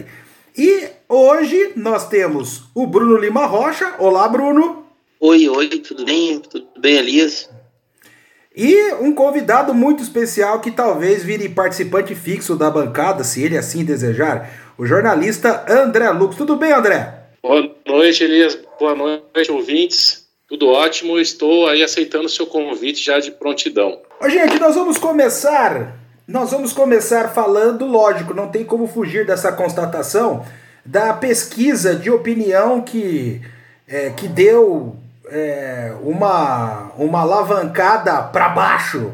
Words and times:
E 0.59 0.89
hoje 1.09 1.73
nós 1.77 2.09
temos 2.09 2.65
o 2.75 2.85
Bruno 2.85 3.17
Lima 3.17 3.47
Rocha. 3.47 3.95
Olá, 4.01 4.27
Bruno. 4.27 4.85
Oi, 5.21 5.49
oi, 5.49 5.69
tudo 5.69 6.05
bem? 6.05 6.41
Tudo 6.41 6.67
bem, 6.81 6.97
Elias? 6.97 7.49
E 8.57 8.93
um 9.01 9.13
convidado 9.13 9.75
muito 9.75 10.01
especial 10.01 10.61
que 10.61 10.71
talvez 10.71 11.25
vire 11.25 11.49
participante 11.49 12.15
fixo 12.15 12.55
da 12.55 12.71
bancada, 12.71 13.25
se 13.25 13.43
ele 13.43 13.59
assim 13.59 13.85
desejar, 13.85 14.49
o 14.79 14.87
jornalista 14.87 15.65
André 15.69 16.09
Lux. 16.11 16.37
Tudo 16.37 16.55
bem, 16.55 16.73
André? 16.73 17.15
Boa 17.43 17.69
noite, 17.85 18.23
Elias. 18.23 18.57
Boa 18.79 18.95
noite, 18.95 19.51
ouvintes. 19.51 20.29
Tudo 20.49 20.69
ótimo. 20.69 21.19
Estou 21.19 21.67
aí 21.67 21.83
aceitando 21.83 22.27
o 22.27 22.29
seu 22.29 22.47
convite 22.47 23.05
já 23.05 23.19
de 23.19 23.33
prontidão. 23.33 23.99
Ô, 24.21 24.29
gente, 24.29 24.61
nós 24.61 24.77
vamos 24.77 24.99
começar. 24.99 25.99
Nós 26.27 26.53
vamos 26.53 26.73
começar 26.73 27.35
falando, 27.35 27.85
lógico, 27.87 28.33
não 28.33 28.49
tem 28.49 28.65
como 28.65 28.87
fugir 28.87 29.27
dessa 29.27 29.51
constatação 29.51 30.47
da 30.87 31.13
pesquisa 31.13 31.97
de 31.97 32.09
opinião 32.09 32.83
que, 32.83 33.41
é, 33.89 34.11
que 34.11 34.29
deu 34.29 34.97
é, 35.31 35.93
uma, 36.03 36.93
uma 36.97 37.21
alavancada 37.21 38.23
para 38.23 38.49
baixo 38.49 39.13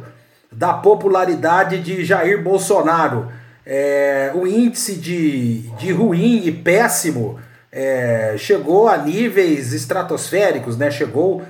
da 0.50 0.72
popularidade 0.74 1.80
de 1.80 2.04
Jair 2.04 2.42
Bolsonaro. 2.42 3.30
É, 3.64 4.32
o 4.34 4.46
índice 4.46 4.96
de, 4.96 5.60
de 5.76 5.92
ruim 5.92 6.42
e 6.44 6.50
péssimo 6.50 7.38
é, 7.70 8.34
chegou 8.36 8.88
a 8.88 8.96
níveis 8.96 9.72
estratosféricos, 9.72 10.76
né? 10.76 10.90
chegou 10.90 11.42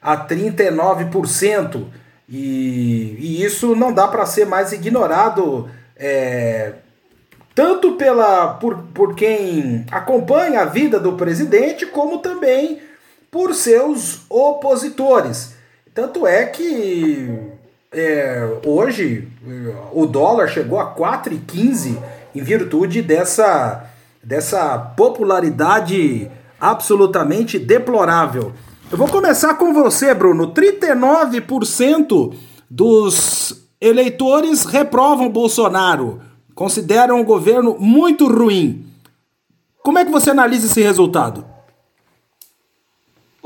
a 0.00 0.16
39%. 0.16 1.84
E, 2.28 3.16
e 3.18 3.44
isso 3.44 3.74
não 3.74 3.92
dá 3.92 4.08
para 4.08 4.24
ser 4.24 4.46
mais 4.46 4.72
ignorado, 4.72 5.68
é, 5.96 6.72
tanto 7.54 7.92
pela, 7.92 8.54
por, 8.54 8.78
por 8.94 9.14
quem 9.14 9.84
acompanha 9.90 10.60
a 10.60 10.64
vida 10.64 10.98
do 10.98 11.14
presidente, 11.14 11.84
como 11.86 12.18
também 12.18 12.80
por 13.34 13.52
seus 13.52 14.20
opositores. 14.30 15.56
Tanto 15.92 16.24
é 16.24 16.46
que 16.46 17.36
é, 17.90 18.60
hoje 18.64 19.26
o 19.92 20.06
dólar 20.06 20.46
chegou 20.46 20.78
a 20.78 20.94
4,15 20.94 21.98
em 22.32 22.40
virtude 22.40 23.02
dessa, 23.02 23.90
dessa 24.22 24.78
popularidade 24.78 26.30
absolutamente 26.60 27.58
deplorável. 27.58 28.52
Eu 28.88 28.96
vou 28.96 29.08
começar 29.08 29.54
com 29.54 29.74
você, 29.74 30.14
Bruno. 30.14 30.54
39% 30.54 32.36
dos 32.70 33.66
eleitores 33.80 34.64
reprovam 34.64 35.28
Bolsonaro, 35.28 36.20
consideram 36.54 37.20
o 37.20 37.24
governo 37.24 37.76
muito 37.80 38.28
ruim. 38.28 38.86
Como 39.82 39.98
é 39.98 40.04
que 40.04 40.12
você 40.12 40.30
analisa 40.30 40.66
esse 40.66 40.80
resultado? 40.80 41.52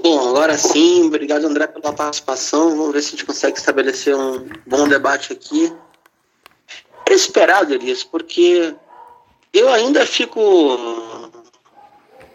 Bom, 0.01 0.29
agora 0.29 0.57
sim, 0.57 1.07
obrigado 1.07 1.45
André 1.45 1.67
pela 1.67 1.93
participação. 1.93 2.77
Vamos 2.77 2.93
ver 2.93 3.03
se 3.03 3.09
a 3.09 3.11
gente 3.13 3.27
consegue 3.27 3.59
estabelecer 3.59 4.15
um 4.15 4.49
bom 4.67 4.87
debate 4.87 5.33
aqui. 5.33 5.73
Era 7.05 7.15
esperado, 7.15 7.75
Elias, 7.75 8.05
porque 8.05 8.75
eu 9.53 9.69
ainda 9.69 10.07
fico 10.07 10.79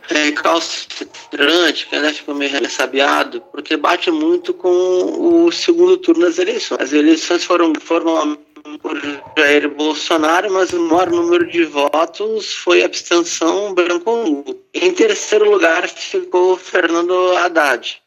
recalcitrante, 0.08 1.88
que 1.88 1.96
ainda 1.96 2.14
fico 2.14 2.34
meio 2.34 2.52
ressabiado, 2.52 3.42
porque 3.52 3.78
bate 3.78 4.12
muito 4.12 4.54
com 4.54 5.46
o 5.46 5.52
segundo 5.52 5.98
turno 5.98 6.26
das 6.26 6.38
eleições. 6.38 6.82
As 6.82 6.92
eleições 6.92 7.46
foram, 7.46 7.74
foram 7.80 8.38
por 8.82 8.98
Jair 9.38 9.70
Bolsonaro, 9.70 10.52
mas 10.52 10.72
o 10.72 10.80
maior 10.80 11.10
número 11.10 11.46
de 11.46 11.66
votos 11.66 12.54
foi 12.56 12.84
abstenção 12.84 13.74
branco-nulo. 13.74 14.64
Em 14.74 14.94
terceiro 14.94 15.50
lugar 15.50 15.88
ficou 15.88 16.58
Fernando 16.58 17.36
Haddad. 17.38 18.02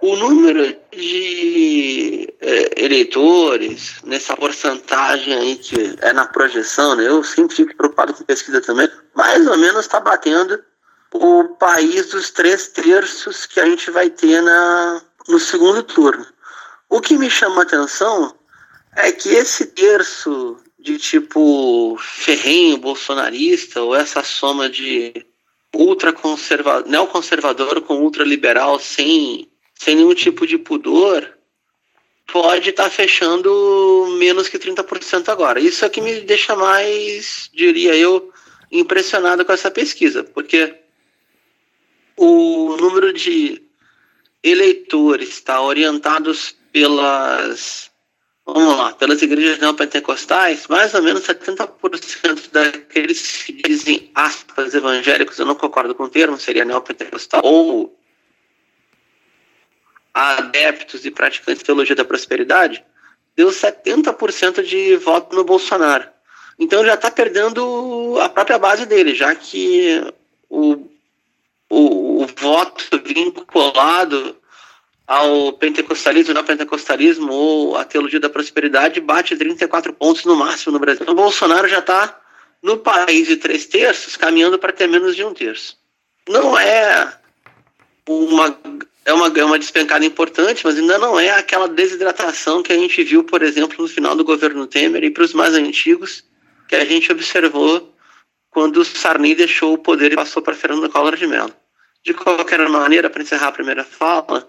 O 0.00 0.16
número 0.16 0.74
de 0.92 2.32
é, 2.40 2.84
eleitores 2.84 3.96
nessa 4.04 4.34
porcentagem 4.36 5.34
aí 5.34 5.56
que 5.56 5.96
é 6.00 6.12
na 6.12 6.24
projeção, 6.26 6.96
né? 6.96 7.06
eu 7.06 7.22
sempre 7.22 7.56
fico 7.56 7.76
preocupado 7.76 8.14
com 8.14 8.24
pesquisa 8.24 8.62
também, 8.62 8.88
mais 9.14 9.46
ou 9.46 9.58
menos 9.58 9.80
está 9.80 10.00
batendo 10.00 10.62
o 11.12 11.44
país 11.58 12.10
dos 12.10 12.30
três 12.30 12.68
terços 12.68 13.44
que 13.44 13.60
a 13.60 13.66
gente 13.66 13.90
vai 13.90 14.08
ter 14.08 14.40
na, 14.40 15.02
no 15.28 15.38
segundo 15.38 15.82
turno. 15.82 16.24
O 16.88 17.00
que 17.00 17.18
me 17.18 17.28
chama 17.28 17.60
a 17.60 17.64
atenção 17.64 18.34
é 18.96 19.12
que 19.12 19.28
esse 19.30 19.66
terço 19.66 20.56
de 20.78 20.98
tipo 20.98 21.96
ferrenho 22.00 22.78
bolsonarista, 22.78 23.82
ou 23.82 23.94
essa 23.94 24.22
soma 24.22 24.68
de 24.68 25.26
ultraconservador, 25.74 26.90
neoconservador 26.90 27.82
com 27.82 28.02
ultraliberal 28.02 28.78
sem, 28.78 29.48
sem 29.74 29.96
nenhum 29.96 30.14
tipo 30.14 30.46
de 30.46 30.58
pudor, 30.58 31.36
pode 32.26 32.70
estar 32.70 32.84
tá 32.84 32.90
fechando 32.90 34.16
menos 34.18 34.48
que 34.48 34.58
30% 34.58 35.28
agora. 35.28 35.60
Isso 35.60 35.84
é 35.84 35.88
que 35.88 36.00
me 36.00 36.20
deixa 36.20 36.56
mais, 36.56 37.50
diria 37.52 37.94
eu, 37.94 38.32
impressionado 38.72 39.44
com 39.44 39.52
essa 39.52 39.70
pesquisa, 39.70 40.24
porque 40.24 40.74
o 42.16 42.76
número 42.76 43.12
de 43.12 43.62
eleitores 44.42 45.28
está 45.28 45.60
orientados 45.60 46.54
pelas 46.72 47.89
vamos 48.52 48.76
lá, 48.76 48.92
pelas 48.92 49.22
igrejas 49.22 49.58
neopentecostais, 49.58 50.66
mais 50.68 50.94
ou 50.94 51.02
menos 51.02 51.22
70% 51.22 52.50
daqueles 52.50 53.42
que 53.42 53.52
dizem 53.52 54.10
aspas 54.14 54.74
evangélicos, 54.74 55.38
eu 55.38 55.46
não 55.46 55.54
concordo 55.54 55.94
com 55.94 56.04
o 56.04 56.08
termo, 56.08 56.38
seria 56.38 56.64
neopentecostal, 56.64 57.42
ou 57.44 57.98
adeptos 60.12 61.04
e 61.04 61.10
praticantes 61.10 61.60
de 61.60 61.64
teologia 61.64 61.96
da 61.96 62.04
prosperidade, 62.04 62.84
deu 63.36 63.48
70% 63.48 64.62
de 64.62 64.96
voto 64.96 65.34
no 65.34 65.44
Bolsonaro. 65.44 66.08
Então 66.58 66.84
já 66.84 66.94
está 66.94 67.10
perdendo 67.10 68.18
a 68.20 68.28
própria 68.28 68.58
base 68.58 68.84
dele, 68.84 69.14
já 69.14 69.34
que 69.34 70.12
o, 70.48 70.88
o, 71.70 72.22
o 72.22 72.26
voto 72.36 73.00
vinculado 73.02 74.36
ao 75.10 75.52
pentecostalismo, 75.54 76.32
não 76.32 76.44
pentecostalismo 76.44 77.32
ou 77.32 77.76
a 77.76 77.84
teologia 77.84 78.20
da 78.20 78.30
prosperidade 78.30 79.00
bate 79.00 79.34
34 79.34 79.92
pontos 79.92 80.24
no 80.24 80.36
máximo 80.36 80.74
no 80.74 80.78
Brasil. 80.78 81.04
O 81.08 81.14
Bolsonaro 81.14 81.66
já 81.66 81.80
está 81.80 82.16
no 82.62 82.78
país 82.78 83.26
de 83.26 83.36
três 83.36 83.66
terços, 83.66 84.16
caminhando 84.16 84.56
para 84.56 84.72
ter 84.72 84.86
menos 84.86 85.16
de 85.16 85.24
um 85.24 85.34
terço. 85.34 85.76
Não 86.28 86.56
é 86.56 87.12
uma 88.06 88.56
é 89.04 89.12
uma, 89.12 89.26
é 89.34 89.44
uma 89.44 89.58
despencada 89.58 90.04
importante, 90.04 90.64
mas 90.64 90.78
ainda 90.78 90.96
não 90.96 91.18
é 91.18 91.30
aquela 91.30 91.66
desidratação 91.66 92.62
que 92.62 92.72
a 92.72 92.78
gente 92.78 93.02
viu, 93.02 93.24
por 93.24 93.42
exemplo, 93.42 93.82
no 93.82 93.88
final 93.88 94.14
do 94.14 94.22
governo 94.22 94.64
Temer 94.64 95.02
e 95.02 95.10
para 95.10 95.24
os 95.24 95.34
mais 95.34 95.54
antigos, 95.54 96.22
que 96.68 96.76
a 96.76 96.84
gente 96.84 97.10
observou 97.10 97.92
quando 98.48 98.76
o 98.76 98.84
Sarney 98.84 99.34
deixou 99.34 99.72
o 99.72 99.78
poder 99.78 100.12
e 100.12 100.16
passou 100.16 100.40
para 100.40 100.54
Fernando 100.54 100.88
Collor 100.88 101.16
de 101.16 101.26
Mello. 101.26 101.52
De 102.04 102.14
qualquer 102.14 102.68
maneira, 102.68 103.10
para 103.10 103.22
encerrar 103.22 103.48
a 103.48 103.52
primeira 103.52 103.82
fala, 103.82 104.48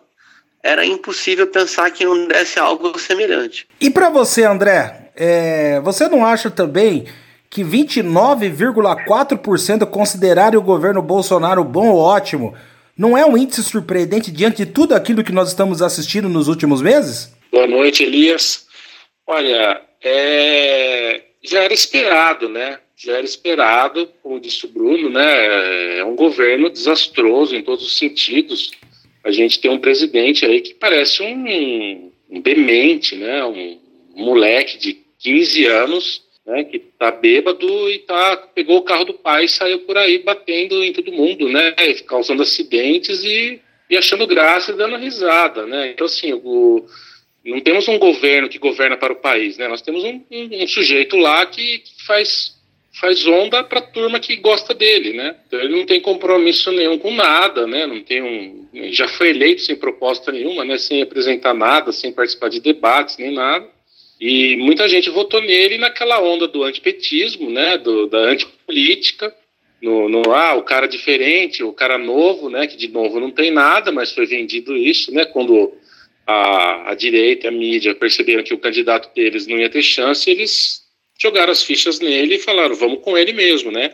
era 0.64 0.86
impossível 0.86 1.48
pensar 1.48 1.90
que 1.92 2.06
não 2.06 2.28
desse 2.28 2.60
algo 2.60 2.98
semelhante. 3.00 3.68
E 3.80 3.90
para 3.90 4.10
você, 4.10 4.44
André, 4.44 5.10
é, 5.16 5.80
você 5.82 6.08
não 6.08 6.24
acha 6.26 6.52
também 6.52 7.06
que 7.50 7.64
29,4% 7.64 9.86
considerarem 9.88 10.58
o 10.58 10.64
governo 10.64 11.02
Bolsonaro 11.02 11.64
bom 11.64 11.90
ou 11.90 12.00
ótimo 12.00 12.54
não 12.98 13.18
é 13.18 13.26
um 13.26 13.38
índice 13.38 13.64
surpreendente 13.64 14.32
diante 14.32 14.58
de 14.58 14.66
tudo 14.68 14.94
aquilo 14.94 15.24
que 15.24 15.32
nós 15.32 15.48
estamos 15.50 15.82
assistindo 15.82 16.30
nos 16.30 16.48
últimos 16.48 16.80
meses? 16.82 17.34
Boa 17.52 17.68
noite, 17.68 18.04
Elias. 18.04 18.68
Olha, 19.26 19.82
é... 20.04 21.22
já 21.44 21.64
era 21.64 21.74
esperado, 21.74 22.48
né? 22.48 22.78
Já 22.96 23.14
era 23.14 23.26
esperado, 23.26 24.08
como 24.22 24.40
disse 24.40 24.68
o 24.68 24.70
Bruno, 24.70 25.10
né? 25.10 25.98
É 25.98 26.06
um 26.06 26.16
governo 26.16 26.70
desastroso 26.70 27.56
em 27.56 27.64
todos 27.64 27.84
os 27.86 27.98
sentidos 27.98 28.72
a 29.24 29.32
gente 29.32 29.60
tem 29.60 29.70
um 29.70 29.80
presidente 29.80 30.46
aí 30.46 30.62
que 30.62 30.74
parece 30.74 31.22
um, 31.22 32.12
um 32.30 32.42
demente, 32.42 33.16
né? 33.16 33.44
Um 33.46 33.80
moleque 34.16 34.78
de 34.78 34.98
15 35.20 35.66
anos, 35.66 36.24
né? 36.46 36.64
Que 36.64 36.80
tá 36.80 37.12
bêbado 37.12 37.90
e 37.90 38.00
tá, 38.00 38.38
pegou 38.38 38.78
o 38.78 38.84
carro 38.84 39.06
do 39.06 39.14
pai 39.14 39.46
e 39.46 39.50
saiu 39.50 39.80
por 39.80 39.98
aí 39.98 40.20
batendo 40.20 40.84
em 40.84 40.94
todo 40.94 41.12
mundo, 41.12 41.48
né? 41.50 41.74
Causando 42.08 42.42
acidentes 42.42 43.24
e, 43.24 43.60
e 43.90 43.98
achando 43.98 44.26
graça 44.28 44.72
e 44.72 44.76
dando 44.76 44.98
risada, 44.98 45.66
né? 45.66 45.92
Então, 45.92 46.06
assim, 46.06 46.34
o, 46.34 46.86
não 47.46 47.60
temos 47.60 47.88
um 47.88 48.00
governo 48.00 48.50
que 48.50 48.60
governa 48.60 48.98
para 48.98 49.14
o 49.14 49.18
país, 49.22 49.58
né? 49.58 49.68
Nós 49.68 49.82
temos 49.82 50.04
um, 50.04 50.22
um, 50.32 50.64
um 50.64 50.68
sujeito 50.68 51.16
lá 51.18 51.46
que, 51.46 51.80
que 51.80 52.06
faz 52.06 52.60
faz 53.02 53.26
onda 53.26 53.64
para 53.64 53.80
a 53.80 53.82
turma 53.82 54.20
que 54.20 54.36
gosta 54.36 54.76
dele, 54.76 55.14
né? 55.14 55.36
Então 55.48 55.60
ele 55.60 55.76
não 55.76 55.88
tem 55.88 56.00
compromisso 56.00 56.72
nenhum 56.72 57.00
com 57.00 57.12
nada, 57.12 57.66
né? 57.66 57.88
Não 57.88 58.00
tem 58.04 58.22
um, 58.22 58.70
já 58.92 59.08
foi 59.08 59.32
eleito 59.32 59.64
sem 59.64 59.76
proposta 59.76 60.32
nenhuma, 60.32 60.64
né? 60.64 60.78
Sem 60.78 61.02
apresentar 61.02 61.56
nada, 61.56 61.92
sem 61.92 62.14
participar 62.14 62.50
de 62.50 62.60
debates 62.60 63.18
nem 63.18 63.34
nada. 63.34 63.68
E 64.20 64.56
muita 64.58 64.88
gente 64.88 65.10
votou 65.10 65.42
nele 65.42 65.80
naquela 65.80 66.22
onda 66.22 66.48
do 66.48 66.64
antipetismo, 66.64 67.50
né? 67.50 67.76
Do, 67.80 68.06
da 68.06 68.20
antipolítica, 68.20 69.36
no, 69.82 70.08
no 70.08 70.32
ah, 70.32 70.54
o 70.54 70.62
cara 70.62 70.88
diferente, 70.88 71.64
o 71.64 71.74
cara 71.74 71.98
novo, 71.98 72.52
né? 72.52 72.68
Que 72.68 72.78
de 72.78 72.88
novo 72.88 73.20
não 73.20 73.32
tem 73.32 73.50
nada, 73.50 73.92
mas 73.92 74.12
foi 74.12 74.28
vendido 74.28 74.78
isso, 74.78 75.12
né? 75.12 75.26
Quando 75.26 75.74
a, 76.28 76.92
a 76.92 76.94
direita, 76.94 77.48
a 77.48 77.52
mídia 77.52 77.96
perceberam 77.96 78.44
que 78.44 78.54
o 78.54 78.60
candidato 78.60 79.12
deles 79.16 79.48
não 79.48 79.58
ia 79.58 79.72
ter 79.72 79.82
chance, 79.82 80.30
eles 80.30 80.81
jogaram 81.22 81.52
as 81.52 81.62
fichas 81.62 82.00
nele 82.00 82.36
e 82.36 82.40
falaram, 82.40 82.74
vamos 82.74 83.04
com 83.04 83.16
ele 83.16 83.32
mesmo, 83.32 83.72
né? 83.72 83.94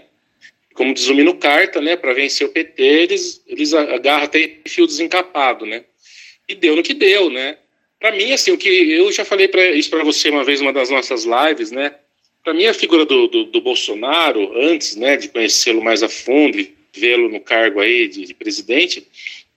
Como 0.74 0.94
diz 0.94 1.08
o 1.08 1.16
Mino 1.16 1.36
Carta, 1.36 1.82
né, 1.82 1.98
para 1.98 2.14
vencer 2.14 2.48
o 2.48 2.52
PT, 2.52 2.82
eles, 2.82 3.44
eles 3.46 3.74
agarram 3.74 4.24
até 4.24 4.60
fio 4.66 4.88
desencapado, 4.88 5.66
né? 5.66 5.84
E 6.48 6.56
deu 6.56 6.76
no 6.76 6.84
que 6.84 6.94
deu, 6.94 7.30
né? 7.30 7.58
Para 8.00 8.12
mim, 8.12 8.32
assim, 8.32 8.52
o 8.52 8.58
que 8.58 8.70
eu 8.70 9.12
já 9.12 9.26
falei 9.26 9.48
pra, 9.50 9.66
isso 9.72 9.90
para 9.90 10.04
você 10.04 10.30
uma 10.30 10.44
vez, 10.44 10.62
uma 10.62 10.72
das 10.72 10.90
nossas 10.90 11.26
lives, 11.26 11.72
né? 11.72 11.96
Para 12.44 12.54
mim, 12.54 12.66
a 12.66 12.74
figura 12.74 13.04
do, 13.04 13.28
do, 13.28 13.44
do, 13.46 13.60
Bolsonaro, 13.60 14.54
antes, 14.56 14.96
né, 14.96 15.18
de 15.18 15.28
conhecê-lo 15.28 15.84
mais 15.84 16.02
a 16.04 16.08
fundo 16.08 16.58
e 16.58 16.74
vê-lo 16.94 17.28
no 17.28 17.42
cargo 17.42 17.82
aí 17.82 18.08
de, 18.08 18.26
de 18.26 18.34
presidente, 18.34 19.06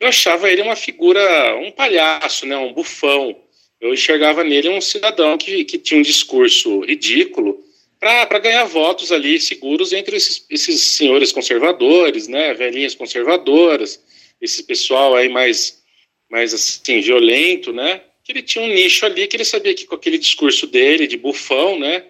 eu 0.00 0.08
achava 0.08 0.50
ele 0.50 0.62
uma 0.62 0.74
figura, 0.74 1.54
um 1.56 1.70
palhaço, 1.70 2.46
né, 2.46 2.56
um 2.56 2.72
bufão, 2.72 3.36
eu 3.80 3.94
enxergava 3.94 4.44
nele 4.44 4.68
um 4.68 4.80
cidadão 4.80 5.38
que, 5.38 5.64
que 5.64 5.78
tinha 5.78 5.98
um 5.98 6.02
discurso 6.02 6.80
ridículo 6.80 7.64
para 7.98 8.38
ganhar 8.38 8.64
votos 8.64 9.12
ali 9.12 9.40
seguros 9.40 9.92
entre 9.92 10.16
esses, 10.16 10.44
esses 10.48 10.80
senhores 10.80 11.32
conservadores, 11.32 12.28
né, 12.28 12.54
velhinhas 12.54 12.94
conservadoras, 12.94 14.02
esse 14.40 14.62
pessoal 14.62 15.14
aí 15.14 15.28
mais, 15.28 15.82
mais 16.30 16.54
assim, 16.54 17.00
violento, 17.00 17.72
né, 17.72 18.02
que 18.24 18.32
ele 18.32 18.42
tinha 18.42 18.64
um 18.64 18.68
nicho 18.68 19.04
ali 19.04 19.26
que 19.26 19.36
ele 19.36 19.44
sabia 19.44 19.74
que 19.74 19.86
com 19.86 19.94
aquele 19.94 20.18
discurso 20.18 20.66
dele 20.66 21.06
de 21.06 21.16
bufão, 21.16 21.78
né, 21.78 22.04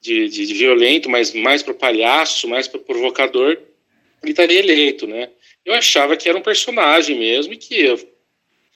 de, 0.00 0.28
de, 0.28 0.46
de 0.46 0.54
violento, 0.54 1.10
mas 1.10 1.32
mais 1.32 1.62
para 1.62 1.74
palhaço, 1.74 2.48
mais 2.48 2.68
para 2.68 2.80
provocador, 2.80 3.58
ele 4.22 4.32
estaria 4.32 4.58
eleito, 4.58 5.06
né. 5.06 5.30
Eu 5.64 5.74
achava 5.74 6.16
que 6.16 6.28
era 6.28 6.38
um 6.38 6.42
personagem 6.42 7.18
mesmo 7.18 7.52
e 7.52 7.56
que 7.56 7.74
eu 7.78 7.98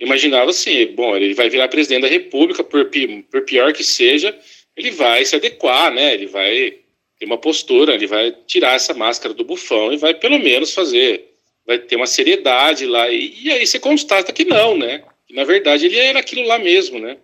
imaginava 0.00 0.50
assim, 0.50 0.86
bom, 0.86 1.14
ele 1.14 1.34
vai 1.34 1.50
virar 1.50 1.68
presidente 1.68 2.02
da 2.02 2.08
República, 2.08 2.64
por, 2.64 2.90
por 3.30 3.42
pior 3.42 3.72
que 3.72 3.84
seja, 3.84 4.36
ele 4.76 4.90
vai 4.90 5.24
se 5.24 5.36
adequar, 5.36 5.92
né? 5.92 6.14
Ele 6.14 6.26
vai 6.26 6.78
ter 7.18 7.26
uma 7.26 7.36
postura, 7.36 7.94
ele 7.94 8.06
vai 8.06 8.34
tirar 8.46 8.74
essa 8.74 8.94
máscara 8.94 9.34
do 9.34 9.44
bufão 9.44 9.92
e 9.92 9.98
vai 9.98 10.14
pelo 10.14 10.38
menos 10.38 10.72
fazer, 10.72 11.26
vai 11.66 11.78
ter 11.78 11.96
uma 11.96 12.06
seriedade 12.06 12.86
lá. 12.86 13.10
E, 13.10 13.34
e 13.42 13.50
aí 13.52 13.66
você 13.66 13.78
constata 13.78 14.32
que 14.32 14.44
não, 14.44 14.76
né? 14.76 15.04
Que, 15.28 15.34
na 15.34 15.44
verdade 15.44 15.84
ele 15.84 15.98
era 15.98 16.18
aquilo 16.18 16.46
lá 16.46 16.58
mesmo, 16.58 16.98
né? 16.98 17.18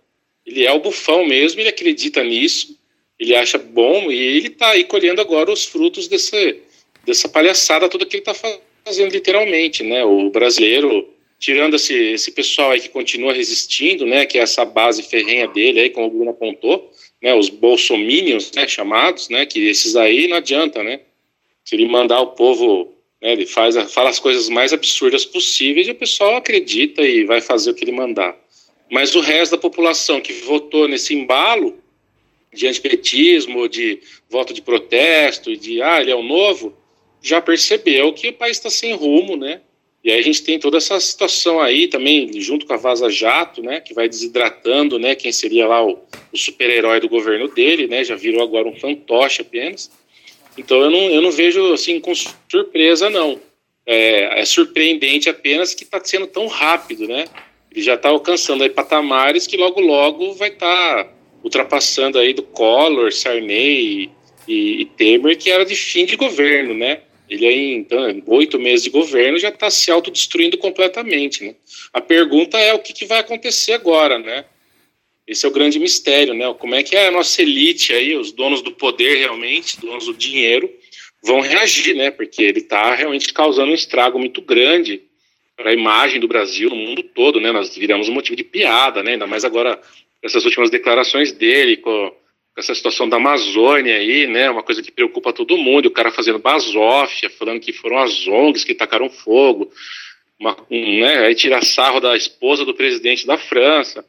Ele 0.45 0.65
é 0.65 0.71
o 0.71 0.79
bufão 0.79 1.25
mesmo, 1.25 1.59
ele 1.59 1.69
acredita 1.69 2.23
nisso, 2.23 2.77
ele 3.19 3.35
acha 3.35 3.57
bom 3.57 4.11
e 4.11 4.15
ele 4.15 4.47
está 4.47 4.69
aí 4.69 4.83
colhendo 4.83 5.19
agora 5.19 5.51
os 5.51 5.65
frutos 5.65 6.07
desse, 6.07 6.59
dessa 7.03 7.27
palhaçada 7.27 7.89
toda 7.89 8.05
que 8.05 8.17
ele 8.17 8.21
está 8.21 8.35
fazendo 8.85 9.11
literalmente, 9.11 9.83
né? 9.83 10.05
O 10.05 10.29
brasileiro 10.29 11.16
tirando 11.39 11.75
esse, 11.75 11.93
esse 11.93 12.31
pessoal 12.31 12.71
aí 12.71 12.81
que 12.81 12.89
continua 12.89 13.33
resistindo, 13.33 14.05
né, 14.05 14.25
que 14.25 14.37
é 14.37 14.41
essa 14.41 14.65
base 14.65 15.03
ferrenha 15.03 15.47
dele 15.47 15.79
aí, 15.79 15.89
como 15.89 16.07
o 16.07 16.09
Bruno 16.09 16.31
apontou, 16.31 16.91
né, 17.21 17.33
os 17.33 17.49
bolsominions, 17.49 18.51
né, 18.53 18.67
chamados, 18.67 19.29
né, 19.29 19.45
que 19.45 19.67
esses 19.67 19.95
aí 19.95 20.27
não 20.27 20.37
adianta, 20.37 20.83
né, 20.83 21.01
se 21.63 21.75
ele 21.75 21.87
mandar 21.87 22.21
o 22.21 22.27
povo, 22.27 22.93
né, 23.21 23.33
ele 23.33 23.45
faz, 23.45 23.75
fala 23.93 24.09
as 24.09 24.19
coisas 24.19 24.49
mais 24.49 24.73
absurdas 24.73 25.25
possíveis 25.25 25.87
e 25.87 25.91
o 25.91 25.95
pessoal 25.95 26.35
acredita 26.35 27.01
e 27.01 27.23
vai 27.23 27.41
fazer 27.41 27.71
o 27.71 27.73
que 27.73 27.83
ele 27.83 27.91
mandar. 27.91 28.35
Mas 28.89 29.15
o 29.15 29.19
resto 29.19 29.51
da 29.51 29.57
população 29.57 30.21
que 30.21 30.33
votou 30.33 30.87
nesse 30.87 31.13
embalo 31.13 31.77
de 32.53 32.65
antipetismo, 32.67 33.67
de 33.67 33.99
voto 34.29 34.53
de 34.53 34.61
protesto, 34.61 35.55
de, 35.55 35.81
ah, 35.81 36.01
ele 36.01 36.09
é 36.09 36.15
o 36.15 36.23
novo, 36.23 36.75
já 37.21 37.41
percebeu 37.41 38.13
que 38.13 38.29
o 38.29 38.33
país 38.33 38.57
está 38.57 38.69
sem 38.69 38.93
rumo, 38.93 39.35
né, 39.35 39.61
e 40.07 40.11
aí 40.11 40.19
a 40.19 40.23
gente 40.23 40.41
tem 40.41 40.57
toda 40.57 40.77
essa 40.77 40.97
situação 41.01 41.59
aí 41.59 41.89
também, 41.89 42.31
junto 42.39 42.65
com 42.65 42.73
a 42.73 42.77
Vaza 42.77 43.09
Jato, 43.09 43.61
né, 43.61 43.81
que 43.81 43.93
vai 43.93 44.07
desidratando, 44.07 44.97
né, 44.97 45.15
quem 45.15 45.33
seria 45.33 45.67
lá 45.67 45.85
o, 45.85 45.99
o 46.31 46.37
super-herói 46.37 47.01
do 47.01 47.09
governo 47.09 47.49
dele, 47.49 47.87
né, 47.87 48.05
já 48.05 48.15
virou 48.15 48.41
agora 48.41 48.69
um 48.69 48.79
fantoche 48.79 49.41
apenas. 49.41 49.91
Então 50.57 50.79
eu 50.79 50.89
não, 50.89 51.09
eu 51.09 51.21
não 51.21 51.29
vejo 51.29 51.73
assim 51.73 51.99
com 51.99 52.13
surpresa, 52.15 53.09
não. 53.09 53.37
É, 53.85 54.39
é 54.39 54.45
surpreendente 54.45 55.27
apenas 55.27 55.73
que 55.73 55.83
está 55.83 56.01
sendo 56.01 56.25
tão 56.25 56.47
rápido, 56.47 57.05
né? 57.05 57.25
Ele 57.69 57.81
já 57.81 57.95
está 57.95 58.07
alcançando 58.07 58.63
aí 58.63 58.69
patamares 58.69 59.45
que 59.45 59.57
logo 59.57 59.81
logo 59.81 60.33
vai 60.35 60.47
estar 60.47 61.03
tá 61.03 61.13
ultrapassando 61.43 62.17
aí 62.17 62.33
do 62.33 62.43
Collor, 62.43 63.11
Sarney 63.11 64.09
e, 64.47 64.53
e, 64.53 64.81
e 64.83 64.85
Temer, 64.85 65.37
que 65.37 65.51
era 65.51 65.65
de 65.65 65.75
fim 65.75 66.05
de 66.05 66.15
governo, 66.15 66.73
né? 66.73 67.01
Ele 67.29 67.45
aí, 67.45 67.73
então, 67.73 68.23
oito 68.27 68.57
meses 68.59 68.83
de 68.83 68.89
governo 68.89 69.37
já 69.37 69.49
está 69.49 69.69
se 69.69 69.91
autodestruindo 69.91 70.57
completamente. 70.57 71.43
Né? 71.43 71.55
A 71.93 71.99
pergunta 71.99 72.57
é 72.57 72.73
o 72.73 72.79
que, 72.79 72.93
que, 72.93 73.05
vai 73.05 73.19
acontecer 73.19 73.73
agora, 73.73 74.17
né? 74.17 74.45
Esse 75.27 75.45
é 75.45 75.49
o 75.49 75.51
grande 75.51 75.77
mistério, 75.77 76.33
né? 76.33 76.53
Como 76.57 76.73
é 76.73 76.83
que 76.83 76.95
a 76.95 77.11
nossa 77.11 77.41
elite 77.41 77.91
aí, 77.91 78.15
os 78.15 78.31
donos 78.31 78.61
do 78.61 78.71
poder 78.71 79.17
realmente, 79.17 79.79
donos 79.79 80.05
do 80.05 80.13
dinheiro, 80.13 80.71
vão 81.21 81.41
reagir, 81.41 81.95
né? 81.95 82.09
Porque 82.11 82.41
ele 82.41 82.59
está 82.59 82.95
realmente 82.95 83.33
causando 83.33 83.71
um 83.71 83.75
estrago 83.75 84.17
muito 84.17 84.41
grande 84.41 85.01
para 85.57 85.71
a 85.71 85.73
imagem 85.73 86.21
do 86.21 86.29
Brasil 86.29 86.69
no 86.69 86.77
mundo 86.77 87.03
todo, 87.03 87.41
né? 87.41 87.51
Nós 87.51 87.75
viramos 87.75 88.07
um 88.07 88.13
motivo 88.13 88.37
de 88.37 88.43
piada, 88.43 89.03
né? 89.03 89.13
Ainda 89.13 89.27
mais 89.27 89.43
agora 89.43 89.81
essas 90.23 90.45
últimas 90.45 90.69
declarações 90.69 91.33
dele 91.33 91.77
com 91.77 92.13
essa 92.57 92.73
situação 92.73 93.07
da 93.07 93.17
Amazônia 93.17 93.95
aí, 93.95 94.25
né, 94.25 94.49
uma 94.49 94.63
coisa 94.63 94.81
que 94.81 94.91
preocupa 94.91 95.31
todo 95.31 95.57
mundo, 95.57 95.85
o 95.85 95.91
cara 95.91 96.09
fazendo 96.09 96.39
basófia, 96.39 97.29
falando 97.29 97.59
que 97.59 97.71
foram 97.71 97.99
as 97.99 98.27
ONGs 98.27 98.63
que 98.63 98.73
tacaram 98.73 99.09
fogo, 99.09 99.71
uma, 100.39 100.57
um, 100.69 100.99
né, 101.01 101.27
aí 101.27 101.35
tira 101.35 101.61
sarro 101.61 101.99
da 101.99 102.17
esposa 102.17 102.65
do 102.65 102.73
presidente 102.73 103.27
da 103.27 103.37
França, 103.37 104.03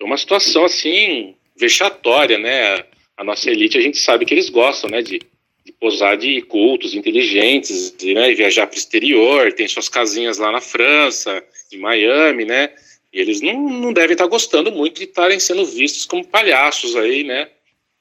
é 0.00 0.04
uma 0.04 0.16
situação 0.16 0.64
assim 0.64 1.36
vexatória, 1.56 2.38
né, 2.38 2.84
a 3.16 3.22
nossa 3.22 3.48
elite 3.48 3.78
a 3.78 3.80
gente 3.80 3.98
sabe 3.98 4.24
que 4.24 4.34
eles 4.34 4.48
gostam, 4.48 4.90
né, 4.90 5.00
de, 5.00 5.20
de 5.64 5.72
posar 5.78 6.16
de 6.16 6.42
cultos 6.42 6.94
inteligentes, 6.94 7.94
de, 7.96 8.14
né, 8.14 8.34
viajar 8.34 8.66
para 8.66 8.74
o 8.74 8.78
exterior, 8.78 9.52
tem 9.52 9.68
suas 9.68 9.88
casinhas 9.88 10.38
lá 10.38 10.50
na 10.50 10.60
França, 10.60 11.40
em 11.72 11.78
Miami, 11.78 12.44
né, 12.44 12.70
e 13.12 13.20
eles 13.20 13.40
não, 13.40 13.68
não 13.68 13.92
devem 13.92 14.14
estar 14.14 14.26
gostando 14.26 14.72
muito 14.72 14.98
de 14.98 15.04
estarem 15.04 15.38
sendo 15.38 15.64
vistos 15.64 16.04
como 16.04 16.26
palhaços 16.26 16.96
aí, 16.96 17.22
né, 17.22 17.48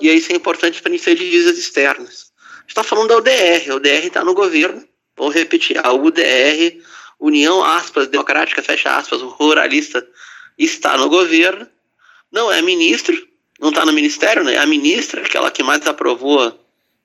e 0.00 0.08
isso 0.08 0.30
é 0.30 0.36
importante 0.36 0.80
para 0.80 0.90
iniciar 0.90 1.16
divisas 1.16 1.58
externas. 1.58 2.30
está 2.68 2.84
falando 2.84 3.08
da 3.08 3.16
UDR, 3.16 3.72
a 3.72 3.74
UDR 3.74 4.06
está 4.06 4.22
no 4.22 4.34
governo, 4.34 4.84
vou 5.16 5.30
repetir, 5.30 5.84
a 5.84 5.92
UDR, 5.92 6.80
União 7.18 7.64
aspas, 7.64 8.06
Democrática, 8.06 8.62
fecha 8.62 8.96
aspas, 8.96 9.20
ruralista, 9.20 10.06
está 10.56 10.96
no 10.96 11.08
governo, 11.08 11.66
não 12.32 12.52
é 12.52 12.60
ministro, 12.62 13.16
não 13.60 13.70
está 13.70 13.84
no 13.84 13.92
ministério, 13.92 14.44
né? 14.44 14.56
A 14.58 14.66
ministra, 14.66 15.22
aquela 15.22 15.50
que 15.50 15.62
mais 15.62 15.86
aprovou 15.86 16.58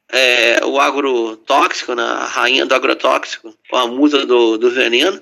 é, 0.10 0.66
o 0.66 0.80
agrotóxico, 0.80 1.96
né? 1.96 2.04
a 2.04 2.25
rainha 2.25 2.66
do 2.66 2.75
agrotóxico, 2.75 3.56
a 3.72 3.88
musa 3.88 4.25
do, 4.25 4.58
do 4.58 4.70
veneno, 4.70 5.22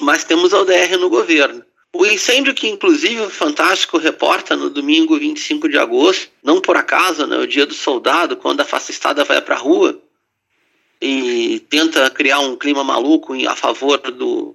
mas 0.00 0.24
temos 0.24 0.54
a 0.54 0.60
UDR 0.60 0.96
no 0.98 1.10
governo. 1.10 1.64
O 1.92 2.06
incêndio 2.06 2.54
que, 2.54 2.68
inclusive, 2.68 3.20
o 3.22 3.30
Fantástico 3.30 3.98
reporta 3.98 4.54
no 4.54 4.70
domingo 4.70 5.18
25 5.18 5.68
de 5.68 5.76
agosto, 5.76 6.30
não 6.40 6.60
por 6.60 6.76
acaso, 6.76 7.26
né, 7.26 7.36
o 7.36 7.48
dia 7.48 7.66
do 7.66 7.74
soldado, 7.74 8.36
quando 8.36 8.60
a 8.60 8.64
fascistada 8.64 9.24
vai 9.24 9.42
para 9.42 9.56
a 9.56 9.58
rua 9.58 10.00
e 11.00 11.58
tenta 11.68 12.08
criar 12.10 12.38
um 12.40 12.56
clima 12.56 12.84
maluco 12.84 13.34
a 13.48 13.56
favor 13.56 13.98
do, 13.98 14.54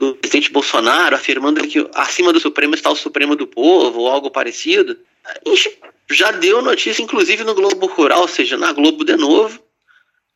do 0.00 0.14
presidente 0.14 0.50
Bolsonaro, 0.50 1.14
afirmando 1.14 1.60
que 1.68 1.86
acima 1.94 2.32
do 2.32 2.40
Supremo 2.40 2.74
está 2.74 2.90
o 2.90 2.96
Supremo 2.96 3.36
do 3.36 3.46
Povo, 3.46 4.00
ou 4.00 4.08
algo 4.08 4.30
parecido. 4.30 4.96
A 5.26 5.50
gente 5.50 5.78
já 6.10 6.30
deu 6.30 6.62
notícia, 6.62 7.02
inclusive 7.02 7.44
no 7.44 7.54
Globo 7.54 7.86
Rural, 7.86 8.22
ou 8.22 8.28
seja, 8.28 8.56
na 8.56 8.72
Globo 8.72 9.04
de 9.04 9.14
novo, 9.14 9.62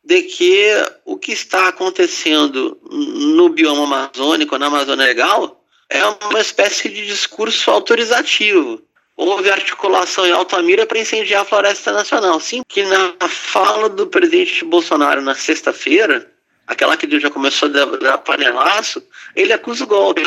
de 0.03 0.21
que 0.21 0.71
o 1.03 1.17
que 1.17 1.31
está 1.31 1.67
acontecendo 1.67 2.79
no 2.91 3.49
bioma 3.49 3.85
amazônico, 3.85 4.55
na 4.59 4.67
Amazônia 4.67 5.07
Legal, 5.07 5.59
é 5.89 6.05
uma 6.05 6.39
espécie 6.39 6.87
de 6.87 7.03
discurso 7.07 7.71
autorizativo. 7.71 8.79
Houve 9.17 9.49
articulação 9.49 10.27
em 10.27 10.31
Altamira 10.31 10.85
para 10.85 10.99
incendiar 10.99 11.41
a 11.41 11.45
Floresta 11.45 11.91
Nacional. 11.91 12.39
Sim, 12.39 12.61
que 12.67 12.83
na 12.83 13.15
fala 13.27 13.89
do 13.89 14.05
presidente 14.05 14.63
Bolsonaro 14.63 15.23
na 15.23 15.33
sexta-feira, 15.33 16.31
aquela 16.67 16.95
que 16.95 17.19
já 17.19 17.31
começou 17.31 17.69
a 17.69 17.85
dar 17.97 18.17
panelaço, 18.19 19.01
ele 19.35 19.53
acusa 19.53 19.83
o 19.83 19.87
golpe. 19.87 20.25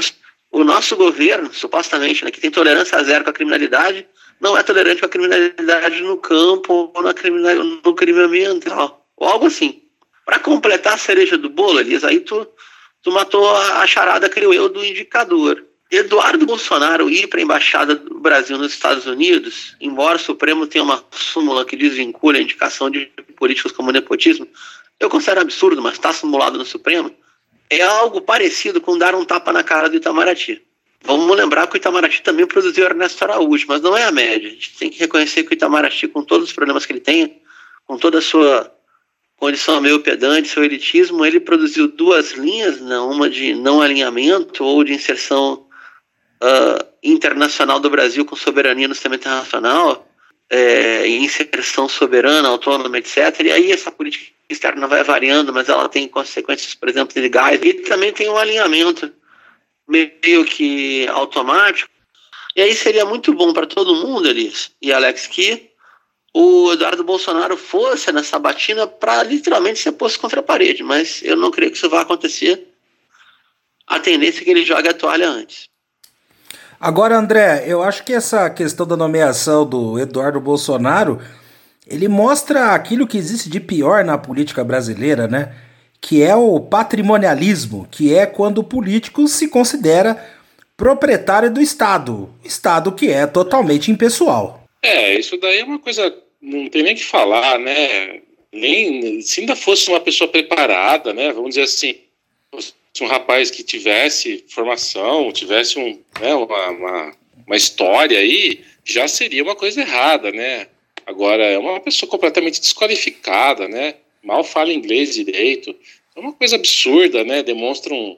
O 0.50 0.64
nosso 0.64 0.96
governo, 0.96 1.52
supostamente, 1.52 2.24
né, 2.24 2.30
que 2.30 2.40
tem 2.40 2.50
tolerância 2.50 3.02
zero 3.04 3.24
com 3.24 3.30
a 3.30 3.32
criminalidade, 3.32 4.06
não 4.40 4.56
é 4.56 4.62
tolerante 4.62 5.00
com 5.00 5.06
a 5.06 5.10
criminalidade 5.10 6.00
no 6.02 6.16
campo 6.16 6.90
ou 6.94 7.02
na 7.02 7.12
criminalidade, 7.12 7.80
no 7.84 7.94
crime 7.94 8.20
ambiental 8.20 9.06
ou 9.16 9.28
algo 9.28 9.46
assim. 9.46 9.82
Para 10.24 10.38
completar 10.38 10.94
a 10.94 10.98
cereja 10.98 11.36
do 11.36 11.48
bolo, 11.48 11.80
Elias, 11.80 12.04
aí 12.04 12.20
tu, 12.20 12.46
tu 13.02 13.10
matou 13.10 13.48
a, 13.48 13.80
a 13.80 13.86
charada, 13.86 14.28
creio 14.28 14.54
eu, 14.54 14.68
do 14.68 14.84
indicador. 14.84 15.64
Eduardo 15.90 16.44
Bolsonaro 16.44 17.08
ir 17.08 17.28
para 17.28 17.40
a 17.40 17.42
Embaixada 17.42 17.94
do 17.96 18.20
Brasil 18.20 18.58
nos 18.58 18.72
Estados 18.72 19.06
Unidos, 19.06 19.74
embora 19.80 20.16
o 20.16 20.20
Supremo 20.20 20.66
tenha 20.66 20.84
uma 20.84 21.02
súmula 21.10 21.64
que 21.64 21.76
desvincule 21.76 22.38
a 22.38 22.42
indicação 22.42 22.90
de 22.90 23.06
políticos 23.36 23.72
como 23.72 23.90
nepotismo, 23.90 24.46
eu 25.00 25.08
considero 25.08 25.40
absurdo, 25.40 25.80
mas 25.80 25.94
está 25.94 26.12
simulado 26.12 26.58
no 26.58 26.64
Supremo, 26.64 27.10
é 27.70 27.82
algo 27.82 28.20
parecido 28.20 28.80
com 28.80 28.96
dar 28.96 29.14
um 29.14 29.24
tapa 29.24 29.52
na 29.52 29.62
cara 29.62 29.88
do 29.88 29.96
Itamaraty. 29.96 30.62
Vamos 31.02 31.36
lembrar 31.36 31.66
que 31.66 31.74
o 31.74 31.76
Itamaraty 31.76 32.22
também 32.22 32.46
produziu 32.46 32.84
Ernesto 32.84 33.22
Araújo, 33.24 33.66
mas 33.68 33.80
não 33.80 33.96
é 33.96 34.04
a 34.04 34.12
média. 34.12 34.48
A 34.48 34.52
gente 34.52 34.76
tem 34.76 34.90
que 34.90 34.98
reconhecer 34.98 35.44
que 35.44 35.52
o 35.52 35.54
Itamaraty, 35.54 36.08
com 36.08 36.22
todos 36.22 36.48
os 36.48 36.52
problemas 36.52 36.84
que 36.84 36.92
ele 36.92 37.00
tem, 37.00 37.40
com 37.86 37.96
toda 37.96 38.18
a 38.18 38.22
sua 38.22 38.72
condição 39.36 39.80
meio 39.80 40.00
pedante, 40.00 40.48
seu 40.48 40.64
elitismo, 40.64 41.24
ele 41.24 41.38
produziu 41.38 41.86
duas 41.86 42.32
linhas, 42.32 42.80
né, 42.80 42.98
uma 42.98 43.30
de 43.30 43.54
não 43.54 43.80
alinhamento 43.80 44.64
ou 44.64 44.82
de 44.82 44.92
inserção 44.92 45.66
uh, 46.42 46.84
internacional 47.02 47.78
do 47.78 47.88
Brasil 47.88 48.24
com 48.24 48.34
soberania 48.34 48.88
no 48.88 48.94
sistema 48.94 49.14
internacional, 49.14 50.08
é, 50.50 51.06
inserção 51.06 51.88
soberana, 51.88 52.48
autônoma, 52.48 52.98
etc. 52.98 53.40
E 53.44 53.52
aí 53.52 53.70
essa 53.70 53.92
política 53.92 54.37
externa 54.48 54.86
vai 54.86 55.04
variando, 55.04 55.52
mas 55.52 55.68
ela 55.68 55.88
tem 55.88 56.08
consequências, 56.08 56.74
por 56.74 56.88
exemplo, 56.88 57.20
legais. 57.20 57.60
E 57.62 57.74
também 57.74 58.12
tem 58.12 58.28
um 58.28 58.36
alinhamento 58.36 59.12
meio 59.86 60.44
que 60.44 61.06
automático. 61.08 61.90
E 62.56 62.60
aí 62.62 62.74
seria 62.74 63.04
muito 63.04 63.32
bom 63.34 63.52
para 63.52 63.66
todo 63.66 63.94
mundo, 63.94 64.28
Elias 64.28 64.70
e 64.82 64.92
Alex, 64.92 65.26
que 65.26 65.70
o 66.34 66.72
Eduardo 66.72 67.04
Bolsonaro 67.04 67.56
fosse 67.56 68.10
nessa 68.12 68.30
sabatina 68.30 68.86
para 68.86 69.22
literalmente 69.22 69.80
ser 69.80 69.92
posto 69.92 70.20
contra 70.20 70.40
a 70.40 70.42
parede, 70.42 70.82
mas 70.82 71.22
eu 71.22 71.36
não 71.36 71.50
creio 71.50 71.70
que 71.70 71.76
isso 71.76 71.88
vá 71.88 72.02
acontecer. 72.02 72.68
A 73.86 73.98
tendência 73.98 74.40
é 74.40 74.44
que 74.44 74.50
ele 74.50 74.64
jogue 74.64 74.88
a 74.88 74.94
toalha 74.94 75.28
antes. 75.28 75.68
Agora, 76.80 77.16
André, 77.16 77.64
eu 77.66 77.82
acho 77.82 78.04
que 78.04 78.12
essa 78.12 78.48
questão 78.50 78.86
da 78.86 78.96
nomeação 78.96 79.66
do 79.66 79.98
Eduardo 79.98 80.40
Bolsonaro, 80.40 81.20
ele 81.88 82.08
mostra 82.08 82.74
aquilo 82.74 83.06
que 83.06 83.16
existe 83.16 83.48
de 83.48 83.60
pior 83.60 84.04
na 84.04 84.18
política 84.18 84.62
brasileira, 84.62 85.26
né? 85.26 85.54
Que 86.00 86.22
é 86.22 86.36
o 86.36 86.60
patrimonialismo, 86.60 87.88
que 87.90 88.14
é 88.14 88.26
quando 88.26 88.58
o 88.58 88.64
político 88.64 89.26
se 89.26 89.48
considera 89.48 90.22
proprietário 90.76 91.52
do 91.52 91.60
Estado, 91.60 92.32
Estado 92.44 92.92
que 92.92 93.10
é 93.10 93.26
totalmente 93.26 93.90
impessoal. 93.90 94.62
É, 94.82 95.18
isso 95.18 95.36
daí 95.38 95.58
é 95.58 95.64
uma 95.64 95.78
coisa, 95.78 96.14
não 96.40 96.68
tem 96.68 96.84
nem 96.84 96.94
que 96.94 97.04
falar, 97.04 97.58
né? 97.58 98.20
Nem, 98.52 99.20
se 99.20 99.40
ainda 99.40 99.56
fosse 99.56 99.88
uma 99.88 100.00
pessoa 100.00 100.30
preparada, 100.30 101.12
né? 101.12 101.32
Vamos 101.32 101.50
dizer 101.50 101.62
assim, 101.62 101.96
se 102.94 103.04
um 103.04 103.08
rapaz 103.08 103.50
que 103.50 103.62
tivesse 103.62 104.44
formação, 104.48 105.32
tivesse 105.32 105.78
um, 105.78 105.98
né, 106.20 106.34
uma, 106.34 106.70
uma, 106.70 107.12
uma 107.46 107.56
história 107.56 108.18
aí, 108.18 108.64
já 108.84 109.06
seria 109.08 109.42
uma 109.42 109.56
coisa 109.56 109.80
errada, 109.80 110.30
né? 110.30 110.68
Agora, 111.08 111.42
é 111.42 111.56
uma 111.56 111.80
pessoa 111.80 112.08
completamente 112.08 112.60
desqualificada, 112.60 113.66
né? 113.66 113.94
Mal 114.22 114.44
fala 114.44 114.74
inglês 114.74 115.14
direito. 115.14 115.74
É 116.14 116.20
uma 116.20 116.34
coisa 116.34 116.56
absurda, 116.56 117.24
né? 117.24 117.42
Demonstra 117.42 117.94
um, 117.94 118.14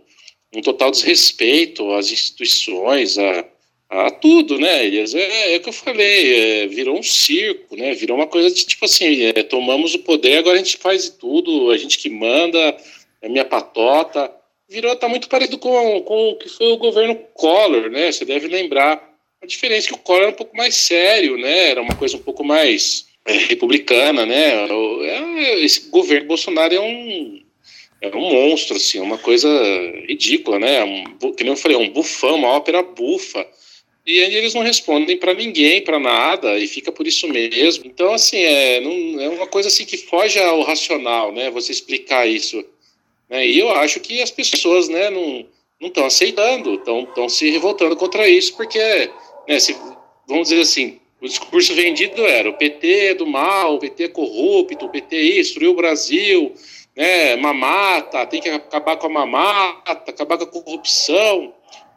um 0.52 0.60
total 0.60 0.90
desrespeito 0.90 1.88
às 1.92 2.10
instituições, 2.10 3.16
a, 3.16 3.44
a 3.88 4.10
tudo, 4.10 4.58
né, 4.58 4.84
Elias? 4.84 5.14
É, 5.14 5.54
é 5.54 5.56
o 5.58 5.60
que 5.60 5.68
eu 5.68 5.72
falei, 5.72 6.34
é, 6.34 6.66
virou 6.66 6.98
um 6.98 7.02
circo, 7.02 7.76
né? 7.76 7.94
Virou 7.94 8.16
uma 8.16 8.26
coisa 8.26 8.50
de 8.50 8.66
tipo 8.66 8.84
assim, 8.84 9.22
é, 9.22 9.44
tomamos 9.44 9.94
o 9.94 10.00
poder, 10.00 10.38
agora 10.38 10.56
a 10.56 10.62
gente 10.62 10.76
faz 10.76 11.08
tudo, 11.10 11.70
a 11.70 11.76
gente 11.76 11.96
que 11.96 12.10
manda, 12.10 12.76
é 13.22 13.28
minha 13.28 13.44
patota. 13.44 14.34
Virou, 14.68 14.96
tá 14.96 15.08
muito 15.08 15.28
parecido 15.28 15.58
com, 15.58 16.00
com 16.00 16.30
o 16.30 16.36
que 16.36 16.48
foi 16.48 16.72
o 16.72 16.76
governo 16.76 17.14
Collor, 17.34 17.88
né? 17.88 18.10
Você 18.10 18.24
deve 18.24 18.48
lembrar. 18.48 19.09
A 19.42 19.46
diferença 19.46 19.86
é 19.86 19.88
que 19.88 19.94
o 19.94 19.98
Collor 19.98 20.22
era 20.22 20.30
um 20.30 20.34
pouco 20.34 20.56
mais 20.56 20.74
sério, 20.74 21.36
né? 21.36 21.70
Era 21.70 21.82
uma 21.82 21.96
coisa 21.96 22.16
um 22.16 22.22
pouco 22.22 22.44
mais 22.44 23.06
é, 23.24 23.32
republicana, 23.32 24.26
né? 24.26 24.68
É, 25.04 25.60
esse 25.60 25.88
governo 25.88 26.28
Bolsonaro 26.28 26.74
é 26.74 26.80
um 26.80 27.42
é 28.02 28.08
um 28.16 28.32
monstro, 28.32 28.76
assim, 28.76 28.98
uma 28.98 29.18
coisa 29.18 29.48
ridícula, 30.08 30.58
né? 30.58 30.80
Que 31.36 31.44
nem 31.44 31.52
eu 31.52 31.56
falei, 31.56 31.76
é 31.76 31.80
um 31.80 31.90
bufão, 31.90 32.36
uma 32.36 32.48
ópera 32.48 32.82
bufa 32.82 33.46
e 34.06 34.18
eles 34.18 34.54
não 34.54 34.62
respondem 34.62 35.16
para 35.16 35.34
ninguém, 35.34 35.82
para 35.82 35.98
nada, 35.98 36.58
e 36.58 36.66
fica 36.66 36.90
por 36.90 37.06
isso 37.06 37.28
mesmo. 37.28 37.84
Então, 37.86 38.12
assim, 38.12 38.38
é, 38.38 38.80
não, 38.80 39.20
é 39.20 39.28
uma 39.28 39.46
coisa 39.46 39.68
assim 39.68 39.84
que 39.84 39.96
foge 39.96 40.38
ao 40.38 40.62
racional, 40.62 41.32
né? 41.32 41.50
Você 41.50 41.70
explicar 41.70 42.26
isso. 42.26 42.64
Né? 43.28 43.46
E 43.46 43.58
eu 43.58 43.70
acho 43.70 44.00
que 44.00 44.20
as 44.22 44.30
pessoas, 44.30 44.88
né, 44.88 45.10
não 45.10 45.46
estão 45.80 46.06
aceitando, 46.06 46.74
estão 46.74 47.28
se 47.28 47.50
revoltando 47.50 47.94
contra 47.94 48.28
isso, 48.28 48.56
porque, 48.56 49.10
né, 49.50 49.58
se, 49.58 49.76
vamos 50.28 50.48
dizer 50.48 50.62
assim, 50.62 51.00
o 51.20 51.26
discurso 51.26 51.74
vendido 51.74 52.24
era 52.24 52.48
o 52.48 52.52
PT 52.52 53.06
é 53.06 53.14
do 53.14 53.26
mal, 53.26 53.74
o 53.74 53.78
PT 53.80 54.04
é 54.04 54.08
corrupto, 54.08 54.86
o 54.86 54.88
PT 54.88 55.16
é 55.16 55.34
destruiu 55.42 55.72
o 55.72 55.74
Brasil, 55.74 56.54
né, 56.96 57.34
mamata, 57.34 58.24
tem 58.26 58.40
que 58.40 58.48
acabar 58.48 58.96
com 58.96 59.08
a 59.08 59.10
mamata, 59.10 60.08
acabar 60.08 60.38
com 60.38 60.44
a 60.44 60.46
corrupção. 60.46 61.52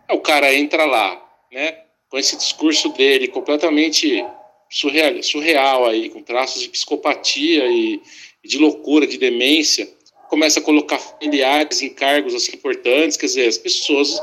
o 0.09 0.19
cara 0.19 0.51
entra 0.51 0.83
lá, 0.85 1.23
né, 1.51 1.77
com 2.09 2.17
esse 2.17 2.35
discurso 2.35 2.89
dele 2.89 3.27
completamente 3.27 4.25
surreal, 4.67 5.21
surreal 5.21 5.85
aí, 5.85 6.09
com 6.09 6.23
traços 6.23 6.59
de 6.59 6.69
psicopatia 6.69 7.67
e, 7.67 8.01
e 8.43 8.47
de 8.47 8.57
loucura, 8.57 9.05
de 9.05 9.19
demência, 9.19 9.87
começa 10.27 10.59
a 10.59 10.63
colocar 10.63 10.97
familiares 10.97 11.83
em 11.83 11.89
cargos 11.89 12.33
assim 12.33 12.55
importantes, 12.55 13.15
quer 13.15 13.27
dizer, 13.27 13.47
as 13.47 13.59
pessoas 13.59 14.19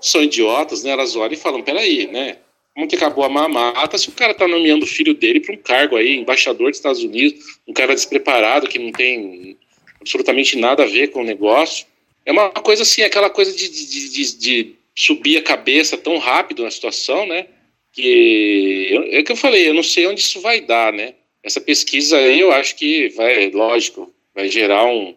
são 0.00 0.22
idiotas, 0.22 0.82
né? 0.82 0.90
Elas 0.90 1.14
olham 1.14 1.34
e 1.34 1.36
falam, 1.36 1.62
peraí, 1.62 2.06
né? 2.06 2.38
Como 2.74 2.88
que 2.88 2.96
acabou 2.96 3.24
a 3.24 3.28
mamata 3.28 3.98
se 3.98 4.08
o 4.08 4.12
cara 4.12 4.32
tá 4.32 4.48
nomeando 4.48 4.84
o 4.84 4.88
filho 4.88 5.14
dele 5.14 5.40
para 5.40 5.54
um 5.54 5.58
cargo 5.58 5.96
aí, 5.96 6.16
embaixador 6.16 6.70
dos 6.70 6.78
Estados 6.78 7.02
Unidos, 7.02 7.58
um 7.68 7.72
cara 7.72 7.94
despreparado 7.94 8.68
que 8.68 8.78
não 8.78 8.90
tem 8.90 9.58
absolutamente 10.00 10.56
nada 10.56 10.82
a 10.82 10.86
ver 10.86 11.08
com 11.08 11.20
o 11.20 11.24
negócio. 11.24 11.86
É 12.24 12.32
uma 12.32 12.50
coisa 12.50 12.82
assim, 12.82 13.02
aquela 13.02 13.28
coisa 13.28 13.52
de, 13.52 13.68
de, 13.68 14.10
de, 14.10 14.38
de 14.38 14.74
subir 14.94 15.38
a 15.38 15.42
cabeça 15.42 15.98
tão 15.98 16.18
rápido 16.18 16.62
na 16.62 16.70
situação, 16.70 17.26
né? 17.26 17.46
Que 17.92 18.88
é 19.10 19.20
o 19.20 19.24
que 19.24 19.32
eu 19.32 19.36
falei, 19.36 19.68
eu 19.68 19.74
não 19.74 19.82
sei 19.82 20.06
onde 20.06 20.20
isso 20.20 20.40
vai 20.40 20.60
dar, 20.60 20.92
né? 20.92 21.14
Essa 21.42 21.60
pesquisa 21.60 22.16
aí 22.16 22.40
eu 22.40 22.52
acho 22.52 22.76
que 22.76 23.08
vai, 23.10 23.50
lógico, 23.50 24.12
vai 24.34 24.48
gerar 24.48 24.86
um, 24.86 25.14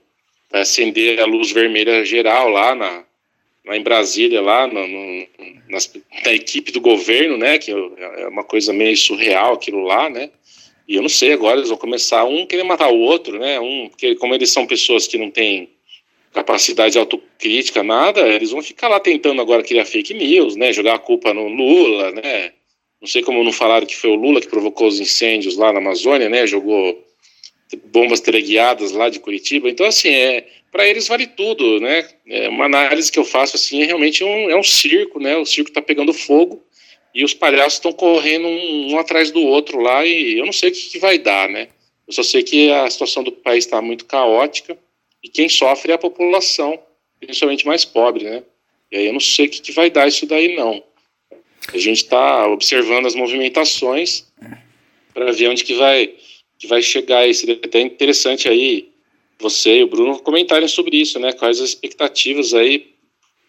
vai 0.52 0.62
acender 0.62 1.20
a 1.22 1.26
luz 1.26 1.52
vermelha 1.52 2.04
geral 2.04 2.50
lá 2.50 2.76
na, 2.76 3.05
lá 3.66 3.76
em 3.76 3.84
Brasília, 3.84 4.42
lá 4.42 4.68
no, 4.68 4.88
no, 4.88 5.28
nas, 5.70 5.92
na 6.24 6.34
equipe 6.34 6.72
do 6.72 6.80
governo, 6.80 7.38
né? 7.38 7.58
Que 7.58 7.72
é 7.72 8.28
uma 8.28 8.44
coisa 8.44 8.72
meio 8.72 8.96
surreal 8.96 9.54
aquilo 9.54 9.82
lá, 9.82 10.10
né? 10.10 10.30
E 10.88 10.96
eu 10.96 11.02
não 11.02 11.10
sei 11.10 11.34
agora, 11.34 11.58
eles 11.58 11.70
vão 11.70 11.78
começar 11.78 12.24
um 12.26 12.46
querer 12.46 12.64
matar 12.64 12.90
o 12.90 13.00
outro, 13.00 13.40
né? 13.40 13.60
Um, 13.60 13.88
porque 13.90 14.16
como 14.16 14.36
eles 14.36 14.52
são 14.52 14.68
pessoas 14.68 15.08
que 15.08 15.18
não 15.18 15.32
têm 15.32 15.70
capacidade 16.32 16.94
de 16.94 17.00
autocrítica, 17.00 17.82
nada, 17.82 18.28
eles 18.28 18.52
vão 18.52 18.62
ficar 18.62 18.90
lá 18.90 19.00
tentando 19.00 19.42
agora 19.42 19.64
criar 19.64 19.86
fake 19.86 20.14
news, 20.14 20.56
né? 20.56 20.72
Jogar 20.72 20.96
a 20.96 21.00
culpa 21.00 21.34
no 21.34 21.48
Lula, 21.48 22.12
né? 22.12 22.52
Não 23.02 23.08
sei 23.08 23.24
como 23.24 23.44
não 23.44 23.52
falaram 23.52 23.86
que 23.86 23.96
foi 23.96 24.10
o 24.12 24.16
Lula 24.16 24.42
que 24.42 24.48
provocou 24.48 24.88
os 24.88 25.00
incêndios 25.00 25.56
lá 25.58 25.72
na 25.72 25.80
Amazônia, 25.80 26.30
né? 26.30 26.46
Jogou 26.46 27.04
bombas 27.86 28.20
teleguiadas 28.20 28.92
lá 28.92 29.10
de 29.10 29.20
Curitiba. 29.20 29.70
Então, 29.70 29.86
assim, 29.86 30.10
é, 30.10 30.46
para 30.76 30.86
eles 30.86 31.08
vale 31.08 31.26
tudo, 31.26 31.80
né? 31.80 32.06
É 32.28 32.50
uma 32.50 32.66
análise 32.66 33.10
que 33.10 33.18
eu 33.18 33.24
faço, 33.24 33.56
assim, 33.56 33.82
é 33.82 33.86
realmente 33.86 34.26
um, 34.26 34.50
é 34.50 34.58
um 34.58 34.62
circo, 34.62 35.22
né? 35.22 35.38
O 35.38 35.46
circo 35.46 35.70
está 35.70 35.82
pegando 35.82 36.14
fogo 36.14 36.62
e 37.14 37.24
os 37.24 37.34
palhaços 37.34 37.76
estão 37.76 37.94
correndo 37.94 38.46
um, 38.46 38.92
um, 38.92 39.00
atrás 39.00 39.32
do 39.32 39.40
outro 39.40 39.80
lá 39.80 40.06
e 40.06 40.38
eu 40.38 40.46
não 40.46 40.52
sei 40.52 40.68
o 40.68 40.74
que, 40.74 40.90
que 40.90 41.00
vai 41.00 41.18
dar, 41.18 41.48
né? 41.48 41.70
Eu 42.06 42.12
só 42.12 42.24
sei 42.24 42.44
que 42.44 42.70
a 42.70 42.90
situação 42.90 43.24
do 43.24 43.32
país 43.32 43.64
está 43.64 43.82
muito 43.82 44.04
caótica 44.04 44.78
e 45.24 45.30
quem 45.30 45.48
sofre 45.48 45.94
é 45.94 45.96
a 45.96 45.98
população, 45.98 46.78
principalmente 47.22 47.66
mais 47.66 47.86
pobre, 47.86 48.26
né? 48.26 48.44
E 48.92 48.98
aí 48.98 49.06
eu 49.06 49.14
não 49.14 49.22
sei 49.22 49.46
o 49.46 49.50
que, 49.50 49.62
que 49.62 49.72
vai 49.72 49.90
dar 49.90 50.10
isso 50.10 50.26
daí, 50.26 50.58
não. 50.58 50.84
A 51.74 51.78
gente 51.78 52.04
está 52.04 52.50
observando 52.50 53.06
as 53.06 53.16
movimentações 53.16 54.26
para 55.14 55.32
ver 55.32 55.48
onde 55.48 55.64
que 55.64 55.76
vai 55.76 56.14
que 56.60 56.68
vai 56.68 56.82
chegar. 56.82 57.26
E 57.26 57.34
seria 57.34 57.56
até 57.64 57.80
interessante 57.80 58.50
aí 58.50 58.94
você 59.40 59.80
e 59.80 59.84
o 59.84 59.88
Bruno 59.88 60.20
comentarem 60.20 60.68
sobre 60.68 60.98
isso, 60.98 61.20
né? 61.20 61.34
Quais 61.34 61.60
as 61.60 61.70
expectativas 61.70 62.54
aí 62.54 62.94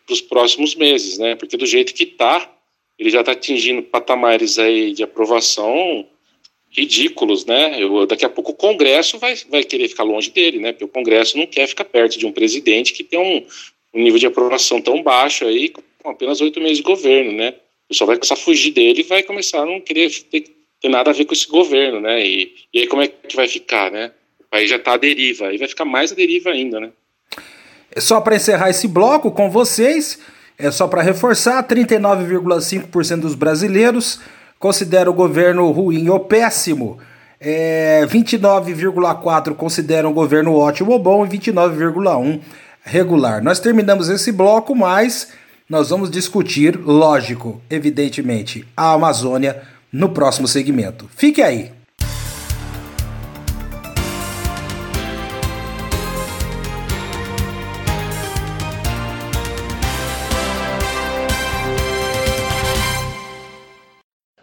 para 0.04 0.12
os 0.12 0.20
próximos 0.20 0.74
meses, 0.74 1.18
né? 1.18 1.34
Porque 1.34 1.56
do 1.56 1.66
jeito 1.66 1.94
que 1.94 2.04
está, 2.04 2.52
ele 2.98 3.10
já 3.10 3.20
está 3.20 3.32
atingindo 3.32 3.82
patamares 3.82 4.58
aí 4.58 4.92
de 4.92 5.02
aprovação 5.02 6.06
ridículos, 6.70 7.44
né? 7.46 7.82
Eu, 7.82 8.06
daqui 8.06 8.24
a 8.24 8.28
pouco 8.28 8.52
o 8.52 8.54
Congresso 8.54 9.18
vai, 9.18 9.34
vai 9.48 9.64
querer 9.64 9.88
ficar 9.88 10.02
longe 10.02 10.30
dele, 10.30 10.58
né? 10.58 10.72
Porque 10.72 10.84
o 10.84 10.88
Congresso 10.88 11.38
não 11.38 11.46
quer 11.46 11.66
ficar 11.66 11.84
perto 11.84 12.18
de 12.18 12.26
um 12.26 12.32
presidente 12.32 12.92
que 12.92 13.02
tem 13.02 13.18
um, 13.18 13.46
um 13.94 14.02
nível 14.02 14.18
de 14.18 14.26
aprovação 14.26 14.80
tão 14.80 15.02
baixo 15.02 15.46
aí, 15.46 15.70
com 15.70 16.10
apenas 16.10 16.40
oito 16.40 16.60
meses 16.60 16.78
de 16.78 16.82
governo, 16.82 17.32
né? 17.32 17.54
O 17.86 17.88
pessoal 17.88 18.08
vai 18.08 18.16
começar 18.16 18.34
a 18.34 18.38
fugir 18.38 18.72
dele 18.72 19.00
e 19.00 19.04
vai 19.04 19.22
começar 19.22 19.62
a 19.62 19.66
não 19.66 19.80
querer 19.80 20.10
ter, 20.24 20.44
ter 20.80 20.88
nada 20.88 21.10
a 21.10 21.14
ver 21.14 21.24
com 21.24 21.32
esse 21.32 21.46
governo, 21.46 22.00
né? 22.00 22.24
E, 22.24 22.54
e 22.74 22.80
aí 22.80 22.86
como 22.86 23.02
é 23.02 23.08
que 23.08 23.36
vai 23.36 23.48
ficar, 23.48 23.90
né? 23.90 24.12
País 24.50 24.70
já 24.70 24.76
está 24.76 24.94
à 24.94 24.96
deriva, 24.96 25.52
e 25.52 25.58
vai 25.58 25.68
ficar 25.68 25.84
mais 25.84 26.12
à 26.12 26.14
deriva 26.14 26.50
ainda, 26.50 26.80
né? 26.80 26.90
É 27.90 28.00
só 28.00 28.20
para 28.20 28.36
encerrar 28.36 28.70
esse 28.70 28.86
bloco 28.86 29.30
com 29.30 29.50
vocês, 29.50 30.18
é 30.58 30.70
só 30.70 30.86
para 30.86 31.02
reforçar, 31.02 31.62
39,5% 31.66 33.20
dos 33.20 33.34
brasileiros 33.34 34.20
consideram 34.58 35.12
o 35.12 35.14
governo 35.14 35.70
ruim 35.70 36.08
ou 36.08 36.20
péssimo. 36.20 36.98
É, 37.38 38.06
29,4% 38.06 39.54
consideram 39.54 40.10
o 40.10 40.14
governo 40.14 40.54
ótimo 40.54 40.92
ou 40.92 40.98
bom 40.98 41.24
e 41.24 41.28
29,1% 41.28 42.40
regular. 42.82 43.42
Nós 43.42 43.60
terminamos 43.60 44.08
esse 44.08 44.30
bloco, 44.32 44.74
mas 44.74 45.32
nós 45.68 45.90
vamos 45.90 46.10
discutir, 46.10 46.78
lógico, 46.78 47.60
evidentemente, 47.68 48.64
a 48.76 48.92
Amazônia 48.92 49.62
no 49.92 50.10
próximo 50.10 50.46
segmento. 50.46 51.10
Fique 51.14 51.42
aí! 51.42 51.75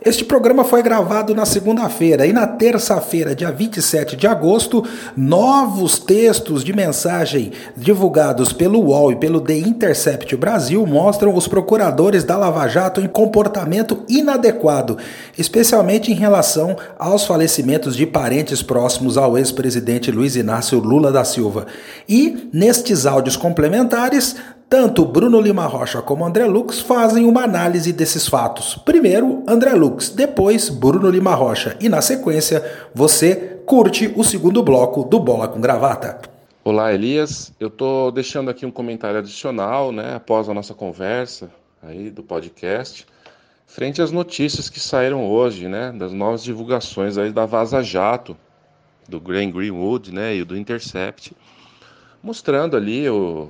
Este 0.05 0.25
programa 0.25 0.65
foi 0.65 0.83
gravado 0.83 1.33
na 1.33 1.45
segunda-feira 1.45 2.27
e 2.27 2.33
na 2.33 2.45
terça-feira, 2.45 3.33
dia 3.33 3.49
27 3.49 4.17
de 4.17 4.27
agosto, 4.27 4.83
novos 5.15 5.97
textos 5.97 6.61
de 6.61 6.73
mensagem 6.73 7.53
divulgados 7.77 8.51
pelo 8.51 8.81
UOL 8.81 9.13
e 9.13 9.15
pelo 9.15 9.39
The 9.39 9.55
Intercept 9.55 10.35
Brasil 10.35 10.85
mostram 10.85 11.33
os 11.33 11.47
procuradores 11.47 12.25
da 12.25 12.35
Lava 12.35 12.67
Jato 12.67 12.99
em 12.99 13.07
comportamento 13.07 14.03
inadequado, 14.09 14.97
especialmente 15.37 16.11
em 16.11 16.15
relação 16.15 16.75
aos 16.99 17.25
falecimentos 17.25 17.95
de 17.95 18.05
parentes 18.05 18.61
próximos 18.61 19.17
ao 19.17 19.37
ex-presidente 19.37 20.11
Luiz 20.11 20.35
Inácio 20.35 20.79
Lula 20.79 21.13
da 21.13 21.23
Silva. 21.23 21.65
E 22.09 22.49
nestes 22.51 23.05
áudios 23.05 23.37
complementares, 23.37 24.35
tanto 24.73 25.05
Bruno 25.05 25.39
Lima 25.39 25.67
Rocha 25.67 26.01
como 26.01 26.25
André 26.25 26.47
Lux 26.47 26.79
fazem 26.79 27.27
uma 27.27 27.43
análise 27.43 27.93
desses 27.93 28.27
fatos. 28.27 28.75
Primeiro, 28.75 29.43
André 29.47 29.71
Lux, 29.75 30.09
depois 30.09 30.67
Bruno 30.67 31.11
Lima 31.11 31.35
Rocha 31.35 31.77
e 31.79 31.87
na 31.87 32.01
sequência 32.01 32.89
você 32.91 33.61
curte 33.67 34.11
o 34.15 34.23
segundo 34.23 34.63
bloco 34.63 35.03
do 35.03 35.19
Bola 35.19 35.47
com 35.47 35.61
Gravata. 35.61 36.19
Olá, 36.63 36.91
Elias. 36.91 37.53
Eu 37.59 37.67
estou 37.67 38.11
deixando 38.11 38.49
aqui 38.49 38.65
um 38.65 38.71
comentário 38.71 39.19
adicional, 39.19 39.91
né, 39.91 40.15
após 40.15 40.49
a 40.49 40.55
nossa 40.55 40.73
conversa 40.73 41.51
aí 41.83 42.09
do 42.09 42.23
podcast, 42.23 43.05
frente 43.67 44.01
às 44.01 44.11
notícias 44.11 44.71
que 44.71 44.79
saíram 44.79 45.29
hoje, 45.29 45.67
né, 45.67 45.91
das 45.91 46.11
novas 46.11 46.43
divulgações 46.43 47.15
aí 47.15 47.31
da 47.31 47.45
Vaza 47.45 47.83
Jato, 47.83 48.35
do 49.07 49.19
Graham 49.19 49.51
Greenwood, 49.51 50.11
né, 50.11 50.35
e 50.35 50.43
do 50.43 50.57
Intercept, 50.57 51.31
mostrando 52.23 52.75
ali 52.75 53.07
o 53.07 53.49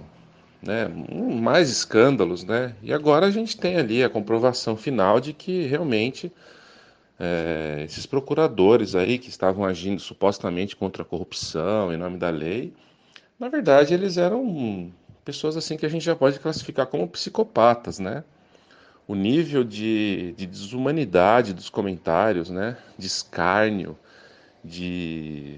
né, 0.63 0.87
mais 0.87 1.69
escândalos, 1.69 2.43
né? 2.43 2.73
E 2.81 2.93
agora 2.93 3.25
a 3.25 3.31
gente 3.31 3.57
tem 3.57 3.75
ali 3.75 4.03
a 4.03 4.09
comprovação 4.09 4.77
final 4.77 5.19
de 5.19 5.33
que 5.33 5.63
realmente 5.63 6.31
é, 7.19 7.83
esses 7.85 8.05
procuradores 8.05 8.95
aí 8.95 9.17
que 9.19 9.29
estavam 9.29 9.65
agindo 9.65 9.99
supostamente 9.99 10.75
contra 10.75 11.03
a 11.03 11.05
corrupção 11.05 11.93
em 11.93 11.97
nome 11.97 12.17
da 12.17 12.29
lei, 12.29 12.73
na 13.37 13.49
verdade 13.49 13.93
eles 13.93 14.17
eram 14.17 14.91
pessoas 15.25 15.57
assim 15.57 15.75
que 15.75 15.85
a 15.85 15.89
gente 15.89 16.05
já 16.05 16.15
pode 16.15 16.39
classificar 16.39 16.87
como 16.87 17.07
psicopatas, 17.07 17.99
né? 17.99 18.23
O 19.05 19.15
nível 19.15 19.65
de, 19.65 20.33
de 20.37 20.45
desumanidade 20.45 21.53
dos 21.53 21.69
comentários, 21.69 22.49
né? 22.49 22.77
De 22.97 23.05
escárnio, 23.05 23.97
de, 24.63 25.57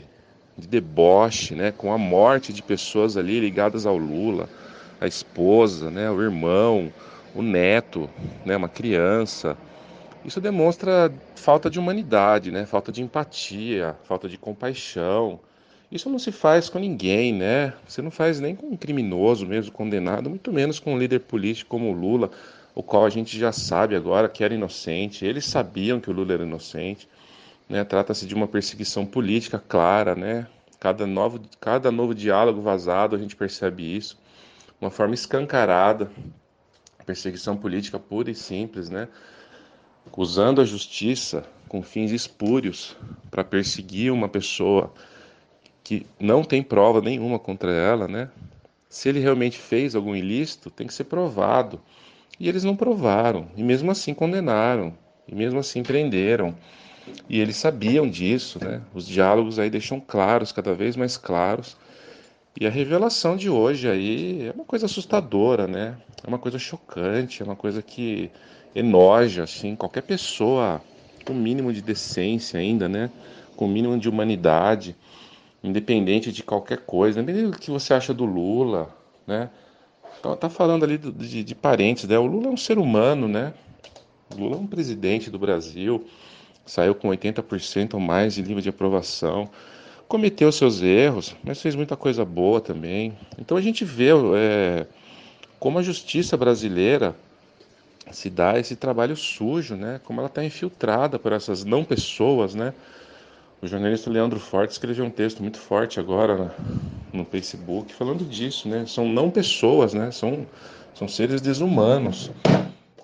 de 0.57 0.67
deboche, 0.67 1.53
né? 1.53 1.71
Com 1.71 1.93
a 1.93 1.97
morte 1.97 2.51
de 2.51 2.63
pessoas 2.63 3.15
ali 3.15 3.39
ligadas 3.39 3.85
ao 3.85 3.97
Lula 3.97 4.49
a 4.99 5.08
esposa, 5.08 5.91
né, 5.91 6.10
o 6.10 6.21
irmão, 6.21 6.91
o 7.34 7.41
neto, 7.41 8.10
né, 8.45 8.55
uma 8.55 8.69
criança. 8.69 9.58
Isso 10.23 10.41
demonstra 10.41 11.13
falta 11.36 11.69
de 11.69 11.79
humanidade, 11.79 12.51
né, 12.51 12.65
falta 12.65 12.91
de 12.91 13.01
empatia, 13.01 13.95
falta 14.03 14.27
de 14.27 14.38
compaixão. 14.38 15.39
Isso 15.91 16.10
não 16.10 16.17
se 16.17 16.31
faz 16.31 16.67
com 16.67 16.79
ninguém, 16.79 17.31
né? 17.31 17.73
Você 17.88 18.01
não 18.01 18.10
faz 18.10 18.39
nem 18.39 18.55
com 18.55 18.67
um 18.67 18.75
criminoso 18.75 19.45
mesmo 19.45 19.71
condenado, 19.71 20.29
muito 20.29 20.51
menos 20.51 20.79
com 20.79 20.95
um 20.95 20.97
líder 20.97 21.19
político 21.19 21.69
como 21.69 21.91
o 21.91 21.93
Lula, 21.93 22.31
o 22.73 22.81
qual 22.81 23.05
a 23.05 23.10
gente 23.10 23.38
já 23.38 23.51
sabe 23.51 23.95
agora 23.95 24.27
que 24.27 24.43
era 24.43 24.53
inocente. 24.53 25.23
Eles 25.23 25.45
sabiam 25.45 25.99
que 25.99 26.10
o 26.10 26.13
Lula 26.13 26.34
era 26.34 26.43
inocente. 26.43 27.08
Né? 27.69 27.84
Trata-se 27.84 28.25
de 28.25 28.34
uma 28.34 28.47
perseguição 28.47 29.05
política 29.05 29.60
clara, 29.60 30.15
né? 30.15 30.47
Cada 30.79 31.05
novo, 31.05 31.39
cada 31.60 31.91
novo 31.91 32.15
diálogo 32.15 32.62
vazado 32.62 33.15
a 33.15 33.19
gente 33.19 33.36
percebe 33.36 33.95
isso 33.95 34.17
uma 34.79 34.89
forma 34.89 35.13
escancarada, 35.13 36.11
perseguição 37.05 37.55
política 37.55 37.99
pura 37.99 38.31
e 38.31 38.35
simples, 38.35 38.89
né? 38.89 39.07
Usando 40.15 40.61
a 40.61 40.65
justiça 40.65 41.45
com 41.67 41.81
fins 41.81 42.11
espúrios 42.11 42.95
para 43.29 43.43
perseguir 43.43 44.11
uma 44.11 44.29
pessoa 44.29 44.93
que 45.83 46.05
não 46.19 46.43
tem 46.43 46.63
prova 46.63 47.01
nenhuma 47.01 47.38
contra 47.38 47.71
ela, 47.71 48.07
né? 48.07 48.29
Se 48.89 49.09
ele 49.09 49.19
realmente 49.19 49.57
fez 49.57 49.95
algum 49.95 50.15
ilícito, 50.15 50.69
tem 50.69 50.88
que 50.88 50.93
ser 50.93 51.03
provado. 51.05 51.81
E 52.39 52.49
eles 52.49 52.63
não 52.63 52.75
provaram, 52.75 53.47
e 53.55 53.63
mesmo 53.63 53.91
assim 53.91 54.13
condenaram, 54.13 54.97
e 55.27 55.35
mesmo 55.35 55.59
assim 55.59 55.83
prenderam. 55.83 56.55
E 57.29 57.39
eles 57.39 57.55
sabiam 57.55 58.09
disso, 58.09 58.63
né? 58.63 58.81
Os 58.93 59.07
diálogos 59.07 59.59
aí 59.59 59.69
deixam 59.69 59.99
claros, 59.99 60.51
cada 60.51 60.73
vez 60.73 60.95
mais 60.95 61.17
claros, 61.17 61.77
e 62.59 62.65
a 62.65 62.69
revelação 62.69 63.35
de 63.35 63.49
hoje 63.49 63.89
aí 63.89 64.47
é 64.47 64.51
uma 64.51 64.63
coisa 64.63 64.85
assustadora, 64.85 65.67
né? 65.67 65.97
É 66.23 66.27
uma 66.27 66.39
coisa 66.39 66.57
chocante, 66.57 67.41
é 67.41 67.45
uma 67.45 67.55
coisa 67.55 67.81
que 67.81 68.31
enoja, 68.73 69.43
assim, 69.43 69.75
qualquer 69.75 70.03
pessoa 70.03 70.81
com 71.25 71.33
o 71.33 71.35
mínimo 71.35 71.73
de 71.73 71.81
decência 71.81 72.57
ainda, 72.59 72.87
né? 72.87 73.11
Com 73.57 73.65
o 73.65 73.67
mínimo 73.67 73.97
de 73.99 74.07
humanidade, 74.07 74.95
independente 75.61 76.31
de 76.31 76.43
qualquer 76.43 76.77
coisa, 76.77 77.19
independente 77.19 77.51
do 77.51 77.59
que 77.59 77.69
você 77.69 77.93
acha 77.93 78.13
do 78.13 78.23
Lula, 78.23 78.95
né? 79.27 79.49
Então, 80.17 80.33
tá 80.37 80.49
falando 80.49 80.83
ali 80.85 80.97
de, 80.97 81.43
de 81.43 81.55
parentes, 81.55 82.07
né? 82.07 82.17
O 82.17 82.25
Lula 82.25 82.47
é 82.47 82.51
um 82.51 82.57
ser 82.57 82.77
humano, 82.77 83.27
né? 83.27 83.53
O 84.33 84.39
Lula 84.39 84.55
é 84.55 84.59
um 84.59 84.67
presidente 84.67 85.29
do 85.29 85.37
Brasil, 85.37 86.05
saiu 86.65 86.95
com 86.95 87.09
80% 87.09 87.95
ou 87.95 87.99
mais 87.99 88.33
de 88.33 88.41
nível 88.41 88.61
de 88.61 88.69
aprovação 88.69 89.49
cometeu 90.07 90.51
seus 90.51 90.81
erros, 90.81 91.35
mas 91.43 91.61
fez 91.61 91.75
muita 91.75 91.95
coisa 91.95 92.23
boa 92.23 92.61
também. 92.61 93.17
Então 93.37 93.57
a 93.57 93.61
gente 93.61 93.83
vê 93.83 94.09
é, 94.35 94.85
como 95.59 95.79
a 95.79 95.81
justiça 95.81 96.37
brasileira 96.37 97.15
se 98.11 98.29
dá 98.29 98.59
esse 98.59 98.75
trabalho 98.75 99.15
sujo, 99.15 99.75
né? 99.75 99.99
Como 100.03 100.19
ela 100.19 100.27
está 100.27 100.43
infiltrada 100.43 101.17
por 101.17 101.31
essas 101.31 101.63
não 101.63 101.83
pessoas, 101.83 102.53
né? 102.53 102.73
O 103.61 103.67
jornalista 103.67 104.09
Leandro 104.09 104.39
Forte 104.39 104.71
escreveu 104.71 105.05
um 105.05 105.09
texto 105.09 105.41
muito 105.41 105.57
forte 105.57 105.99
agora 105.99 106.53
no 107.11 107.25
Facebook 107.25 107.93
falando 107.93 108.23
disso, 108.23 108.67
né? 108.69 108.85
São 108.85 109.07
não 109.07 109.31
pessoas, 109.31 109.93
né? 109.93 110.11
São, 110.11 110.45
são 110.93 111.07
seres 111.07 111.41
desumanos, 111.41 112.31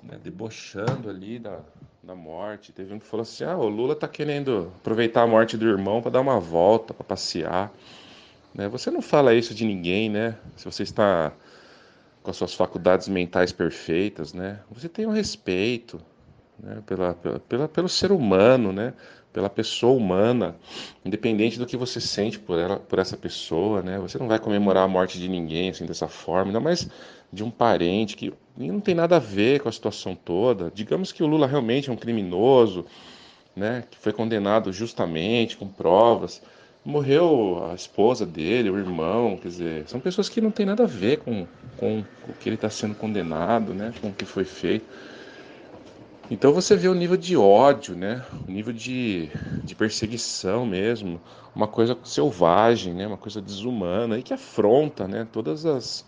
né? 0.03 0.19
debochando 0.23 1.09
ali 1.09 1.39
da, 1.39 1.59
da 2.03 2.15
morte. 2.15 2.71
Teve 2.71 2.93
um 2.93 2.99
que 2.99 3.05
falou 3.05 3.21
assim: 3.21 3.43
ah, 3.43 3.57
o 3.57 3.67
Lula 3.67 3.93
está 3.93 4.07
querendo 4.07 4.71
aproveitar 4.77 5.23
a 5.23 5.27
morte 5.27 5.57
do 5.57 5.67
irmão 5.67 6.01
para 6.01 6.11
dar 6.11 6.21
uma 6.21 6.39
volta, 6.39 6.93
para 6.93 7.03
passear. 7.03 7.71
Né? 8.53 8.67
Você 8.69 8.91
não 8.91 9.01
fala 9.01 9.33
isso 9.33 9.53
de 9.53 9.65
ninguém, 9.65 10.09
né? 10.09 10.35
Se 10.57 10.65
você 10.65 10.83
está 10.83 11.31
com 12.21 12.29
as 12.29 12.37
suas 12.37 12.53
faculdades 12.53 13.07
mentais 13.07 13.51
perfeitas, 13.51 14.33
né? 14.33 14.59
Você 14.71 14.89
tem 14.89 15.05
um 15.05 15.11
respeito 15.11 15.99
né? 16.59 16.81
pela, 16.85 17.13
pela, 17.13 17.39
pela, 17.39 17.67
pelo 17.67 17.89
ser 17.89 18.11
humano, 18.11 18.71
né? 18.71 18.93
Pela 19.33 19.49
pessoa 19.49 19.93
humana, 19.93 20.55
independente 21.05 21.57
do 21.57 21.65
que 21.65 21.77
você 21.77 22.01
sente 22.01 22.37
por 22.37 22.59
ela, 22.59 22.77
por 22.77 22.99
essa 22.99 23.15
pessoa, 23.15 23.81
né? 23.81 23.97
Você 23.99 24.17
não 24.17 24.27
vai 24.27 24.39
comemorar 24.39 24.83
a 24.83 24.87
morte 24.87 25.19
de 25.19 25.29
ninguém 25.29 25.69
assim 25.69 25.85
dessa 25.85 26.07
forma, 26.07 26.47
ainda 26.47 26.59
mais 26.59 26.89
de 27.31 27.43
um 27.43 27.49
parente 27.49 28.17
que 28.17 28.33
não 28.57 28.81
tem 28.81 28.93
nada 28.93 29.15
a 29.15 29.19
ver 29.19 29.61
com 29.61 29.69
a 29.69 29.71
situação 29.71 30.15
toda. 30.15 30.71
Digamos 30.73 31.11
que 31.11 31.23
o 31.23 31.27
Lula 31.27 31.47
realmente 31.47 31.89
é 31.89 31.93
um 31.93 31.97
criminoso, 31.97 32.85
né? 33.55 33.85
Que 33.89 33.97
foi 33.97 34.11
condenado 34.11 34.73
justamente 34.73 35.55
com 35.55 35.67
provas 35.67 36.41
morreu 36.83 37.69
a 37.71 37.75
esposa 37.75 38.25
dele, 38.25 38.69
o 38.69 38.77
irmão, 38.77 39.37
quer 39.37 39.47
dizer, 39.47 39.83
são 39.87 39.99
pessoas 39.99 40.27
que 40.27 40.41
não 40.41 40.51
tem 40.51 40.65
nada 40.65 40.83
a 40.83 40.87
ver 40.87 41.19
com, 41.19 41.45
com 41.77 42.03
o 42.27 42.33
que 42.39 42.49
ele 42.49 42.55
está 42.55 42.69
sendo 42.69 42.95
condenado, 42.95 43.73
né, 43.73 43.93
com 44.01 44.09
o 44.09 44.13
que 44.13 44.25
foi 44.25 44.43
feito. 44.43 44.85
Então 46.29 46.53
você 46.53 46.75
vê 46.75 46.87
o 46.87 46.93
nível 46.93 47.17
de 47.17 47.35
ódio, 47.35 47.95
né, 47.95 48.25
o 48.47 48.51
nível 48.51 48.71
de, 48.73 49.29
de 49.65 49.75
perseguição 49.75 50.65
mesmo, 50.65 51.21
uma 51.53 51.67
coisa 51.67 51.97
selvagem, 52.03 52.93
né, 52.93 53.05
uma 53.05 53.17
coisa 53.17 53.41
desumana 53.41 54.17
e 54.17 54.23
que 54.23 54.33
afronta, 54.33 55.07
né, 55.07 55.27
todas 55.29 55.65
as, 55.65 56.05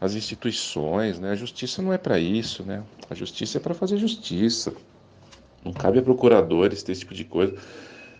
as 0.00 0.14
instituições, 0.14 1.18
né, 1.18 1.32
a 1.32 1.36
justiça 1.36 1.82
não 1.82 1.92
é 1.92 1.98
para 1.98 2.18
isso, 2.18 2.62
né, 2.62 2.82
a 3.10 3.14
justiça 3.14 3.58
é 3.58 3.60
para 3.60 3.74
fazer 3.74 3.98
justiça. 3.98 4.74
Não 5.64 5.72
cabe 5.72 5.98
a 5.98 6.02
procuradores 6.02 6.82
ter 6.82 6.92
esse 6.92 7.00
tipo 7.00 7.14
de 7.14 7.24
coisa. 7.24 7.54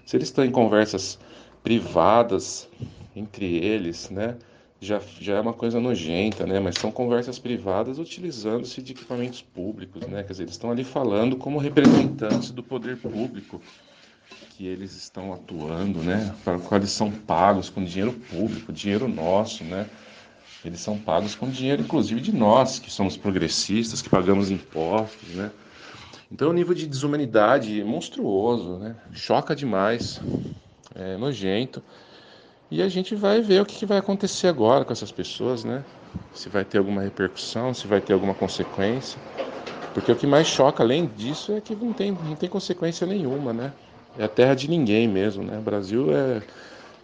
Se 0.05 0.16
eles 0.16 0.29
estão 0.29 0.44
em 0.44 0.51
conversas 0.51 1.18
privadas 1.62 2.68
entre 3.14 3.57
eles, 3.59 4.11
né? 4.11 4.37
Já, 4.81 5.01
já 5.21 5.37
é 5.37 5.41
uma 5.41 5.53
coisa 5.53 5.81
nojenta, 5.81 6.47
né? 6.47 6.61
Mas 6.61 6.77
são 6.77 6.91
conversas 6.91 7.38
privadas 7.38 7.99
utilizando-se 7.99 8.81
de 8.81 8.93
equipamentos 8.93 9.43
públicos, 9.43 10.07
né? 10.07 10.23
Quer 10.23 10.33
dizer, 10.33 10.43
eles 10.45 10.55
estão 10.55 10.71
ali 10.71 10.85
falando 10.85 11.37
como 11.37 11.59
representantes 11.59 12.51
do 12.51 12.62
poder 12.62 12.97
público 12.97 13.61
que 14.51 14.67
eles 14.67 14.97
estão 14.97 15.33
atuando, 15.33 16.01
né? 16.01 16.35
Para 16.45 16.57
o 16.57 16.61
qual 16.61 16.81
eles 16.81 16.91
são 16.91 17.11
pagos 17.11 17.69
com 17.69 17.83
dinheiro 17.85 18.12
público, 18.12 18.73
dinheiro 18.73 19.09
nosso, 19.09 19.64
né? 19.64 19.88
Eles 20.64 20.81
são 20.81 20.99
pagos 20.99 21.35
com 21.35 21.49
dinheiro, 21.49 21.83
inclusive, 21.83 22.21
de 22.21 22.35
nós, 22.35 22.79
que 22.79 22.91
somos 22.91 23.17
progressistas, 23.17 24.03
que 24.03 24.09
pagamos 24.09 24.51
impostos, 24.51 25.29
né? 25.31 25.51
Então, 26.31 26.51
o 26.51 26.53
nível 26.53 26.75
de 26.75 26.87
desumanidade 26.87 27.81
é 27.81 27.85
monstruoso, 27.85 28.77
né? 28.79 28.97
Choca 29.12 29.57
demais 29.57 30.21
é 30.99 31.17
nojento. 31.17 31.83
E 32.70 32.83
a 32.83 32.88
gente 32.88 33.14
vai 33.14 33.40
ver 33.40 33.62
o 33.62 33.66
que, 33.66 33.87
vai 33.87 33.98
acontecer 33.98 34.48
agora 34.48 34.85
com 34.85 34.92
essas 34.92 35.11
pessoas, 35.11 35.64
né? 35.64 35.85
Se 36.33 36.48
vai 36.48 36.64
ter 36.64 36.78
alguma 36.78 37.02
repercussão, 37.02 37.72
se 37.72 37.87
vai 37.87 38.00
ter 38.00 38.12
alguma 38.12 38.35
consequência. 38.35 39.22
Porque 39.94 40.12
o 40.12 40.16
que 40.16 40.26
mais 40.26 40.46
choca, 40.46 40.83
além 40.83 41.07
disso, 41.07 41.52
é 41.52 41.61
que 41.61 41.74
não 41.74 41.92
tem, 41.92 42.12
não 42.12 42.37
tem 42.37 42.48
consequência 42.48 43.07
nenhuma, 43.07 43.52
né? 43.52 43.72
É 44.16 44.24
a 44.24 44.28
terra 44.28 44.54
de 44.54 44.68
ninguém 44.68 45.09
mesmo, 45.09 45.42
né? 45.42 45.59
O 45.59 45.62
Brasil 45.62 46.14
é, 46.14 46.42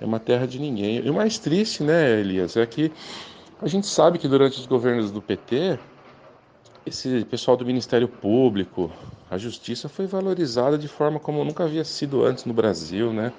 é 0.01 0.05
uma 0.05 0.21
terra 0.21 0.47
de 0.47 0.59
ninguém. 0.59 1.05
E 1.05 1.11
o 1.11 1.15
mais 1.15 1.39
triste, 1.39 1.83
né, 1.83 2.21
Elias, 2.21 2.57
é 2.57 2.67
que 2.67 2.93
a 3.61 3.69
gente 3.69 3.87
sabe 3.87 4.19
que 4.19 4.29
durante 4.29 4.59
os 4.59 4.67
governos 4.67 5.11
do 5.11 5.23
PT, 5.23 5.79
esse 6.85 7.25
pessoal 7.25 7.57
do 7.57 7.65
Ministério 7.65 8.09
Público, 8.09 8.93
a 9.31 9.39
justiça 9.39 9.89
foi 9.89 10.07
valorizada 10.07 10.77
de 10.79 10.89
forma 10.89 11.19
como 11.19 11.45
nunca 11.45 11.65
havia 11.65 11.85
sido 11.85 12.25
antes 12.25 12.45
no 12.45 12.53
Brasil, 12.53 13.13
né? 13.13 13.33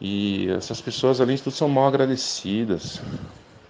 E 0.00 0.48
essas 0.50 0.80
pessoas, 0.80 1.20
além 1.20 1.36
de 1.36 1.42
tudo, 1.42 1.54
são 1.54 1.68
mal 1.68 1.88
agradecidas 1.88 3.00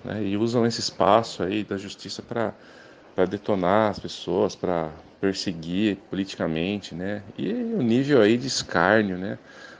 né? 0.04 0.22
e 0.24 0.36
usam 0.36 0.66
esse 0.66 0.80
espaço 0.80 1.42
aí 1.42 1.62
da 1.62 1.76
justiça 1.76 2.22
para 2.22 3.26
detonar 3.26 3.90
as 3.90 3.98
pessoas, 3.98 4.56
para 4.56 4.90
perseguir 5.20 5.96
politicamente, 6.10 6.94
né? 6.94 7.22
E 7.38 7.52
o 7.52 7.82
nível 7.82 8.20
aí 8.20 8.36
de 8.36 8.46
escárnio, 8.46 9.16
né? 9.16 9.38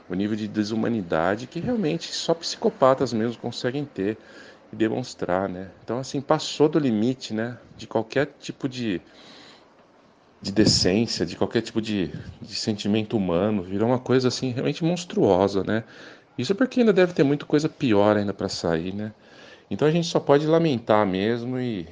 O 0.09 0.15
nível 0.15 0.35
de 0.35 0.47
desumanidade 0.47 1.47
que 1.47 1.59
realmente 1.59 2.13
só 2.13 2.33
psicopatas 2.33 3.13
mesmo 3.13 3.41
conseguem 3.41 3.85
ter 3.85 4.17
e 4.71 4.75
demonstrar, 4.75 5.47
né? 5.47 5.69
Então, 5.83 5.99
assim, 5.99 6.21
passou 6.21 6.67
do 6.67 6.79
limite, 6.79 7.33
né? 7.33 7.57
De 7.77 7.87
qualquer 7.87 8.27
tipo 8.39 8.67
de, 8.67 9.01
de 10.41 10.51
decência, 10.51 11.25
de 11.25 11.35
qualquer 11.35 11.61
tipo 11.61 11.81
de, 11.81 12.11
de 12.41 12.55
sentimento 12.55 13.15
humano, 13.15 13.63
virou 13.63 13.89
uma 13.89 13.99
coisa, 13.99 14.27
assim, 14.27 14.51
realmente 14.51 14.83
monstruosa, 14.83 15.63
né? 15.63 15.83
Isso 16.37 16.53
porque 16.53 16.81
ainda 16.81 16.93
deve 16.93 17.13
ter 17.13 17.23
muita 17.23 17.45
coisa 17.45 17.67
pior 17.67 18.15
ainda 18.15 18.33
para 18.33 18.47
sair, 18.47 18.93
né? 18.93 19.11
Então 19.69 19.87
a 19.87 19.91
gente 19.91 20.07
só 20.07 20.19
pode 20.19 20.45
lamentar 20.45 21.05
mesmo 21.05 21.59
e, 21.59 21.87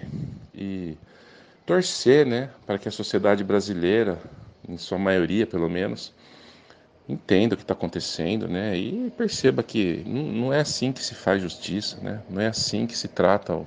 e 0.53 0.97
torcer, 1.65 2.25
né, 2.25 2.49
para 2.65 2.77
que 2.77 2.87
a 2.87 2.91
sociedade 2.91 3.43
brasileira, 3.43 4.17
em 4.67 4.77
sua 4.77 4.97
maioria 4.97 5.45
pelo 5.45 5.69
menos, 5.69 6.13
entenda 7.07 7.53
o 7.53 7.57
que 7.57 7.63
está 7.63 7.73
acontecendo, 7.73 8.47
né, 8.47 8.77
e 8.77 9.11
perceba 9.17 9.61
que 9.61 10.03
não, 10.05 10.53
é 10.53 10.61
assim 10.61 10.91
que 10.93 11.03
se 11.03 11.13
faz 11.13 11.41
justiça, 11.41 11.97
né, 12.01 12.21
não 12.29 12.41
é 12.41 12.47
assim 12.47 12.87
que 12.87 12.97
se 12.97 13.07
trata 13.09 13.61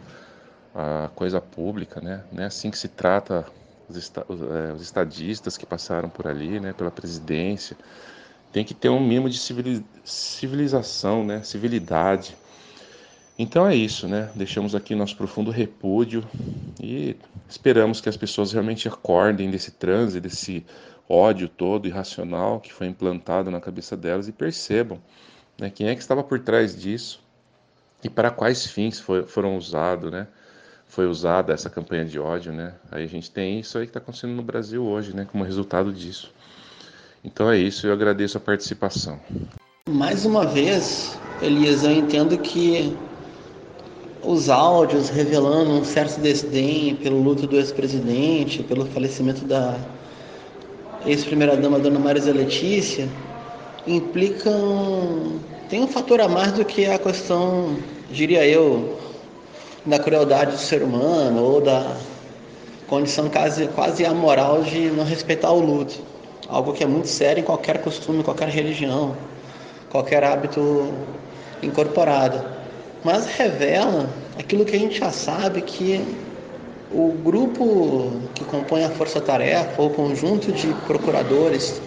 a 0.74 1.10
coisa 1.14 1.40
pública, 1.40 2.00
né, 2.00 2.24
não 2.32 2.42
é 2.42 2.46
assim 2.46 2.70
que 2.70 2.78
se 2.78 2.88
trata 2.88 3.44
os, 3.88 4.12
é, 4.16 4.72
os 4.72 4.80
estadistas 4.80 5.58
que 5.58 5.66
passaram 5.66 6.08
por 6.08 6.26
ali, 6.26 6.58
né, 6.58 6.72
pela 6.72 6.90
presidência 6.90 7.76
tem 8.52 8.64
que 8.64 8.74
ter 8.74 8.88
um 8.88 9.00
mínimo 9.00 9.28
de 9.28 9.38
civilização, 10.04 11.24
né? 11.24 11.42
Civilidade. 11.42 12.37
Então 13.38 13.66
é 13.66 13.74
isso, 13.74 14.08
né? 14.08 14.30
Deixamos 14.34 14.74
aqui 14.74 14.94
nosso 14.94 15.16
profundo 15.16 15.50
repúdio 15.50 16.26
e 16.82 17.16
esperamos 17.48 18.00
que 18.00 18.08
as 18.08 18.16
pessoas 18.16 18.52
realmente 18.52 18.88
acordem 18.88 19.50
desse 19.50 19.70
transe, 19.70 20.20
desse 20.20 20.66
ódio 21.08 21.48
todo 21.48 21.87
irracional 21.87 22.61
que 22.61 22.72
foi 22.72 22.87
implantado 22.87 23.50
na 23.50 23.61
cabeça 23.61 23.96
delas 23.96 24.28
e 24.28 24.32
percebam 24.32 25.00
né, 25.58 25.70
quem 25.70 25.88
é 25.88 25.94
que 25.94 26.00
estava 26.00 26.22
por 26.22 26.38
trás 26.40 26.76
disso 26.76 27.22
e 28.02 28.11
para 28.11 28.30
quais 28.30 28.66
fins 28.66 29.00
foi, 29.00 29.26
foram 29.26 29.56
usados, 29.56 30.11
né? 30.11 30.28
Foi 30.87 31.06
usada 31.06 31.52
essa 31.52 31.68
campanha 31.68 32.04
de 32.04 32.18
ódio, 32.18 32.52
né? 32.52 32.74
Aí 32.90 33.04
a 33.04 33.08
gente 33.08 33.30
tem 33.30 33.61
isso 33.61 33.76
aí 33.76 33.84
que 33.84 33.90
está 33.90 33.98
acontecendo 33.98 34.32
no 34.32 34.42
Brasil 34.42 34.84
hoje, 34.84 35.14
né? 35.14 35.26
Como 35.30 35.44
resultado 35.44 35.92
disso. 35.92 36.32
Então 37.24 37.50
é 37.50 37.59
isso, 37.59 37.87
eu 37.87 37.92
agradeço 37.92 38.38
a 38.38 38.40
participação. 38.40 39.18
Mais 39.88 40.24
uma 40.24 40.46
vez, 40.46 41.18
Elias, 41.42 41.83
eu 41.83 41.92
entendo 41.92 42.37
que 42.38 42.96
os 44.22 44.48
áudios 44.48 45.09
revelando 45.09 45.70
um 45.70 45.85
certo 45.85 46.20
desdém 46.20 46.96
pelo 46.96 47.22
luto 47.22 47.46
do 47.46 47.57
ex-presidente, 47.57 48.62
pelo 48.62 48.87
falecimento 48.87 49.44
da 49.44 49.78
ex-primeira-dama 51.07 51.78
Dona 51.78 51.98
Marisa 51.98 52.33
Letícia, 52.33 53.09
implicam. 53.87 55.40
tem 55.68 55.83
um 55.83 55.88
fator 55.88 56.20
a 56.20 56.28
mais 56.28 56.52
do 56.52 56.64
que 56.64 56.87
a 56.87 56.98
questão, 56.98 57.76
diria 58.11 58.46
eu, 58.46 58.98
da 59.87 59.98
crueldade 59.98 60.52
do 60.52 60.59
ser 60.59 60.83
humano 60.83 61.42
ou 61.42 61.61
da 61.61 61.96
condição 62.87 63.28
quase, 63.28 63.66
quase 63.68 64.04
amoral 64.04 64.62
de 64.62 64.90
não 64.90 65.04
respeitar 65.04 65.52
o 65.52 65.61
luto 65.61 66.08
algo 66.48 66.72
que 66.72 66.82
é 66.82 66.87
muito 66.87 67.08
sério 67.08 67.40
em 67.40 67.44
qualquer 67.44 67.82
costume, 67.82 68.24
qualquer 68.24 68.48
religião, 68.48 69.14
qualquer 69.90 70.24
hábito 70.24 70.92
incorporado. 71.62 72.42
Mas 73.04 73.26
revela 73.26 74.08
aquilo 74.38 74.64
que 74.64 74.74
a 74.74 74.78
gente 74.78 74.98
já 74.98 75.11
sabe 75.11 75.61
que 75.62 76.02
o 76.90 77.12
grupo 77.22 78.11
que 78.34 78.44
compõe 78.44 78.84
a 78.84 78.90
força-tarefa, 78.90 79.80
ou 79.80 79.88
o 79.88 79.94
conjunto 79.94 80.50
de 80.52 80.68
procuradores 80.87 81.80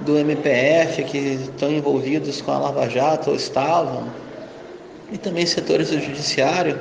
do 0.00 0.16
MPF 0.18 1.02
que 1.04 1.18
estão 1.18 1.70
envolvidos 1.70 2.40
com 2.40 2.52
a 2.52 2.58
Lava 2.58 2.88
Jato 2.88 3.30
ou 3.30 3.36
estavam, 3.36 4.04
e 5.10 5.16
também 5.16 5.46
setores 5.46 5.90
do 5.90 5.98
judiciário, 5.98 6.78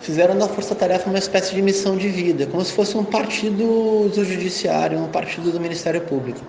fizeram 0.00 0.38
da 0.38 0.48
Força 0.48 0.74
Tarefa 0.74 1.08
uma 1.08 1.18
espécie 1.18 1.54
de 1.54 1.62
missão 1.62 1.96
de 1.96 2.08
vida, 2.08 2.46
como 2.46 2.64
se 2.64 2.72
fosse 2.72 2.96
um 2.96 3.04
partido 3.04 4.08
do 4.14 4.24
Judiciário, 4.24 4.98
um 4.98 5.08
partido 5.08 5.50
do 5.50 5.60
Ministério 5.60 6.00
Público. 6.02 6.40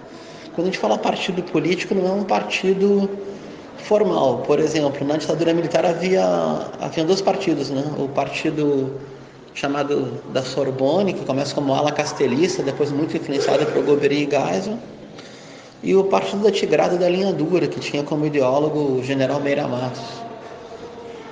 Quando 0.54 0.68
a 0.68 0.72
gente 0.72 0.80
fala 0.80 0.98
partido 0.98 1.42
político, 1.44 1.96
não 1.96 2.08
é 2.08 2.12
um 2.12 2.24
partido 2.24 3.10
formal. 3.78 4.40
Por 4.40 4.60
exemplo, 4.60 5.06
na 5.08 5.18
ditadura 5.18 5.54
militar 5.54 5.86
havia, 5.86 6.24
havia 6.80 7.04
dois 7.04 7.22
partidos, 7.22 7.70
né? 7.70 7.84
o 7.98 8.08
Partido 8.08 8.94
chamado 9.54 10.22
da 10.32 10.44
Sorbonne, 10.44 11.14
que 11.14 11.26
começa 11.26 11.54
como 11.56 11.74
ala 11.74 11.92
castelista, 11.92 12.62
depois 12.62 12.92
muito 12.92 13.18
influenciada 13.18 13.66
por 13.66 13.84
Gobery 13.84 14.28
e 14.28 14.30
Geisel, 14.30 14.78
e 15.82 15.96
o 15.96 16.04
Partido 16.04 16.44
da 16.44 16.52
Tigrada 16.52 16.98
da 16.98 17.10
Linha 17.10 17.34
Dura, 17.34 17.68
que 17.68 17.80
tinha 17.80 18.04
como 18.04 18.26
ideólogo 18.26 19.00
o 19.00 19.04
general 19.04 19.40
Meira 19.40 19.68
Matos. 19.68 20.29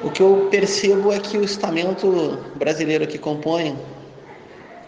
O 0.03 0.11
que 0.11 0.21
eu 0.21 0.47
percebo 0.51 1.11
é 1.11 1.19
que 1.19 1.37
o 1.37 1.43
estamento 1.43 2.37
brasileiro 2.55 3.07
que 3.07 3.17
compõe 3.17 3.75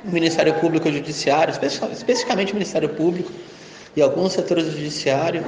o 0.06 0.12
Ministério 0.12 0.54
Público 0.56 0.88
e 0.88 0.91
o 0.91 0.93
Judiciário, 0.93 1.54
especificamente 1.91 2.52
o 2.52 2.56
Ministério 2.56 2.89
Público 2.89 3.32
e 3.95 4.02
alguns 4.02 4.34
setores 4.34 4.65
do 4.65 4.72
Judiciário, 4.72 5.43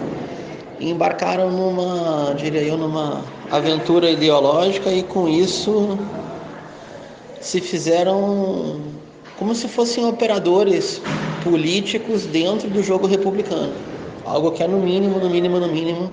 embarcaram 0.79 1.51
numa, 1.51 2.33
diria 2.33 2.63
eu, 2.63 2.75
numa 2.75 3.23
aventura 3.51 4.09
ideológica 4.09 4.91
e 4.91 5.03
com 5.03 5.29
isso 5.29 5.97
se 7.39 7.61
fizeram 7.61 8.81
como 9.37 9.53
se 9.53 9.67
fossem 9.67 10.05
operadores 10.05 11.01
políticos 11.43 12.25
dentro 12.25 12.69
do 12.69 12.81
jogo 12.81 13.07
republicano. 13.07 13.73
Algo 14.25 14.51
que 14.51 14.63
é 14.63 14.67
no 14.67 14.79
mínimo, 14.79 15.19
no 15.19 15.29
mínimo, 15.29 15.59
no 15.59 15.67
mínimo 15.67 16.11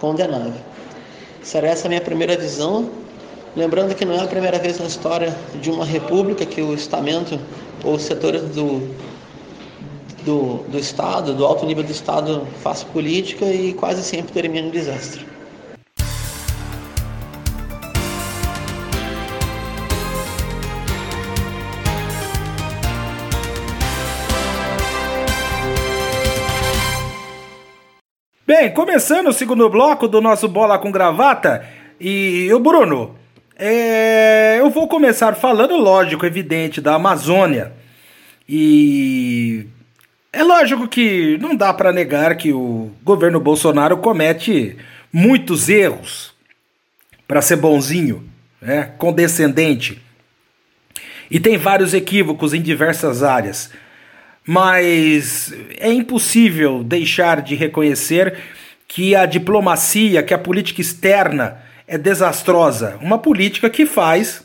condenável. 0.00 0.60
Será 1.48 1.68
essa 1.68 1.86
a 1.86 1.88
minha 1.88 2.02
primeira 2.02 2.36
visão. 2.36 2.90
Lembrando 3.56 3.94
que 3.94 4.04
não 4.04 4.12
é 4.12 4.20
a 4.22 4.26
primeira 4.26 4.58
vez 4.58 4.78
na 4.78 4.84
história 4.84 5.34
de 5.62 5.70
uma 5.70 5.82
república 5.82 6.44
que 6.44 6.60
o 6.60 6.74
estamento 6.74 7.40
ou 7.82 7.98
setores 7.98 8.42
do, 8.42 8.94
do, 10.26 10.56
do 10.68 10.78
Estado, 10.78 11.32
do 11.32 11.46
alto 11.46 11.64
nível 11.64 11.82
do 11.82 11.90
Estado, 11.90 12.46
faz 12.62 12.84
política 12.84 13.46
e 13.46 13.72
quase 13.72 14.02
sempre 14.02 14.30
termina 14.30 14.68
em 14.68 14.70
desastre. 14.70 15.24
Bem, 28.48 28.70
começando 28.70 29.26
o 29.26 29.32
segundo 29.34 29.68
bloco 29.68 30.08
do 30.08 30.22
nosso 30.22 30.48
Bola 30.48 30.78
com 30.78 30.90
Gravata, 30.90 31.68
e 32.00 32.50
o 32.50 32.58
Bruno, 32.58 33.14
é, 33.54 34.56
eu 34.58 34.70
vou 34.70 34.88
começar 34.88 35.34
falando, 35.34 35.76
lógico, 35.76 36.24
evidente, 36.24 36.80
da 36.80 36.94
Amazônia. 36.94 37.74
E 38.48 39.66
é 40.32 40.42
lógico 40.42 40.88
que 40.88 41.36
não 41.42 41.54
dá 41.54 41.74
para 41.74 41.92
negar 41.92 42.38
que 42.38 42.50
o 42.50 42.90
governo 43.04 43.38
Bolsonaro 43.38 43.98
comete 43.98 44.78
muitos 45.12 45.68
erros 45.68 46.34
para 47.26 47.42
ser 47.42 47.56
bonzinho, 47.56 48.26
né, 48.62 48.94
condescendente. 48.96 50.00
E 51.30 51.38
tem 51.38 51.58
vários 51.58 51.92
equívocos 51.92 52.54
em 52.54 52.62
diversas 52.62 53.22
áreas 53.22 53.70
mas 54.50 55.52
é 55.78 55.92
impossível 55.92 56.82
deixar 56.82 57.42
de 57.42 57.54
reconhecer 57.54 58.34
que 58.88 59.14
a 59.14 59.26
diplomacia, 59.26 60.22
que 60.22 60.32
a 60.32 60.38
política 60.38 60.80
externa 60.80 61.60
é 61.86 61.98
desastrosa. 61.98 62.96
Uma 63.02 63.18
política 63.18 63.68
que 63.68 63.84
faz 63.84 64.42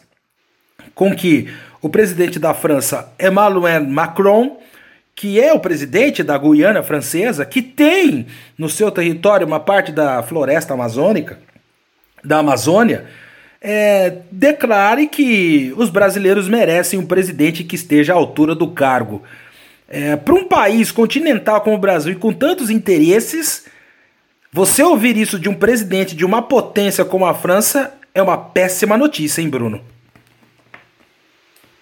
com 0.93 1.15
que 1.15 1.47
o 1.81 1.87
presidente 1.87 2.37
da 2.37 2.53
França, 2.53 3.13
Emmanuel 3.17 3.85
Macron, 3.85 4.59
que 5.15 5.39
é 5.39 5.53
o 5.53 5.59
presidente 5.61 6.21
da 6.21 6.37
Guiana 6.37 6.83
Francesa, 6.83 7.45
que 7.45 7.61
tem 7.61 8.27
no 8.57 8.67
seu 8.67 8.91
território 8.91 9.47
uma 9.47 9.61
parte 9.61 9.93
da 9.93 10.21
floresta 10.21 10.73
amazônica, 10.73 11.39
da 12.21 12.39
Amazônia, 12.39 13.05
é, 13.61 14.17
declare 14.29 15.07
que 15.07 15.73
os 15.77 15.89
brasileiros 15.89 16.49
merecem 16.49 16.99
um 16.99 17.05
presidente 17.05 17.63
que 17.63 17.75
esteja 17.75 18.11
à 18.11 18.17
altura 18.17 18.53
do 18.53 18.67
cargo. 18.67 19.23
É, 19.95 20.15
Para 20.15 20.33
um 20.33 20.45
país 20.45 20.91
continental 20.91 21.61
como 21.61 21.75
o 21.75 21.79
Brasil 21.79 22.13
e 22.13 22.15
com 22.15 22.33
tantos 22.33 22.71
interesses, 22.71 23.65
você 24.51 24.81
ouvir 24.81 25.15
isso 25.17 25.37
de 25.37 25.47
um 25.47 25.53
presidente 25.53 26.15
de 26.15 26.25
uma 26.25 26.41
potência 26.41 27.05
como 27.05 27.27
a 27.27 27.33
França 27.35 27.95
é 28.11 28.19
uma 28.19 28.35
péssima 28.35 28.97
notícia, 28.97 29.39
hein, 29.39 29.51
Bruno? 29.51 29.85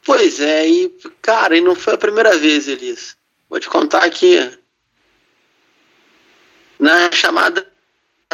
Pois 0.06 0.42
é, 0.42 0.68
e 0.68 0.90
cara, 1.22 1.56
e 1.56 1.62
não 1.62 1.74
foi 1.74 1.94
a 1.94 1.98
primeira 1.98 2.38
vez, 2.38 2.68
Elias. 2.68 3.16
Vou 3.50 3.62
te 3.62 3.70
contar 3.70 4.10
que 4.10 4.60
na 6.78 7.10
chamada 7.14 7.66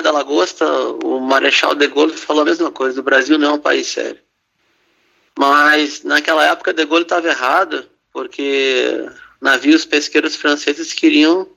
da 0.02 0.10
Lagosta, 0.10 0.66
o 1.04 1.20
Marechal 1.20 1.76
de 1.76 1.88
Gaulle 1.88 2.14
falou 2.14 2.42
a 2.42 2.46
mesma 2.46 2.72
coisa: 2.72 3.00
o 3.00 3.04
Brasil 3.04 3.38
não 3.38 3.50
é 3.50 3.54
um 3.54 3.60
país 3.60 3.86
sério. 3.86 4.20
Mas 5.38 6.04
naquela 6.04 6.44
época, 6.48 6.74
de 6.74 6.84
Gaulle 6.84 7.04
estava 7.04 7.28
errado, 7.28 7.88
porque 8.12 9.08
navios 9.40 9.86
pesqueiros 9.86 10.36
franceses 10.36 10.94
queriam 10.94 11.48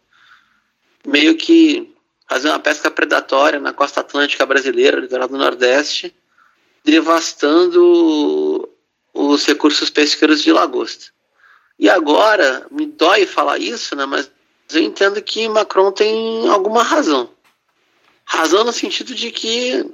meio 1.07 1.37
que 1.37 1.95
fazer 2.29 2.49
uma 2.49 2.59
pesca 2.61 2.91
predatória 2.91 3.59
na 3.59 3.73
costa 3.73 4.01
atlântica 4.01 4.47
brasileira, 4.47 5.01
litoral 5.01 5.29
do 5.29 5.39
Nordeste, 5.39 6.15
devastando 6.85 8.69
os 9.13 9.45
recursos 9.45 9.91
pesqueiros 9.91 10.43
de 10.43 10.53
lagosta. 10.53 11.07
E 11.79 11.89
agora, 11.89 12.67
me 12.71 12.87
dói 12.87 13.27
falar 13.27 13.59
isso, 13.59 13.97
né, 13.97 14.07
mas 14.07 14.31
eu 14.73 14.83
entendo 14.83 15.21
que 15.23 15.49
Macron 15.49 15.91
tem 15.91 16.49
alguma 16.49 16.83
razão. 16.83 17.31
Razão 18.25 18.63
no 18.63 18.73
sentido 18.73 19.15
de 19.15 19.31
que 19.31 19.91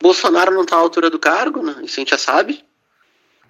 Bolsonaro 0.00 0.54
não 0.54 0.62
está 0.62 0.76
à 0.76 0.78
altura 0.78 1.10
do 1.10 1.18
cargo, 1.18 1.62
né, 1.62 1.76
isso 1.82 1.96
a 1.96 2.00
gente 2.00 2.10
já 2.10 2.18
sabe 2.18 2.64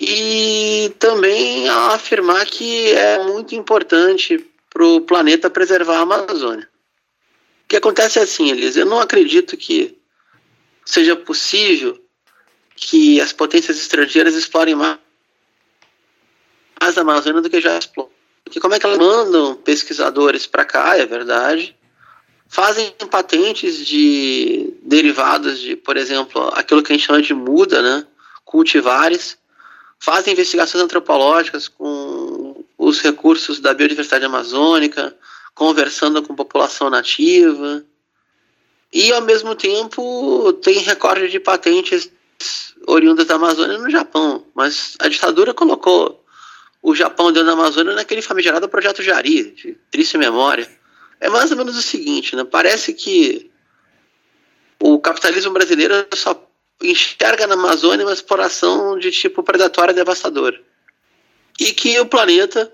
e 0.01 0.93
também 0.99 1.69
afirmar 1.69 2.45
que 2.47 2.93
é 2.93 3.23
muito 3.23 3.55
importante 3.55 4.45
para 4.71 4.85
o 4.85 5.01
planeta 5.01 5.49
preservar 5.49 5.99
a 5.99 6.03
Amazônia. 6.03 6.69
O 7.65 7.69
que 7.69 7.77
acontece 7.77 8.19
é 8.19 8.23
assim, 8.23 8.51
Elisa, 8.51 8.81
eu 8.81 8.87
não 8.87 9.01
acredito 9.01 9.57
que 9.57 9.97
seja 10.85 11.17
possível 11.17 11.99
que 12.77 13.21
as 13.21 13.33
potências 13.33 13.79
estrangeiras 13.79 14.35
explorem 14.35 14.75
mais 14.75 14.99
a 16.81 17.01
Amazônia 17.01 17.41
do 17.41 17.49
que 17.49 17.61
já 17.61 17.79
exploram. 17.79 18.11
Porque 18.45 18.61
como 18.61 18.75
é 18.75 18.79
que 18.79 18.85
elas 18.85 18.99
mandam 18.99 19.57
pesquisadores 19.57 20.47
para 20.47 20.65
cá, 20.65 20.99
é 20.99 21.07
verdade, 21.07 21.75
fazem 22.47 22.91
patentes 23.11 23.87
de 23.87 24.75
derivados 24.83 25.59
de, 25.59 25.77
por 25.77 25.97
exemplo, 25.97 26.51
aquilo 26.55 26.83
que 26.83 26.93
a 26.93 26.97
gente 26.97 27.07
chama 27.07 27.23
de 27.23 27.33
muda, 27.33 27.81
né, 27.81 28.07
cultivares, 28.45 29.39
fazem 29.99 30.33
investigações 30.33 30.83
antropológicas 30.83 31.69
com 31.69 32.65
os 32.77 33.01
recursos 33.01 33.61
da 33.61 33.73
biodiversidade 33.73 34.25
amazônica, 34.25 35.17
conversando 35.55 36.23
com 36.23 36.35
população 36.35 36.91
nativa, 36.91 37.85
e 38.93 39.13
ao 39.13 39.23
mesmo 39.23 39.55
tempo 39.55 40.53
tem 40.55 40.79
recorde 40.79 41.29
de 41.29 41.41
patentes 41.41 42.11
oriundas 42.87 43.27
da 43.27 43.35
Amazônia 43.35 43.79
no 43.79 43.91
Japão, 43.91 44.45
mas 44.55 44.97
a 45.01 45.09
ditadura 45.09 45.55
colocou 45.55 46.23
o 46.83 46.95
Japão 46.95 47.33
dentro 47.33 47.47
da 47.47 47.55
Amazônia 47.55 47.95
naquele 47.95 48.21
famigerado 48.21 48.69
projeto 48.69 49.03
Jari, 49.03 49.53
de 49.53 49.79
triste 49.91 50.19
memória. 50.19 50.71
É 51.19 51.31
mais 51.31 51.51
ou 51.51 51.57
menos 51.57 51.77
o 51.77 51.83
seguinte, 51.83 52.37
né? 52.37 52.45
Parece 52.45 52.93
que 52.93 53.51
o 54.79 54.99
capitalismo 54.99 55.53
brasileiro 55.53 56.07
só 56.15 56.44
enxerga 56.91 57.47
na 57.47 57.55
Amazônia 57.55 58.05
uma 58.05 58.13
exploração 58.13 58.99
de 58.99 59.11
tipo 59.11 59.43
predatória 59.43 59.95
devastadora. 59.95 60.61
E 61.59 61.73
que 61.73 61.99
o 62.01 62.07
planeta, 62.07 62.73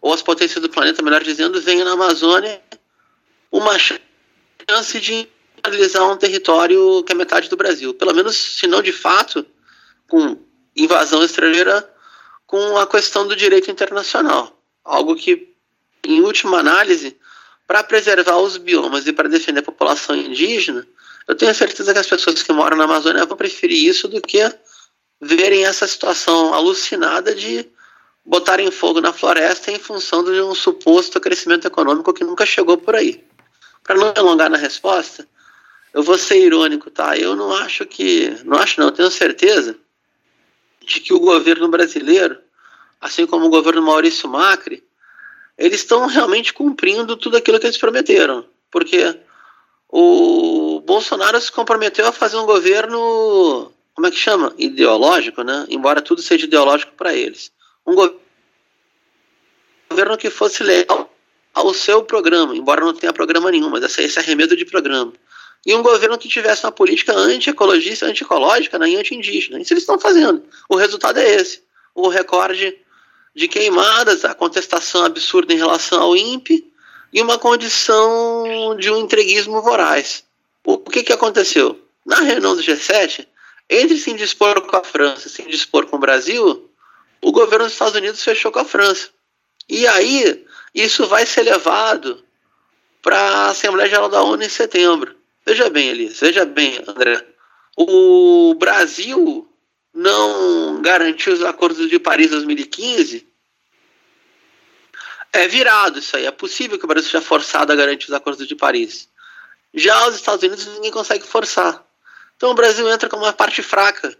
ou 0.00 0.12
as 0.12 0.22
potências 0.22 0.62
do 0.62 0.68
planeta, 0.68 1.02
melhor 1.02 1.22
dizendo, 1.22 1.60
venha 1.60 1.84
na 1.84 1.92
Amazônia 1.92 2.60
uma 3.50 3.78
chance 3.78 5.00
de 5.00 5.28
realizar 5.64 6.06
um 6.06 6.16
território 6.16 7.02
que 7.04 7.12
é 7.12 7.14
metade 7.14 7.48
do 7.48 7.56
Brasil. 7.56 7.94
Pelo 7.94 8.14
menos, 8.14 8.36
se 8.36 8.66
não 8.66 8.82
de 8.82 8.92
fato, 8.92 9.46
com 10.08 10.38
invasão 10.76 11.22
estrangeira, 11.24 11.88
com 12.46 12.76
a 12.76 12.86
questão 12.86 13.26
do 13.26 13.36
direito 13.36 13.70
internacional. 13.70 14.60
Algo 14.84 15.14
que, 15.14 15.54
em 16.04 16.20
última 16.20 16.58
análise, 16.58 17.16
para 17.66 17.82
preservar 17.82 18.38
os 18.38 18.56
biomas 18.56 19.06
e 19.06 19.12
para 19.12 19.28
defender 19.28 19.60
a 19.60 19.64
população 19.64 20.14
indígena, 20.16 20.86
eu 21.28 21.34
tenho 21.34 21.54
certeza 21.54 21.92
que 21.92 21.98
as 21.98 22.06
pessoas 22.06 22.42
que 22.42 22.52
moram 22.52 22.76
na 22.76 22.84
Amazônia 22.84 23.24
vão 23.24 23.36
preferir 23.36 23.88
isso 23.88 24.08
do 24.08 24.20
que 24.20 24.40
verem 25.20 25.64
essa 25.64 25.86
situação 25.86 26.52
alucinada 26.52 27.34
de 27.34 27.68
botarem 28.24 28.70
fogo 28.70 29.00
na 29.00 29.12
floresta 29.12 29.70
em 29.70 29.78
função 29.78 30.24
de 30.24 30.40
um 30.40 30.54
suposto 30.54 31.20
crescimento 31.20 31.66
econômico 31.66 32.12
que 32.12 32.24
nunca 32.24 32.46
chegou 32.46 32.76
por 32.78 32.94
aí. 32.94 33.24
Para 33.82 33.96
não 33.96 34.12
alongar 34.16 34.50
na 34.50 34.56
resposta, 34.56 35.26
eu 35.92 36.02
vou 36.02 36.16
ser 36.16 36.38
irônico, 36.38 36.90
tá? 36.90 37.16
Eu 37.16 37.36
não 37.36 37.52
acho 37.52 37.84
que, 37.84 38.30
não 38.44 38.58
acho 38.58 38.80
não, 38.80 38.90
tenho 38.90 39.10
certeza 39.10 39.76
de 40.80 41.00
que 41.00 41.12
o 41.12 41.20
governo 41.20 41.68
brasileiro, 41.68 42.38
assim 43.00 43.26
como 43.26 43.46
o 43.46 43.50
governo 43.50 43.82
Maurício 43.82 44.28
Macri, 44.28 44.82
eles 45.58 45.80
estão 45.80 46.06
realmente 46.06 46.52
cumprindo 46.52 47.16
tudo 47.16 47.36
aquilo 47.36 47.58
que 47.60 47.66
eles 47.66 47.78
prometeram, 47.78 48.46
porque 48.70 49.18
o 49.88 50.71
Bolsonaro 50.84 51.40
se 51.40 51.50
comprometeu 51.50 52.06
a 52.06 52.12
fazer 52.12 52.36
um 52.36 52.46
governo, 52.46 53.72
como 53.94 54.06
é 54.06 54.10
que 54.10 54.16
chama? 54.16 54.52
Ideológico, 54.58 55.42
né? 55.42 55.66
Embora 55.68 56.02
tudo 56.02 56.20
seja 56.20 56.46
ideológico 56.46 56.92
para 56.96 57.14
eles. 57.14 57.52
Um 57.86 57.94
governo 59.88 60.16
que 60.16 60.30
fosse 60.30 60.62
leal 60.62 61.12
ao 61.54 61.72
seu 61.74 62.02
programa, 62.02 62.56
embora 62.56 62.84
não 62.84 62.94
tenha 62.94 63.12
programa 63.12 63.50
nenhum, 63.50 63.68
mas 63.68 63.98
esse 63.98 64.18
arremedo 64.18 64.56
de 64.56 64.64
programa. 64.64 65.12
E 65.64 65.74
um 65.74 65.82
governo 65.82 66.18
que 66.18 66.28
tivesse 66.28 66.64
uma 66.64 66.72
política 66.72 67.12
anti-ecologista, 67.12 68.06
anti-ecológica 68.06 68.78
né, 68.78 68.88
e 68.88 68.96
anti-indígena. 68.96 69.60
Isso 69.60 69.72
eles 69.72 69.84
estão 69.84 69.98
fazendo. 70.00 70.42
O 70.68 70.74
resultado 70.74 71.18
é 71.18 71.36
esse. 71.36 71.62
O 71.94 72.08
recorde 72.08 72.76
de 73.34 73.46
queimadas, 73.46 74.24
a 74.24 74.34
contestação 74.34 75.04
absurda 75.04 75.52
em 75.52 75.56
relação 75.56 76.02
ao 76.02 76.16
INPE 76.16 76.72
e 77.12 77.22
uma 77.22 77.38
condição 77.38 78.76
de 78.76 78.90
um 78.90 78.96
entreguismo 78.96 79.62
voraz. 79.62 80.24
O 80.64 80.78
que, 80.78 81.02
que 81.02 81.12
aconteceu? 81.12 81.80
Na 82.04 82.20
reunião 82.20 82.56
do 82.56 82.62
G7, 82.62 83.26
entre 83.68 83.96
se 83.96 84.10
indispor 84.10 84.60
com 84.62 84.76
a 84.76 84.84
França 84.84 85.28
e 85.28 85.30
se 85.30 85.42
indispor 85.42 85.86
com 85.86 85.96
o 85.96 86.00
Brasil, 86.00 86.70
o 87.20 87.32
governo 87.32 87.64
dos 87.64 87.72
Estados 87.72 87.94
Unidos 87.94 88.22
fechou 88.22 88.50
com 88.52 88.58
a 88.58 88.64
França. 88.64 89.08
E 89.68 89.86
aí, 89.86 90.44
isso 90.74 91.06
vai 91.06 91.24
ser 91.24 91.42
levado 91.42 92.24
para 93.00 93.18
a 93.18 93.50
Assembleia 93.50 93.88
Geral 93.88 94.08
da 94.08 94.22
ONU 94.22 94.42
em 94.42 94.48
setembro. 94.48 95.14
Veja 95.44 95.68
bem, 95.70 95.88
Elias, 95.88 96.20
veja 96.20 96.44
bem, 96.44 96.82
André. 96.86 97.24
O 97.76 98.54
Brasil 98.54 99.48
não 99.92 100.80
garantiu 100.80 101.32
os 101.32 101.42
acordos 101.42 101.88
de 101.88 101.98
Paris 101.98 102.30
2015. 102.30 103.26
É 105.32 105.48
virado 105.48 105.98
isso 105.98 106.16
aí. 106.16 106.26
É 106.26 106.30
possível 106.30 106.78
que 106.78 106.84
o 106.84 106.88
Brasil 106.88 107.10
seja 107.10 107.24
forçado 107.24 107.72
a 107.72 107.76
garantir 107.76 108.06
os 108.06 108.14
acordos 108.14 108.46
de 108.46 108.54
Paris. 108.54 109.08
Já 109.74 110.08
os 110.08 110.16
Estados 110.16 110.42
Unidos 110.42 110.66
ninguém 110.66 110.90
consegue 110.90 111.26
forçar. 111.26 111.84
Então 112.36 112.50
o 112.50 112.54
Brasil 112.54 112.88
entra 112.90 113.08
como 113.08 113.22
uma 113.22 113.32
parte 113.32 113.62
fraca 113.62 114.16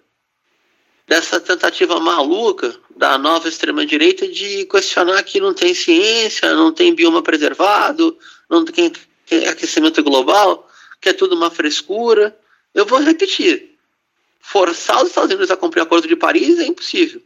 dessa 1.06 1.40
tentativa 1.40 1.98
maluca 1.98 2.78
da 2.96 3.18
nova 3.18 3.48
extrema-direita 3.48 4.28
de 4.28 4.64
questionar 4.66 5.22
que 5.24 5.40
não 5.40 5.52
tem 5.52 5.74
ciência, 5.74 6.54
não 6.54 6.72
tem 6.72 6.94
bioma 6.94 7.20
preservado, 7.20 8.16
não 8.48 8.64
tem 8.64 8.92
aquecimento 9.50 10.02
global, 10.02 10.68
que 11.00 11.08
é 11.08 11.12
tudo 11.12 11.34
uma 11.34 11.50
frescura. 11.50 12.38
Eu 12.72 12.86
vou 12.86 13.00
repetir. 13.00 13.72
Forçar 14.40 15.02
os 15.02 15.08
Estados 15.08 15.30
Unidos 15.30 15.50
a 15.50 15.56
cumprir 15.56 15.80
o 15.80 15.82
Acordo 15.82 16.06
de 16.06 16.16
Paris 16.16 16.60
é 16.60 16.64
impossível. 16.64 17.20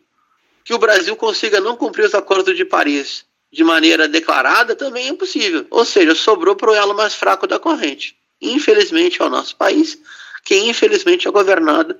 Que 0.65 0.73
o 0.73 0.79
Brasil 0.79 1.15
consiga 1.15 1.61
não 1.61 1.77
cumprir 1.77 2.07
os 2.07 2.15
Acordos 2.15 2.57
de 2.57 2.65
Paris 2.65 3.26
de 3.57 3.65
maneira 3.65 4.07
declarada 4.07 4.77
também 4.77 5.07
é 5.07 5.09
impossível. 5.09 5.67
Ou 5.71 5.83
seja, 5.83 6.15
sobrou 6.15 6.55
para 6.55 6.71
o 6.71 6.75
elo 6.75 6.95
mais 6.95 7.15
fraco 7.15 7.47
da 7.47 7.59
corrente. 7.59 8.15
Infelizmente 8.39 9.23
é 9.23 9.25
o 9.25 9.31
nosso 9.31 9.57
país, 9.57 9.99
que 10.45 10.55
infelizmente 10.69 11.27
é 11.27 11.31
governado 11.31 11.97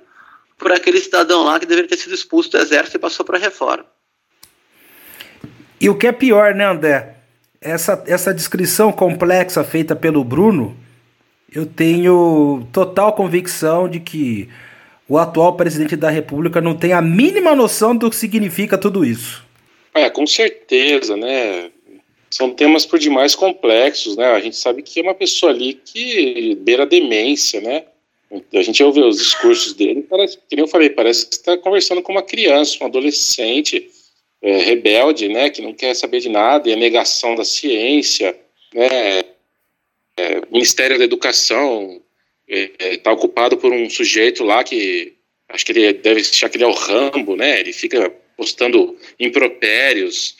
por 0.55 0.71
aquele 0.71 0.99
cidadão 0.99 1.43
lá 1.43 1.59
que 1.59 1.65
deveria 1.65 1.89
ter 1.89 1.97
sido 1.97 2.13
expulso 2.13 2.51
do 2.51 2.59
exército 2.59 2.97
e 2.97 2.99
passou 2.99 3.25
para 3.25 3.39
a 3.39 3.41
reforma. 3.41 3.85
E 5.81 5.89
o 5.89 5.97
que 5.97 6.05
é 6.05 6.11
pior, 6.11 6.53
né, 6.53 6.65
André? 6.65 7.15
Essa, 7.59 8.03
essa 8.05 8.31
descrição 8.31 8.91
complexa 8.91 9.63
feita 9.63 9.95
pelo 9.95 10.23
Bruno, 10.23 10.77
eu 11.51 11.65
tenho 11.65 12.67
total 12.71 13.13
convicção 13.13 13.89
de 13.89 13.99
que 13.99 14.47
o 15.09 15.17
atual 15.17 15.55
presidente 15.55 15.95
da 15.95 16.11
República 16.11 16.61
não 16.61 16.75
tem 16.75 16.93
a 16.93 17.01
mínima 17.01 17.55
noção 17.55 17.95
do 17.95 18.11
que 18.11 18.15
significa 18.15 18.77
tudo 18.77 19.03
isso. 19.03 19.46
É, 19.97 20.09
com 20.09 20.27
certeza, 20.27 21.17
né? 21.17 21.71
São 22.29 22.51
temas 22.51 22.85
por 22.85 22.99
demais 22.99 23.33
complexos, 23.33 24.15
né? 24.15 24.25
A 24.25 24.39
gente 24.39 24.55
sabe 24.55 24.83
que 24.83 24.99
é 24.99 25.03
uma 25.03 25.15
pessoa 25.15 25.51
ali 25.51 25.73
que 25.73 26.55
beira 26.55 26.85
demência, 26.85 27.59
né? 27.61 27.85
A 28.53 28.61
gente 28.61 28.83
ouve 28.83 29.01
os 29.01 29.17
discursos 29.17 29.73
dele, 29.73 30.03
parece, 30.03 30.37
que 30.37 30.59
eu 30.59 30.67
falei, 30.67 30.89
parece 30.89 31.25
que 31.25 31.35
está 31.35 31.57
conversando 31.57 32.01
com 32.01 32.11
uma 32.11 32.21
criança, 32.21 32.77
um 32.81 32.87
adolescente 32.87 33.89
é, 34.41 34.57
rebelde, 34.57 35.29
né, 35.29 35.49
que 35.49 35.61
não 35.61 35.73
quer 35.73 35.95
saber 35.95 36.19
de 36.19 36.27
nada, 36.27 36.69
e 36.69 36.73
a 36.73 36.75
negação 36.75 37.35
da 37.35 37.45
ciência, 37.45 38.37
né, 38.73 39.23
é, 40.17 40.41
Ministério 40.51 40.97
da 40.97 41.05
Educação 41.05 42.01
está 42.47 42.85
é, 42.85 42.93
é 42.93 42.97
tá 42.97 43.13
ocupado 43.13 43.57
por 43.57 43.71
um 43.71 43.89
sujeito 43.89 44.43
lá 44.43 44.61
que 44.63 45.13
acho 45.49 45.65
que 45.65 45.71
ele 45.71 45.93
deve 45.93 46.19
achar 46.19 46.49
que 46.49 46.57
ele 46.57 46.65
é 46.65 46.67
o 46.67 46.73
Rambo, 46.73 47.37
né, 47.37 47.61
ele 47.61 47.71
fica 47.71 48.13
postando 48.37 48.95
impropérios, 49.19 50.35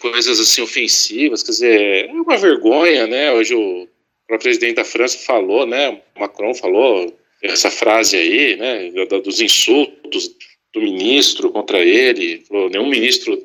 coisas 0.00 0.38
assim 0.38 0.60
ofensivas, 0.60 1.42
quer 1.42 1.52
dizer, 1.52 2.08
é 2.08 2.12
uma 2.12 2.36
vergonha, 2.36 3.06
né, 3.06 3.32
hoje 3.32 3.54
o, 3.54 3.88
o 4.30 4.38
presidente 4.38 4.76
da 4.76 4.84
França 4.84 5.18
falou, 5.18 5.66
né, 5.66 6.02
Macron 6.18 6.54
falou, 6.54 7.16
essa 7.42 7.70
frase 7.70 8.16
aí, 8.16 8.56
né, 8.56 8.90
dos 9.22 9.40
insultos 9.40 10.34
do 10.72 10.80
ministro 10.80 11.50
contra 11.50 11.78
ele, 11.78 12.44
falou, 12.46 12.68
nenhum 12.68 12.88
ministro 12.88 13.42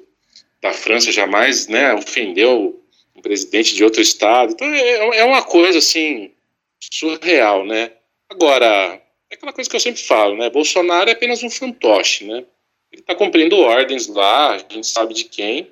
da 0.62 0.74
França 0.74 1.12
jamais, 1.12 1.68
né, 1.68 1.94
ofendeu 1.94 2.82
um 3.16 3.22
presidente 3.22 3.76
de 3.76 3.84
outro 3.84 4.02
estado. 4.02 4.54
Então 4.54 4.68
é, 4.68 5.20
é 5.20 5.24
uma 5.24 5.44
coisa 5.44 5.78
assim 5.80 6.32
surreal, 6.80 7.66
né? 7.66 7.92
Agora 8.30 9.02
é 9.30 9.36
aquela 9.36 9.54
coisa 9.54 9.70
que 9.70 9.76
eu 9.76 9.80
sempre 9.80 10.02
falo, 10.02 10.36
né? 10.36 10.50
Bolsonaro 10.50 11.10
é 11.10 11.14
apenas 11.14 11.44
um 11.44 11.50
fantoche, 11.50 12.26
né? 12.26 12.44
Ele 12.92 13.02
está 13.02 13.16
cumprindo 13.16 13.58
ordens 13.58 14.08
lá, 14.08 14.56
a 14.56 14.58
gente 14.58 14.88
sabe 14.88 15.14
de 15.14 15.24
quem, 15.26 15.68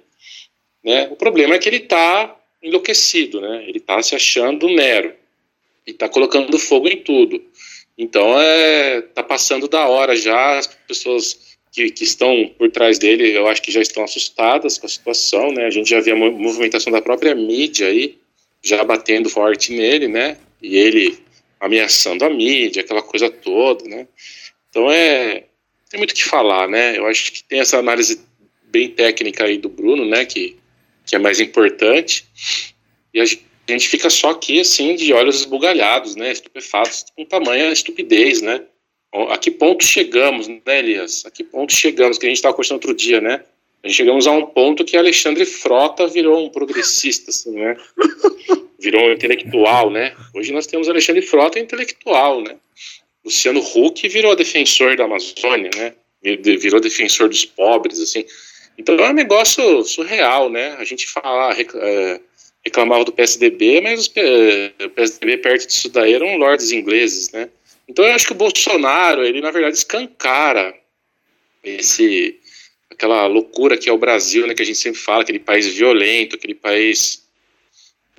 né? 0.84 1.08
O 1.12 1.16
problema 1.16 1.56
é 1.56 1.60
que 1.60 1.68
ele 1.68 1.78
está 1.78 2.36
enlouquecido, 2.62 3.42
né? 3.42 3.66
Ele 3.68 3.78
está 3.78 4.02
se 4.02 4.16
achando 4.16 4.70
Nero 4.70 5.14
e 5.86 5.92
está 5.92 6.08
colocando 6.08 6.58
fogo 6.58 6.88
em 6.88 6.98
tudo. 6.98 7.44
Então, 7.98 8.40
é, 8.40 9.02
tá 9.02 9.22
passando 9.22 9.68
da 9.68 9.88
hora 9.88 10.16
já, 10.16 10.58
as 10.58 10.68
pessoas 10.68 11.58
que, 11.72 11.90
que, 11.92 12.06
estão 12.06 12.50
por 12.58 12.72
trás 12.72 12.98
dele, 12.98 13.36
eu 13.36 13.48
acho 13.48 13.62
que 13.62 13.72
já 13.72 13.82
estão 13.82 14.04
assustadas 14.04 14.78
com 14.78 14.86
a 14.86 14.90
situação, 14.90 15.52
né? 15.52 15.66
A 15.66 15.70
gente 15.70 15.90
já 15.90 16.00
vê 16.00 16.12
a 16.12 16.16
movimentação 16.16 16.92
da 16.92 17.02
própria 17.02 17.36
mídia 17.36 17.88
aí, 17.88 18.18
já 18.64 18.84
batendo 18.84 19.30
forte 19.30 19.74
nele, 19.74 20.08
né? 20.08 20.38
E 20.62 20.78
ele 20.78 21.20
ameaçando 21.60 22.24
a 22.24 22.30
mídia, 22.30 22.82
aquela 22.82 23.02
coisa 23.02 23.30
toda, 23.30 23.84
né? 23.84 24.08
Então, 24.70 24.90
é, 24.90 25.44
tem 25.90 25.98
muito 25.98 26.12
o 26.12 26.16
que 26.16 26.24
falar, 26.24 26.68
né? 26.68 26.98
Eu 26.98 27.08
acho 27.08 27.32
que 27.32 27.44
tem 27.44 27.60
essa 27.60 27.78
análise 27.78 28.22
bem 28.66 28.90
técnica 28.90 29.46
aí 29.46 29.58
do 29.58 29.70
Bruno, 29.70 30.06
né? 30.06 30.24
Que, 30.26 30.56
que 31.06 31.16
é 31.16 31.20
mais 31.20 31.40
importante. 31.40 32.26
E 33.14 33.20
a 33.20 33.26
gente 33.26 33.88
fica 33.88 34.10
só 34.10 34.32
aqui, 34.32 34.60
assim, 34.60 34.96
de 34.96 35.12
olhos 35.14 35.40
esbugalhados, 35.40 36.16
né, 36.16 36.32
estupefatos 36.32 37.06
com 37.16 37.26
tamanha 37.26 37.72
estupidez, 37.72 38.42
né. 38.42 38.64
A 39.30 39.38
que 39.38 39.50
ponto 39.50 39.84
chegamos, 39.84 40.48
né, 40.48 40.62
Elias? 40.68 41.26
A 41.26 41.32
que 41.32 41.44
ponto 41.44 41.74
chegamos, 41.74 42.20
que 42.20 42.28
a 42.28 42.30
gente 42.30 42.38
estava 42.38 42.54
conversando 42.54 42.76
outro 42.76 42.94
dia, 42.94 43.20
né? 43.20 43.44
A 43.84 43.88
gente 43.88 43.98
chegamos 43.98 44.28
a 44.28 44.32
um 44.32 44.46
ponto 44.46 44.86
que 44.86 44.96
Alexandre 44.96 45.46
Frota 45.46 46.06
virou 46.08 46.46
um 46.46 46.50
progressista, 46.50 47.32
assim, 47.32 47.52
né? 47.52 47.76
Virou 48.80 49.02
um 49.08 49.12
intelectual, 49.14 49.90
né? 49.90 50.16
Hoje 50.36 50.52
nós 50.52 50.68
temos 50.68 50.88
Alexandre 50.88 51.24
Frota 51.24 51.60
intelectual, 51.60 52.42
né? 52.42 52.56
Luciano 53.30 53.60
Huck 53.60 54.10
virou 54.10 54.36
defensor 54.36 54.98
da 54.98 55.06
Amazônia, 55.06 55.70
né? 55.76 55.94
Virou 56.42 56.82
defensor 56.82 57.30
dos 57.30 57.46
pobres, 57.46 58.00
assim. 58.00 58.26
Então 58.76 58.96
é 58.96 59.10
um 59.10 59.14
negócio 59.14 59.84
surreal, 59.84 60.50
né? 60.50 60.76
A 60.80 60.84
gente 60.84 61.06
fala, 61.06 61.54
é, 61.54 62.20
reclamava 62.66 63.06
do 63.06 63.12
PSDB, 63.12 63.82
mas 63.82 64.08
o 64.08 64.90
PSDB 64.90 65.38
perto 65.38 65.68
disso 65.68 65.90
daí 65.90 66.14
eram 66.14 66.38
lords 66.38 66.72
ingleses, 66.72 67.32
né? 67.32 67.50
Então 67.88 68.04
eu 68.04 68.14
acho 68.14 68.26
que 68.26 68.32
o 68.32 68.36
Bolsonaro, 68.36 69.24
ele 69.24 69.42
na 69.42 69.52
verdade 69.52 69.78
escancara 69.78 70.76
esse 71.64 72.40
aquela 72.90 73.28
loucura 73.28 73.78
que 73.78 73.88
é 73.88 73.94
o 73.94 73.98
Brasil, 73.98 74.48
né, 74.48 74.54
que 74.54 74.62
a 74.62 74.66
gente 74.66 74.78
sempre 74.78 75.00
fala, 75.00 75.22
aquele 75.22 75.40
país 75.40 75.68
violento, 75.68 76.36
aquele 76.36 76.56
país 76.56 77.29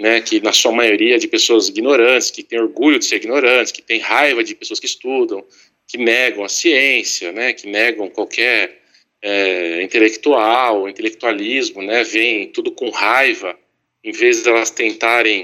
né, 0.01 0.19
que 0.23 0.41
na 0.41 0.51
sua 0.51 0.73
maioria 0.73 1.17
é 1.17 1.19
de 1.19 1.29
pessoas 1.29 1.69
ignorantes, 1.69 2.31
que 2.31 2.43
tem 2.43 2.59
orgulho 2.59 2.99
de 2.99 3.05
ser 3.05 3.17
ignorantes, 3.17 3.71
que 3.71 3.83
tem 3.83 4.01
raiva 4.01 4.43
de 4.43 4.55
pessoas 4.55 4.81
que 4.81 4.87
estudam, 4.87 5.45
que 5.87 5.99
negam 5.99 6.43
a 6.43 6.49
ciência, 6.49 7.31
né, 7.33 7.53
que 7.53 7.67
negam 7.67 8.09
qualquer 8.09 8.81
é, 9.21 9.83
intelectual, 9.83 10.89
intelectualismo, 10.89 11.83
né, 11.83 12.03
vem 12.03 12.49
tudo 12.49 12.73
com 12.73 12.89
raiva 12.89 13.55
em 14.03 14.11
vez 14.11 14.43
de 14.43 14.49
elas 14.49 14.71
tentarem 14.71 15.43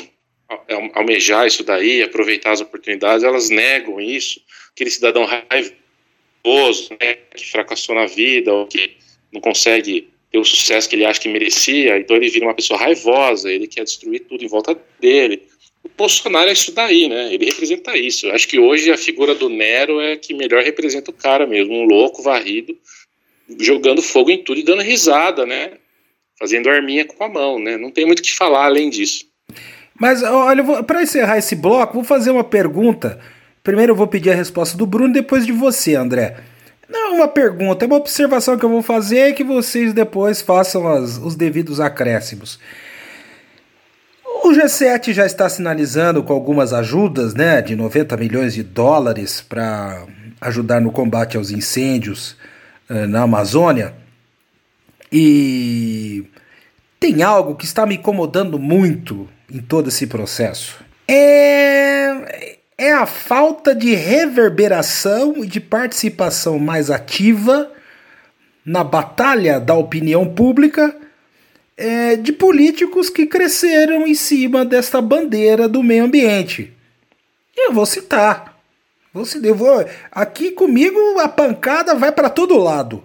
almejar 0.95 1.47
isso 1.47 1.63
daí, 1.63 2.03
aproveitar 2.03 2.53
as 2.53 2.63
oportunidades, 2.63 3.25
elas 3.25 3.51
negam 3.51 4.01
isso. 4.01 4.41
Aquele 4.73 4.91
cidadão 4.91 5.27
raivoso, 5.27 6.97
né, 6.99 7.19
que 7.35 7.45
fracassou 7.51 7.95
na 7.95 8.07
vida, 8.07 8.55
ou 8.55 8.67
que 8.67 8.97
não 9.31 9.41
consegue 9.43 10.09
ter 10.31 10.39
o 10.39 10.45
sucesso 10.45 10.89
que 10.89 10.97
ele 10.97 11.05
acha 11.05 11.21
que 11.21 11.29
merecia, 11.29 11.99
então 11.99 12.17
ele 12.17 12.29
vira 12.29 12.47
uma 12.47 12.55
pessoa 12.55 12.79
raivosa, 12.79 13.51
ele 13.51 13.67
quer 13.67 13.85
destruir 13.85 14.21
tudo 14.21 14.45
em 14.45 14.49
volta 14.49 14.79
dele. 15.01 15.43
O 15.85 15.91
Bolsonaro 15.97 16.49
é 16.49 16.53
isso 16.53 16.73
daí, 16.73 17.09
né? 17.09 17.33
Ele 17.33 17.45
representa 17.45 17.97
isso. 17.97 18.27
Eu 18.27 18.35
acho 18.35 18.49
que 18.49 18.59
hoje 18.59 18.91
a 18.91 18.99
figura 18.99 19.35
do 19.35 19.49
Nero 19.49 20.01
é 20.01 20.17
que 20.17 20.35
melhor 20.35 20.63
representa 20.63 21.11
o 21.11 21.15
cara 21.15 21.47
mesmo, 21.47 21.75
um 21.75 21.85
louco 21.85 22.23
varrido, 22.23 22.77
jogando 23.59 24.03
fogo 24.03 24.31
em 24.31 24.43
tudo 24.43 24.59
e 24.59 24.65
dando 24.65 24.83
risada, 24.83 25.47
né? 25.47 25.75
fazendo 26.39 26.69
arminha 26.69 27.05
com 27.05 27.23
a 27.23 27.29
mão, 27.29 27.59
né? 27.59 27.77
Não 27.77 27.91
tem 27.91 28.05
muito 28.07 28.21
o 28.21 28.23
que 28.23 28.35
falar 28.35 28.67
além 28.67 28.91
disso. 28.91 29.25
Mas 29.99 30.23
olha, 30.23 30.83
para 30.83 31.03
encerrar 31.03 31.39
esse 31.39 31.57
bloco, 31.57 31.95
vou 31.95 32.05
fazer 32.05 32.31
uma 32.31 32.45
pergunta. 32.45 33.19
Primeiro 33.63 33.93
eu 33.93 33.97
vou 33.97 34.07
pedir 34.07 34.31
a 34.31 34.35
resposta 34.35 34.77
do 34.77 34.87
Bruno, 34.87 35.13
depois 35.13 35.47
de 35.47 35.53
você, 35.53 35.95
André. 35.95 36.37
Não, 36.89 37.17
uma 37.17 37.29
pergunta, 37.29 37.85
é 37.85 37.87
uma 37.87 37.97
observação 37.97 38.57
que 38.57 38.65
eu 38.65 38.71
vou 38.71 38.83
fazer 38.83 39.29
e 39.29 39.33
que 39.33 39.43
vocês 39.43 39.93
depois 39.93 40.41
façam 40.41 40.87
as, 40.87 41.19
os 41.19 41.35
devidos 41.35 41.81
acréscimos. 41.81 42.61
O 44.45 44.51
G7 44.51 45.13
já 45.13 45.27
está 45.27 45.49
sinalizando 45.49 46.23
com 46.23 46.33
algumas 46.33 46.73
ajudas, 46.73 47.35
né, 47.35 47.61
de 47.61 47.75
90 47.75 48.17
milhões 48.17 48.55
de 48.55 48.63
dólares 48.63 49.41
para 49.41 50.07
ajudar 50.41 50.81
no 50.81 50.93
combate 50.93 51.37
aos 51.37 51.51
incêndios 51.51 52.37
uh, 52.89 53.07
na 53.09 53.23
Amazônia. 53.23 53.95
E 55.11 56.25
tem 57.01 57.23
algo 57.23 57.57
que 57.57 57.65
está 57.65 57.85
me 57.85 57.97
incomodando 57.97 58.59
muito 58.59 59.29
em 59.53 59.59
todo 59.59 59.89
esse 59.89 60.07
processo. 60.07 60.85
É, 61.09 62.56
é 62.79 62.93
a 62.93 63.07
falta 63.07 63.75
de 63.75 63.95
reverberação 63.95 65.43
e 65.43 65.47
de 65.47 65.61
participação 65.61 66.59
mais 66.59 66.91
ativa 66.91 67.73
na 68.65 68.85
batalha 68.85 69.59
da 69.59 69.75
opinião 69.75 70.29
pública 70.29 70.95
é, 71.77 72.17
de 72.17 72.33
políticos 72.33 73.09
que 73.09 73.27
cresceram 73.27 74.07
em 74.07 74.15
cima 74.15 74.65
desta 74.65 75.01
bandeira 75.01 75.69
do 75.69 75.83
meio 75.83 76.05
ambiente. 76.05 76.73
Eu 77.57 77.73
vou 77.73 77.87
citar. 77.87 78.57
Vou 79.13 79.25
eu 79.43 79.55
vou, 79.55 79.87
aqui 80.13 80.51
comigo 80.51 80.99
a 81.21 81.29
pancada 81.29 81.95
vai 81.95 82.13
para 82.13 82.29
todo 82.29 82.59
lado. 82.59 83.03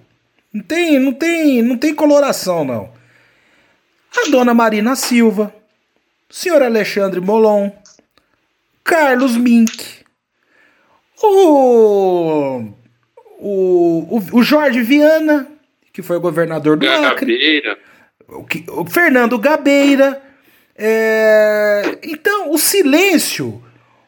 Não 0.52 0.62
tem, 0.62 1.00
não 1.00 1.14
tem, 1.14 1.62
não 1.62 1.78
tem 1.78 1.96
coloração 1.96 2.66
não. 2.66 2.90
A 4.18 4.30
dona 4.30 4.54
Marina 4.54 4.94
Silva, 4.98 5.54
o 6.30 6.34
senhor 6.34 6.62
Alexandre 6.62 7.22
Molon, 7.22 7.72
Carlos 8.84 9.38
Mink, 9.38 10.02
o, 11.24 12.64
o, 13.40 14.22
o, 14.34 14.44
Jorge 14.44 14.82
Viana, 14.82 15.48
que 15.94 16.02
foi 16.02 16.20
governador 16.20 16.78
do 16.78 16.90
Acre, 16.90 17.62
o, 18.28 18.82
o 18.82 18.86
Fernando 18.86 19.38
Gabeira. 19.38 20.22
É, 20.76 22.00
então, 22.04 22.52
o 22.52 22.58
silêncio 22.58 23.62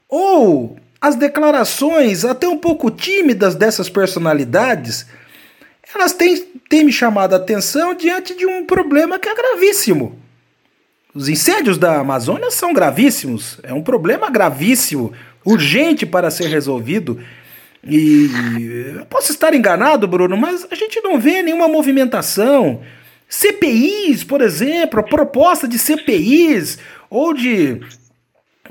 ou 0.09 0.77
as 0.99 1.15
declarações 1.15 2.23
até 2.23 2.47
um 2.47 2.57
pouco 2.57 2.89
tímidas 2.89 3.55
dessas 3.55 3.89
personalidades, 3.89 5.05
elas 5.93 6.13
têm, 6.13 6.37
têm 6.69 6.85
me 6.85 6.93
chamado 6.93 7.33
a 7.33 7.37
atenção 7.37 7.93
diante 7.93 8.33
de 8.33 8.45
um 8.45 8.65
problema 8.65 9.19
que 9.19 9.27
é 9.27 9.35
gravíssimo. 9.35 10.22
Os 11.15 11.29
incêndios 11.29 11.77
da 11.77 11.99
Amazônia 11.99 12.49
são 12.49 12.73
gravíssimos, 12.73 13.59
é 13.61 13.71
um 13.71 13.83
problema 13.83 14.31
gravíssimo, 14.31 15.13
urgente 15.45 16.07
para 16.07 16.31
ser 16.31 16.47
resolvido. 16.47 17.19
E 17.83 18.95
eu 18.97 19.05
posso 19.05 19.31
estar 19.31 19.53
enganado, 19.53 20.07
Bruno, 20.07 20.35
mas 20.35 20.65
a 20.71 20.75
gente 20.75 20.99
não 21.01 21.19
vê 21.19 21.43
nenhuma 21.43 21.67
movimentação. 21.67 22.81
CPIs, 23.29 24.23
por 24.23 24.41
exemplo, 24.41 24.99
a 24.99 25.03
proposta 25.03 25.67
de 25.67 25.77
CPIs 25.77 26.79
ou 27.09 27.33
de 27.33 27.79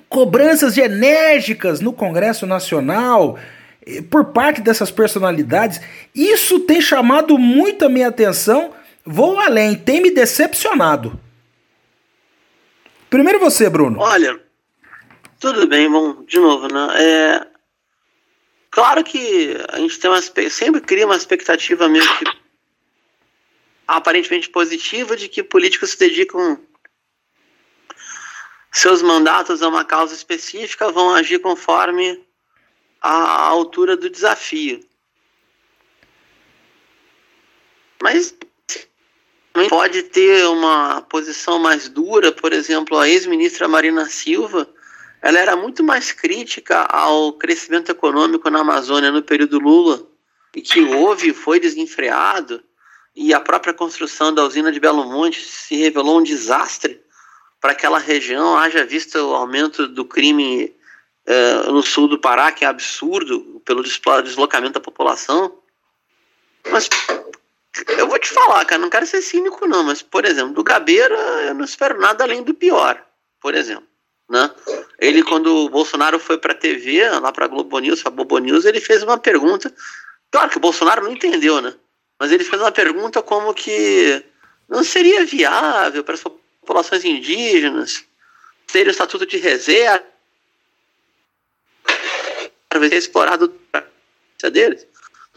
cobranças 0.08 0.76
enérgicas 0.76 1.80
no 1.80 1.92
Congresso 1.92 2.44
Nacional 2.44 3.38
eh, 3.86 4.02
por 4.02 4.26
parte 4.26 4.60
dessas 4.60 4.90
personalidades, 4.90 5.80
isso 6.14 6.60
tem 6.60 6.80
chamado 6.80 7.38
muito 7.38 7.84
a 7.84 7.88
minha 7.88 8.08
atenção. 8.08 8.72
Vou 9.06 9.38
além, 9.38 9.74
tem 9.76 10.02
me 10.02 10.10
decepcionado. 10.10 11.18
Primeiro 13.12 13.38
você, 13.38 13.68
Bruno. 13.68 14.00
Olha, 14.00 14.42
tudo 15.38 15.66
bem, 15.66 15.86
bom, 15.90 16.24
de 16.24 16.40
novo, 16.40 16.66
né? 16.66 16.88
É, 16.98 17.46
claro 18.70 19.04
que 19.04 19.54
a 19.68 19.76
gente 19.76 20.00
tem 20.00 20.10
uma, 20.10 20.22
sempre 20.48 20.80
cria 20.80 21.04
uma 21.04 21.14
expectativa 21.14 21.90
meio 21.90 22.04
que 22.16 22.24
aparentemente 23.86 24.48
positiva 24.48 25.14
de 25.14 25.28
que 25.28 25.42
políticos 25.42 25.90
se 25.90 25.98
dedicam 25.98 26.58
seus 28.72 29.02
mandatos 29.02 29.62
a 29.62 29.68
uma 29.68 29.84
causa 29.84 30.14
específica, 30.14 30.90
vão 30.90 31.12
agir 31.12 31.38
conforme 31.40 32.18
a 32.98 33.42
altura 33.42 33.94
do 33.94 34.08
desafio. 34.08 34.80
Mas 38.02 38.34
pode 39.68 40.02
ter 40.04 40.46
uma 40.46 41.02
posição 41.02 41.58
mais 41.58 41.88
dura, 41.88 42.32
por 42.32 42.52
exemplo, 42.52 42.98
a 42.98 43.08
ex-ministra 43.08 43.68
Marina 43.68 44.06
Silva, 44.06 44.68
ela 45.20 45.38
era 45.38 45.56
muito 45.56 45.84
mais 45.84 46.10
crítica 46.10 46.82
ao 46.82 47.32
crescimento 47.34 47.90
econômico 47.90 48.50
na 48.50 48.60
Amazônia 48.60 49.10
no 49.10 49.22
período 49.22 49.58
Lula, 49.58 50.06
e 50.54 50.60
que 50.60 50.80
houve, 50.80 51.32
foi 51.32 51.60
desenfreado, 51.60 52.62
e 53.14 53.32
a 53.32 53.40
própria 53.40 53.74
construção 53.74 54.34
da 54.34 54.44
usina 54.44 54.72
de 54.72 54.80
Belo 54.80 55.04
Monte 55.04 55.40
se 55.42 55.76
revelou 55.76 56.18
um 56.18 56.22
desastre 56.22 57.00
para 57.60 57.72
aquela 57.72 57.98
região, 57.98 58.56
haja 58.56 58.84
visto 58.84 59.16
o 59.16 59.34
aumento 59.34 59.86
do 59.86 60.04
crime 60.04 60.74
uh, 61.26 61.72
no 61.72 61.82
sul 61.82 62.08
do 62.08 62.18
Pará, 62.18 62.50
que 62.50 62.64
é 62.64 62.68
absurdo, 62.68 63.62
pelo 63.64 63.82
deslocamento 63.82 64.74
da 64.74 64.80
população. 64.80 65.58
Mas 66.70 66.88
eu 67.88 68.06
vou 68.06 68.18
te 68.18 68.28
falar, 68.28 68.64
cara, 68.64 68.80
não 68.80 68.90
quero 68.90 69.06
ser 69.06 69.22
cínico, 69.22 69.66
não, 69.66 69.82
mas, 69.82 70.02
por 70.02 70.24
exemplo, 70.24 70.52
do 70.52 70.62
Gabeira 70.62 71.14
eu 71.46 71.54
não 71.54 71.64
espero 71.64 71.98
nada 71.98 72.24
além 72.24 72.42
do 72.42 72.52
pior, 72.52 73.02
por 73.40 73.54
exemplo. 73.54 73.86
Né? 74.28 74.50
Ele, 74.98 75.22
quando 75.22 75.54
o 75.54 75.68
Bolsonaro 75.68 76.18
foi 76.18 76.38
para 76.38 76.52
a 76.52 76.56
TV, 76.56 77.08
lá 77.20 77.32
para 77.32 77.46
Globo 77.46 77.78
News, 77.78 78.04
a 78.04 78.10
Bobo 78.10 78.38
News, 78.38 78.64
ele 78.64 78.80
fez 78.80 79.02
uma 79.02 79.18
pergunta. 79.18 79.72
Claro 80.30 80.50
que 80.50 80.56
o 80.56 80.60
Bolsonaro 80.60 81.02
não 81.02 81.12
entendeu, 81.12 81.60
né? 81.60 81.74
Mas 82.18 82.32
ele 82.32 82.44
fez 82.44 82.60
uma 82.60 82.72
pergunta 82.72 83.20
como 83.20 83.52
que 83.52 84.24
não 84.68 84.82
seria 84.82 85.24
viável 85.24 86.02
para 86.02 86.14
as 86.14 86.22
populações 86.22 87.04
indígenas 87.04 88.04
ter 88.68 88.86
o 88.86 88.90
estatuto 88.90 89.26
de 89.26 89.36
reserva 89.36 90.02
para 92.68 92.88
ser 92.88 92.94
explorado 92.94 93.54
deles. 94.50 94.86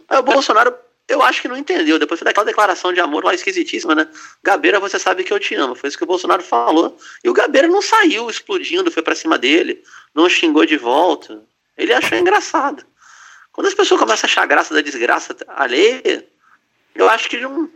Aí 0.07 0.19
o 0.19 0.23
Bolsonaro 0.23 0.73
eu 1.07 1.21
acho 1.21 1.41
que 1.41 1.47
não 1.47 1.57
entendeu. 1.57 1.99
Depois 1.99 2.19
foi 2.19 2.25
daquela 2.25 2.45
declaração 2.45 2.91
de 2.91 2.99
amor 2.99 3.23
lá 3.23 3.33
esquisitíssima, 3.33 3.93
né? 3.93 4.07
Gabeira, 4.43 4.79
você 4.79 4.97
sabe 4.97 5.23
que 5.23 5.31
eu 5.31 5.39
te 5.39 5.55
amo. 5.55 5.75
Foi 5.75 5.87
isso 5.87 5.97
que 5.97 6.03
o 6.03 6.07
Bolsonaro 6.07 6.41
falou. 6.41 6.97
E 7.23 7.29
o 7.29 7.33
Gabeira 7.33 7.67
não 7.67 7.81
saiu 7.81 8.29
explodindo, 8.29 8.91
foi 8.91 9.03
para 9.03 9.15
cima 9.15 9.37
dele, 9.37 9.83
não 10.13 10.27
xingou 10.27 10.65
de 10.65 10.77
volta. 10.77 11.43
Ele 11.77 11.93
achou 11.93 12.17
engraçado. 12.17 12.85
Quando 13.51 13.67
as 13.67 13.73
pessoas 13.73 13.99
começam 13.99 14.27
a 14.27 14.29
achar 14.29 14.45
graça 14.45 14.73
da 14.73 14.81
desgraça 14.81 15.35
alheia, 15.47 16.27
eu 16.93 17.09
acho 17.09 17.29
que 17.29 17.37
não, 17.37 17.69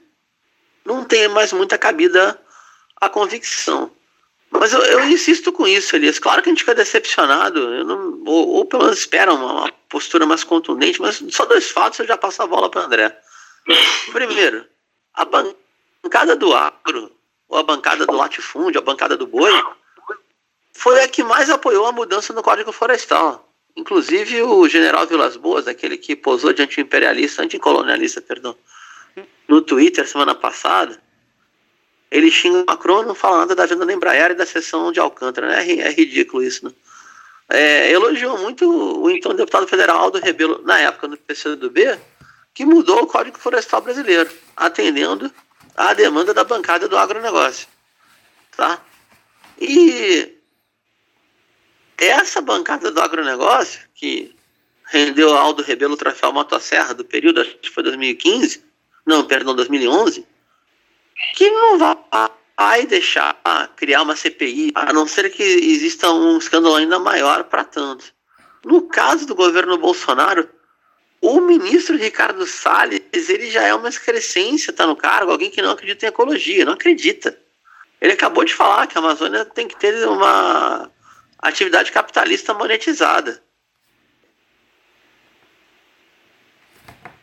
não 0.84 1.05
tem 1.05 1.27
mais 1.27 1.53
muita 1.53 1.77
cabida 1.77 2.39
a 2.99 3.07
convicção. 3.07 3.91
Mas 4.51 4.73
eu, 4.73 4.82
eu, 4.82 5.07
insisto 5.07 5.51
com 5.51 5.67
isso, 5.67 5.95
Elias. 5.95 6.17
Claro 6.17 6.41
que 6.41 6.49
a 6.49 6.51
gente 6.51 6.61
fica 6.61 6.73
decepcionado, 6.73 7.84
não, 7.86 8.23
ou, 8.25 8.47
ou, 8.49 8.65
pelo 8.65 8.84
menos 8.84 8.97
espera 8.97 9.34
uma, 9.34 9.53
uma, 9.53 9.73
postura 9.90 10.26
mais 10.26 10.44
contundente, 10.44 11.02
mas 11.02 11.22
só 11.32 11.46
dois 11.46 11.70
fatos 11.70 12.00
eu 12.00 12.08
já 12.08 12.18
passo 12.18 12.42
a 12.44 12.48
bola 12.48 12.70
para 12.70 12.86
André. 12.86 13.20
Primeiro, 14.12 14.66
a 15.14 15.26
bancada 15.26 16.36
do 16.36 16.54
agro, 16.54 17.12
ou 17.48 17.58
a 17.58 17.64
bancada 17.64 18.06
do 18.06 18.16
latifúndio, 18.16 18.80
a 18.80 18.84
bancada 18.84 19.18
do 19.18 19.28
boi, 19.28 19.52
foi 20.74 21.04
a 21.04 21.08
que 21.08 21.24
mais 21.24 21.50
apoiou 21.50 21.86
a 21.86 21.92
mudança 21.92 22.32
no 22.32 22.44
Código 22.44 22.72
Florestal. 22.72 23.52
Inclusive 23.76 24.42
o 24.44 24.68
general 24.68 25.08
Vilas 25.08 25.36
Boas, 25.36 25.68
aquele 25.68 25.98
que 25.98 26.16
posou 26.16 26.54
de 26.54 26.62
anti-imperialista, 26.62 27.42
anticolonialista, 27.42 28.22
perdão, 28.22 28.56
no 29.48 29.62
Twitter 29.62 30.08
semana 30.08 30.36
passada, 30.36 31.02
ele 32.12 32.32
xinga 32.32 32.60
o 32.60 32.66
Macron 32.66 33.04
não 33.04 33.16
fala 33.16 33.40
nada 33.40 33.56
da 33.56 33.66
venda 33.66 33.86
da 33.86 33.94
Embraer 33.94 34.32
e 34.32 34.36
da 34.36 34.46
seção 34.46 34.92
de 34.92 35.00
Alcântara, 35.00 35.48
né? 35.48 35.68
É, 35.68 35.80
é 35.80 35.92
ridículo 35.92 36.44
isso, 36.44 36.66
né? 36.66 36.72
É, 37.50 37.91
elogiou 37.91 38.38
muito 38.38 38.70
o 39.02 39.10
então 39.10 39.34
deputado 39.34 39.68
federal 39.68 39.97
Aldo 39.97 40.20
Rebelo, 40.20 40.62
na 40.64 40.80
época 40.80 41.08
do 41.08 41.18
PCdoB, 41.18 42.00
que 42.54 42.64
mudou 42.64 43.04
o 43.04 43.08
Código 43.08 43.39
Florestal 43.39 43.82
Brasileiro, 43.82 44.30
atendendo 44.56 45.34
à 45.76 45.93
demanda 45.93 46.34
da 46.34 46.43
bancada 46.43 46.88
do 46.88 46.97
agronegócio. 46.97 47.68
Tá? 48.56 48.80
E 49.60 50.38
essa 51.97 52.41
bancada 52.41 52.91
do 52.91 53.02
agronegócio, 53.02 53.82
que 53.95 54.36
rendeu 54.86 55.36
Aldo 55.36 55.64
Rebelo 55.64 55.95
o 55.95 55.97
troféu 55.97 56.32
Motosserra 56.32 56.93
do 56.93 57.04
período, 57.04 57.41
acho 57.41 57.58
que 57.58 57.70
foi 57.70 57.84
2015, 57.84 58.64
não, 59.06 59.26
perdão, 59.26 59.56
2011, 59.56 60.26
que 61.36 61.50
não 61.50 61.78
vai 61.78 61.97
deixar 62.86 63.39
criar 63.78 64.01
uma 64.01 64.18
CPI, 64.18 64.74
a 64.76 64.91
não 64.91 65.07
ser 65.07 65.30
que 65.30 65.41
exista 65.41 66.12
um 66.12 66.38
escândalo 66.38 66.76
ainda 66.76 66.99
maior 66.99 67.45
para 67.45 67.64
tanto. 67.64 68.14
No 68.66 68.82
caso 68.82 69.26
do 69.26 69.34
governo 69.34 69.78
Bolsonaro, 69.78 70.49
o 71.22 71.39
ministro 71.39 71.95
Ricardo 71.95 72.45
Salles, 72.45 73.30
ele 73.30 73.49
já 73.49 73.64
é 73.64 73.74
uma 73.74 73.88
excrescência, 73.88 74.74
tá 74.74 74.86
no 74.86 74.95
cargo, 74.95 75.32
alguém 75.32 75.49
que 75.49 75.62
não 75.62 75.72
acredita 75.72 76.05
em 76.05 76.10
ecologia, 76.10 76.66
não 76.66 76.74
acredita. 76.74 77.39
Ele 78.01 78.12
acabou 78.12 78.43
de 78.43 78.53
falar 78.53 78.88
que 78.88 78.97
a 78.97 79.01
Amazônia 79.01 79.45
tem 79.45 79.66
que 79.66 79.78
ter 79.78 80.05
uma 80.07 80.91
atividade 81.38 81.93
capitalista 81.93 82.53
monetizada. 82.53 83.41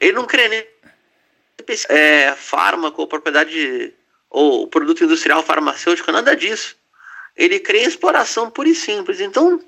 Ele 0.01 0.13
não 0.13 0.25
crê 0.25 0.49
nem 0.49 0.67
é, 1.91 2.35
fármaco 2.35 3.07
propriedade 3.07 3.95
ou 4.37 4.69
produto 4.69 5.03
industrial 5.03 5.43
farmacêutico, 5.43 6.13
nada 6.13 6.37
disso. 6.37 6.77
Ele 7.35 7.57
em 7.57 7.87
exploração 7.87 8.51
pura 8.51 8.69
e 8.69 8.75
simples. 8.75 9.19
Então, 9.19 9.65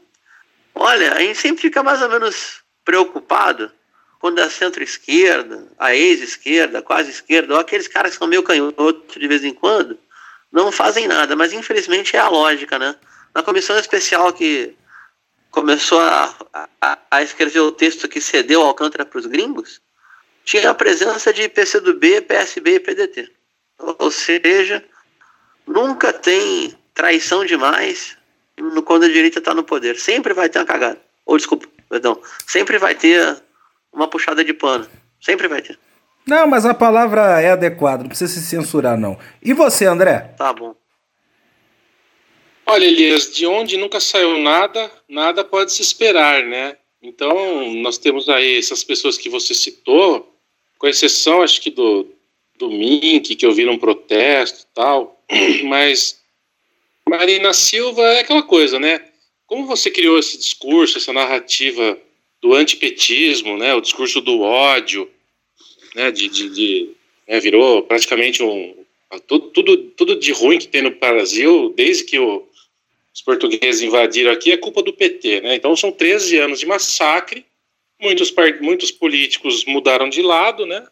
olha, 0.75 1.15
a 1.15 1.21
gente 1.21 1.39
sempre 1.39 1.63
fica 1.63 1.83
mais 1.83 2.03
ou 2.03 2.11
menos 2.11 2.61
preocupado 2.85 3.73
quando 4.21 4.41
a 4.41 4.51
centro-esquerda, 4.51 5.69
a 5.79 5.95
ex-esquerda, 5.95 6.83
quase 6.83 7.11
esquerda, 7.11 7.55
ou 7.55 7.61
aqueles 7.61 7.89
caras 7.89 8.13
que 8.13 8.19
são 8.19 8.29
meio 8.29 8.43
canhoto 8.43 9.19
de 9.19 9.27
vez 9.27 9.43
em 9.43 9.55
quando, 9.55 9.99
não 10.53 10.71
fazem 10.71 11.09
nada. 11.09 11.35
Mas 11.35 11.55
infelizmente 11.55 12.15
é 12.15 12.19
a 12.19 12.29
lógica, 12.29 12.79
né? 12.79 12.95
Na 13.35 13.43
comissão 13.43 13.79
especial 13.79 14.35
que 14.35 14.77
começou 15.51 15.99
a, 15.99 16.35
a, 16.83 16.99
a 17.11 17.23
escrever 17.23 17.61
o 17.61 17.73
texto 17.73 18.07
que 18.07 18.21
cedeu 18.21 18.61
Alcântara 18.61 19.07
para 19.07 19.19
os 19.19 19.25
gringos, 19.25 19.81
tinha 20.45 20.69
a 20.69 20.75
presença 20.75 21.33
de 21.33 21.49
PCdoB, 21.49 22.21
PSB 22.21 22.75
e 22.75 22.81
PDT. 22.81 23.38
Ou 23.79 24.11
seja, 24.11 24.85
nunca 25.67 26.13
tem 26.13 26.75
traição 26.95 27.45
demais 27.45 28.17
quando 28.85 29.05
a 29.05 29.09
direita 29.09 29.39
está 29.39 29.55
no 29.55 29.63
poder. 29.63 29.97
Sempre 29.97 30.35
vai 30.35 30.49
ter 30.49 30.59
uma 30.59 30.65
cagada. 30.65 31.01
Ou 31.25 31.37
desculpa, 31.37 31.69
perdão. 31.89 32.21
Sempre 32.47 32.79
vai 32.79 32.95
ter 32.95 33.41
uma 33.93 34.09
puxada 34.09 34.45
de 34.45 34.53
pano. 34.53 34.89
Sempre 35.21 35.47
vai 35.47 35.63
ter. 35.63 35.79
Não, 36.27 36.47
mas 36.47 36.67
a 36.67 36.75
palavra 36.75 37.41
é 37.41 37.53
adequada, 37.53 38.03
não 38.03 38.09
precisa 38.09 38.33
se 38.33 38.45
censurar, 38.45 38.99
não. 38.99 39.19
E 39.43 39.55
você, 39.55 39.87
André? 39.87 40.35
Tá 40.37 40.53
bom. 40.53 40.75
Olha, 42.67 42.85
Elias, 42.85 43.33
de 43.33 43.47
onde 43.47 43.79
nunca 43.79 43.99
saiu 43.99 44.39
nada, 44.39 44.91
nada 45.09 45.43
pode 45.43 45.73
se 45.73 45.81
esperar, 45.81 46.43
né? 46.45 46.77
Então, 47.01 47.73
nós 47.77 47.97
temos 47.97 48.29
aí 48.29 48.59
essas 48.59 48.85
pessoas 48.85 49.17
que 49.17 49.31
você 49.31 49.55
citou, 49.55 50.35
com 50.77 50.87
exceção, 50.87 51.41
acho 51.41 51.63
que 51.63 51.71
do, 51.71 52.07
do 52.59 52.71
Mink, 52.71 53.35
que 53.37 53.47
eu 53.47 53.53
vi 53.53 53.65
num 53.65 53.79
protesto 53.79 54.63
e 54.63 54.75
tal, 54.75 55.23
mas 55.65 56.21
Marina 57.09 57.53
Silva 57.53 58.03
é 58.03 58.21
aquela 58.21 58.43
coisa, 58.43 58.79
né? 58.79 59.05
Como 59.47 59.67
você 59.67 59.91
criou 59.91 60.19
esse 60.19 60.37
discurso, 60.37 60.99
essa 60.99 61.13
narrativa 61.13 61.99
do 62.41 62.55
antipetismo, 62.55 63.57
né? 63.57 63.75
O 63.75 63.81
discurso 63.81 64.21
do 64.21 64.41
ódio, 64.41 65.11
né? 65.95 66.11
De, 66.11 66.29
de, 66.29 66.51
de 66.51 66.91
né? 67.27 67.41
virou 67.41 67.83
praticamente 67.83 68.43
um 68.43 68.75
tudo, 69.27 69.49
tudo, 69.51 69.77
tudo 69.97 70.17
de 70.17 70.33
ruim 70.33 70.59
que 70.59 70.69
tem 70.69 70.83
no 70.83 70.91
Brasil, 70.91 71.73
desde 71.75 72.05
que 72.05 72.19
o, 72.19 72.47
os 73.15 73.23
portugueses 73.23 73.81
invadiram 73.81 74.31
aqui, 74.31 74.53
é 74.53 74.57
culpa 74.57 74.83
do 74.83 74.93
PT, 74.93 75.41
né? 75.41 75.55
Então 75.55 75.75
são 75.75 75.91
13 75.91 76.39
anos 76.39 76.61
de 76.61 76.67
massacre, 76.67 77.47
muitos, 78.01 78.33
muitos 78.61 78.91
políticos 78.91 79.65
mudaram 79.65 80.09
de 80.09 80.21
lado, 80.21 80.67
né? 80.67 80.87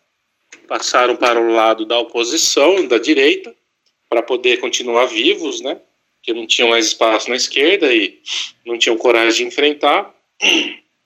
Passaram 0.66 1.16
para 1.16 1.40
o 1.40 1.52
lado 1.52 1.84
da 1.84 1.98
oposição, 1.98 2.86
da 2.86 2.98
direita, 2.98 3.54
para 4.08 4.22
poder 4.22 4.58
continuar 4.58 5.06
vivos, 5.06 5.60
né? 5.60 5.78
Que 6.22 6.32
não 6.32 6.46
tinham 6.46 6.70
mais 6.70 6.86
espaço 6.86 7.28
na 7.30 7.36
esquerda 7.36 7.92
e 7.92 8.18
não 8.64 8.78
tinham 8.78 8.96
coragem 8.96 9.44
de 9.46 9.52
enfrentar. 9.52 10.14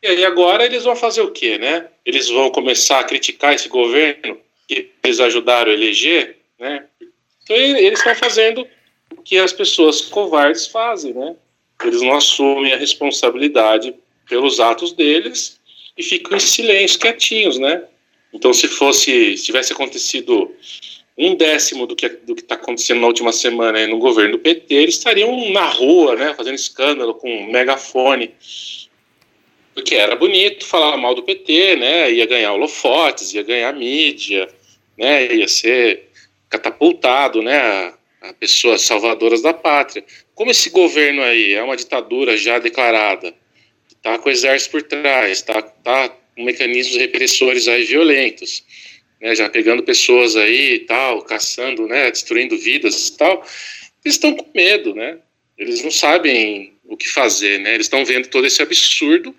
E 0.02 0.06
aí 0.06 0.24
agora 0.24 0.64
eles 0.64 0.84
vão 0.84 0.96
fazer 0.96 1.20
o 1.20 1.30
quê, 1.30 1.58
né? 1.58 1.88
Eles 2.06 2.28
vão 2.28 2.50
começar 2.50 3.00
a 3.00 3.04
criticar 3.04 3.54
esse 3.54 3.68
governo 3.68 4.38
que 4.66 4.90
eles 5.04 5.20
ajudaram 5.20 5.70
a 5.70 5.74
eleger, 5.74 6.38
né? 6.58 6.86
Então 7.42 7.54
eles 7.56 7.98
estão 7.98 8.14
fazendo 8.14 8.66
o 9.14 9.22
que 9.22 9.36
as 9.36 9.52
pessoas 9.52 10.00
covardes 10.00 10.66
fazem, 10.66 11.12
né? 11.12 11.36
Eles 11.84 12.00
não 12.00 12.14
assumem 12.14 12.72
a 12.72 12.76
responsabilidade 12.76 13.94
pelos 14.28 14.60
atos 14.60 14.92
deles 14.92 15.60
e 15.96 16.02
ficam 16.02 16.36
em 16.36 16.40
silêncio, 16.40 16.98
quietinhos, 16.98 17.58
né? 17.58 17.82
Então 18.32 18.52
se 18.52 18.68
fosse, 18.68 19.36
se 19.36 19.44
tivesse 19.44 19.72
acontecido 19.72 20.54
um 21.16 21.34
décimo 21.34 21.86
do 21.86 21.94
que 21.94 22.08
do 22.08 22.34
que 22.34 22.42
está 22.42 22.54
acontecendo 22.54 23.00
na 23.00 23.06
última 23.06 23.32
semana 23.32 23.86
no 23.86 23.98
governo 23.98 24.32
do 24.32 24.38
PT, 24.38 24.74
eles 24.74 24.96
estariam 24.96 25.50
na 25.50 25.66
rua, 25.66 26.16
né, 26.16 26.34
fazendo 26.34 26.54
escândalo 26.54 27.14
com 27.14 27.46
megafone 27.50 28.34
porque 29.74 29.94
era 29.94 30.16
bonito 30.16 30.66
falar 30.66 30.96
mal 30.96 31.14
do 31.14 31.22
PT, 31.22 31.76
né? 31.76 32.12
Ia 32.12 32.26
ganhar 32.26 32.52
holofotes, 32.52 33.32
ia 33.32 33.42
ganhar 33.42 33.72
mídia, 33.72 34.48
né? 34.96 35.34
Ia 35.34 35.48
ser 35.48 36.08
catapultado, 36.48 37.42
né? 37.42 37.56
A, 37.56 37.94
a 38.22 38.34
pessoas 38.34 38.82
salvadoras 38.82 39.42
da 39.42 39.54
pátria. 39.54 40.04
Como 40.34 40.50
esse 40.50 40.70
governo 40.70 41.22
aí 41.22 41.54
é 41.54 41.62
uma 41.62 41.76
ditadura 41.76 42.36
já 42.36 42.58
declarada, 42.58 43.34
está 43.88 44.18
com 44.18 44.28
o 44.28 44.32
exército 44.32 44.72
por 44.72 44.82
trás, 44.82 45.38
está 45.38 45.62
tá 45.62 46.08
com 46.08 46.19
mecanismos 46.44 46.96
repressores 46.96 47.68
aí 47.68 47.84
violentos, 47.84 48.64
né? 49.20 49.34
Já 49.34 49.48
pegando 49.48 49.82
pessoas 49.82 50.36
aí 50.36 50.74
e 50.74 50.78
tal, 50.80 51.22
caçando, 51.22 51.86
né? 51.86 52.10
Destruindo 52.10 52.56
vidas 52.56 53.08
e 53.08 53.16
tal. 53.16 53.46
Eles 54.04 54.14
estão 54.16 54.34
com 54.34 54.46
medo, 54.54 54.94
né? 54.94 55.18
Eles 55.58 55.82
não 55.82 55.90
sabem 55.90 56.72
o 56.84 56.96
que 56.96 57.08
fazer, 57.08 57.60
né? 57.60 57.74
Eles 57.74 57.86
estão 57.86 58.04
vendo 58.04 58.28
todo 58.28 58.46
esse 58.46 58.62
absurdo 58.62 59.34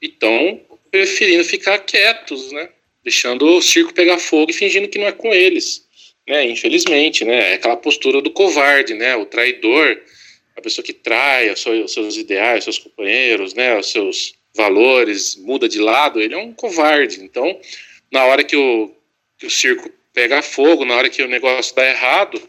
e 0.00 0.06
estão 0.06 0.60
preferindo 0.90 1.44
ficar 1.44 1.78
quietos, 1.78 2.52
né? 2.52 2.68
Deixando 3.02 3.44
o 3.44 3.60
circo 3.60 3.92
pegar 3.92 4.18
fogo 4.18 4.50
e 4.50 4.54
fingindo 4.54 4.88
que 4.88 4.98
não 4.98 5.06
é 5.06 5.12
com 5.12 5.34
eles, 5.34 5.84
né? 6.26 6.44
Infelizmente, 6.46 7.24
né? 7.24 7.52
É 7.52 7.54
aquela 7.54 7.76
postura 7.76 8.22
do 8.22 8.30
covarde, 8.30 8.94
né? 8.94 9.16
O 9.16 9.26
traidor, 9.26 10.00
a 10.56 10.60
pessoa 10.60 10.84
que 10.84 10.92
trai 10.92 11.50
os 11.50 11.60
seus 11.60 12.16
ideais, 12.16 12.58
os 12.58 12.64
seus 12.64 12.78
companheiros, 12.78 13.54
né? 13.54 13.76
Os 13.76 13.90
seus 13.90 14.34
valores, 14.54 15.36
muda 15.36 15.68
de 15.68 15.78
lado, 15.78 16.20
ele 16.20 16.34
é 16.34 16.38
um 16.38 16.52
covarde. 16.52 17.22
Então, 17.22 17.58
na 18.10 18.24
hora 18.24 18.44
que 18.44 18.56
o, 18.56 18.90
que 19.38 19.46
o 19.46 19.50
circo 19.50 19.90
pega 20.12 20.42
fogo, 20.42 20.84
na 20.84 20.94
hora 20.94 21.08
que 21.08 21.22
o 21.22 21.28
negócio 21.28 21.74
dá 21.74 21.86
errado, 21.86 22.40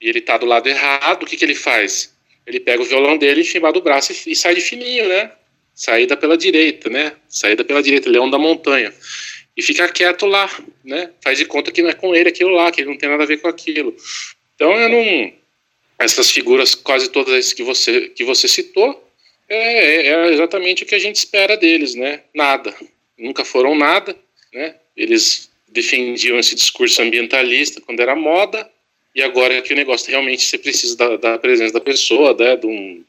e 0.00 0.08
ele 0.08 0.20
tá 0.20 0.36
do 0.36 0.46
lado 0.46 0.68
errado, 0.68 1.22
o 1.22 1.26
que, 1.26 1.36
que 1.36 1.44
ele 1.44 1.54
faz? 1.54 2.14
Ele 2.46 2.60
pega 2.60 2.82
o 2.82 2.86
violão 2.86 3.16
dele, 3.16 3.42
enfima 3.42 3.72
do 3.72 3.80
braço 3.80 4.12
e, 4.12 4.32
e 4.32 4.36
sai 4.36 4.54
de 4.54 4.60
fininho, 4.60 5.08
né? 5.08 5.30
saída 5.80 6.14
pela 6.14 6.36
direita, 6.36 6.90
né? 6.90 7.14
Saída 7.26 7.64
pela 7.64 7.82
direita, 7.82 8.10
Leão 8.10 8.28
da 8.28 8.38
Montanha. 8.38 8.92
E 9.56 9.62
fica 9.62 9.88
quieto 9.88 10.26
lá, 10.26 10.46
né? 10.84 11.10
Faz 11.22 11.38
de 11.38 11.46
conta 11.46 11.72
que 11.72 11.80
não 11.80 11.88
é 11.88 11.94
com 11.94 12.14
ele 12.14 12.28
aquilo 12.28 12.50
lá, 12.50 12.70
que 12.70 12.82
ele 12.82 12.90
não 12.90 12.98
tem 12.98 13.08
nada 13.08 13.22
a 13.22 13.26
ver 13.26 13.38
com 13.38 13.48
aquilo. 13.48 13.96
Então 14.54 14.72
eu 14.78 14.88
não. 14.90 15.32
Essas 15.98 16.30
figuras, 16.30 16.74
quase 16.74 17.08
todas 17.08 17.54
que 17.54 17.62
você, 17.62 18.08
que 18.08 18.24
você 18.24 18.46
citou, 18.46 19.09
é, 19.54 20.06
é 20.06 20.32
exatamente 20.32 20.82
o 20.84 20.86
que 20.86 20.94
a 20.94 20.98
gente 20.98 21.16
espera 21.16 21.56
deles, 21.56 21.94
né? 21.94 22.20
Nada. 22.34 22.74
Nunca 23.18 23.44
foram 23.44 23.74
nada, 23.74 24.16
né? 24.52 24.76
Eles 24.96 25.50
defendiam 25.68 26.38
esse 26.38 26.54
discurso 26.54 27.02
ambientalista 27.02 27.80
quando 27.80 28.00
era 28.00 28.16
moda, 28.16 28.68
e 29.14 29.22
agora 29.22 29.54
é 29.54 29.62
que 29.62 29.72
o 29.72 29.76
negócio 29.76 30.10
realmente 30.10 30.44
você 30.44 30.56
precisa 30.56 30.96
da, 30.96 31.16
da 31.16 31.38
presença 31.38 31.74
da 31.74 31.80
pessoa, 31.80 32.34
né? 32.34 32.56
De 32.56 32.66
um, 32.66 33.04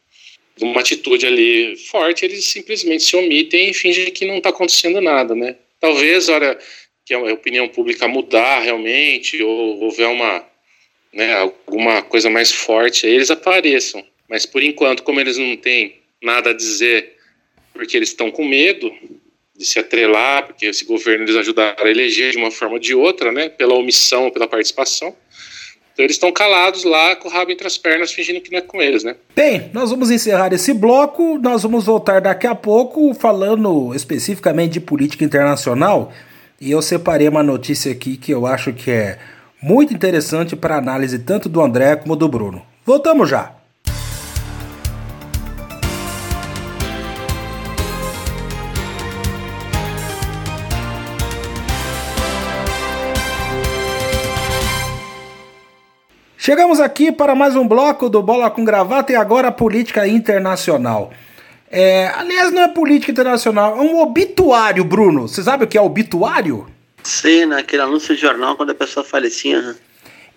uma 0.61 0.81
atitude 0.81 1.25
ali 1.25 1.75
forte, 1.75 2.25
eles 2.25 2.45
simplesmente 2.45 3.03
se 3.03 3.15
omitem 3.15 3.69
e 3.69 3.73
fingem 3.73 4.11
que 4.11 4.25
não 4.25 4.37
está 4.37 4.49
acontecendo 4.49 4.99
nada, 4.99 5.35
né? 5.35 5.55
Talvez, 5.79 6.29
hora 6.29 6.57
que 7.05 7.13
a 7.13 7.19
opinião 7.33 7.67
pública 7.67 8.07
mudar 8.07 8.59
realmente, 8.59 9.41
ou 9.41 9.81
houver 9.81 10.07
uma, 10.07 10.45
né, 11.11 11.33
alguma 11.33 12.01
coisa 12.03 12.29
mais 12.29 12.51
forte, 12.51 13.05
aí 13.05 13.13
eles 13.13 13.31
apareçam. 13.31 14.05
Mas 14.29 14.45
por 14.45 14.63
enquanto, 14.63 15.03
como 15.03 15.19
eles 15.19 15.37
não 15.37 15.57
têm 15.57 16.00
nada 16.21 16.51
a 16.51 16.53
dizer, 16.53 17.17
porque 17.73 17.97
eles 17.97 18.09
estão 18.09 18.29
com 18.31 18.45
medo 18.45 18.91
de 19.55 19.65
se 19.65 19.79
atrelar, 19.79 20.47
porque 20.47 20.65
esse 20.65 20.85
governo 20.85 21.25
eles 21.25 21.35
ajudaram 21.35 21.85
a 21.85 21.89
eleger 21.89 22.31
de 22.31 22.37
uma 22.37 22.51
forma 22.51 22.75
ou 22.75 22.79
de 22.79 22.93
outra, 22.93 23.31
né, 23.31 23.49
pela 23.49 23.75
omissão, 23.75 24.31
pela 24.31 24.47
participação, 24.47 25.15
então 25.93 26.05
eles 26.05 26.15
estão 26.15 26.31
calados 26.31 26.83
lá 26.83 27.15
com 27.15 27.27
o 27.27 27.31
rabo 27.31 27.51
entre 27.51 27.67
as 27.67 27.77
pernas, 27.77 28.11
fingindo 28.11 28.41
que 28.41 28.51
não 28.51 28.59
é 28.59 28.61
com 28.61 28.81
eles, 28.81 29.03
né? 29.03 29.15
Bem, 29.35 29.69
nós 29.73 29.91
vamos 29.91 30.09
encerrar 30.09 30.53
esse 30.53 30.73
bloco. 30.73 31.37
Nós 31.37 31.63
vamos 31.63 31.85
voltar 31.85 32.21
daqui 32.21 32.47
a 32.47 32.55
pouco 32.55 33.13
falando 33.13 33.93
especificamente 33.93 34.73
de 34.73 34.79
política 34.79 35.23
internacional. 35.23 36.11
E 36.59 36.71
eu 36.71 36.81
separei 36.81 37.27
uma 37.27 37.43
notícia 37.43 37.91
aqui 37.91 38.17
que 38.17 38.31
eu 38.31 38.45
acho 38.47 38.71
que 38.73 38.89
é 38.89 39.19
muito 39.61 39.93
interessante 39.93 40.55
para 40.55 40.77
análise 40.77 41.19
tanto 41.19 41.49
do 41.49 41.61
André 41.61 41.95
como 41.97 42.15
do 42.15 42.27
Bruno. 42.27 42.65
Voltamos 42.85 43.29
já! 43.29 43.60
Chegamos 56.43 56.79
aqui 56.79 57.11
para 57.11 57.35
mais 57.35 57.55
um 57.55 57.67
bloco 57.67 58.09
do 58.09 58.19
Bola 58.19 58.49
com 58.49 58.65
Gravata 58.65 59.11
e 59.11 59.15
agora 59.15 59.49
a 59.49 59.51
política 59.51 60.07
internacional. 60.07 61.13
É, 61.69 62.07
aliás, 62.15 62.51
não 62.51 62.63
é 62.63 62.67
política 62.67 63.11
internacional, 63.11 63.77
é 63.77 63.81
um 63.81 63.99
obituário, 63.99 64.83
Bruno. 64.83 65.27
Você 65.27 65.43
sabe 65.43 65.65
o 65.65 65.67
que 65.67 65.77
é 65.77 65.81
obituário? 65.81 66.65
Sei, 67.03 67.45
naquele 67.45 67.83
anúncio 67.83 68.15
de 68.15 68.21
jornal 68.21 68.55
quando 68.55 68.71
a 68.71 68.73
pessoa 68.73 69.03
falecia. 69.03 69.61
Né? 69.61 69.75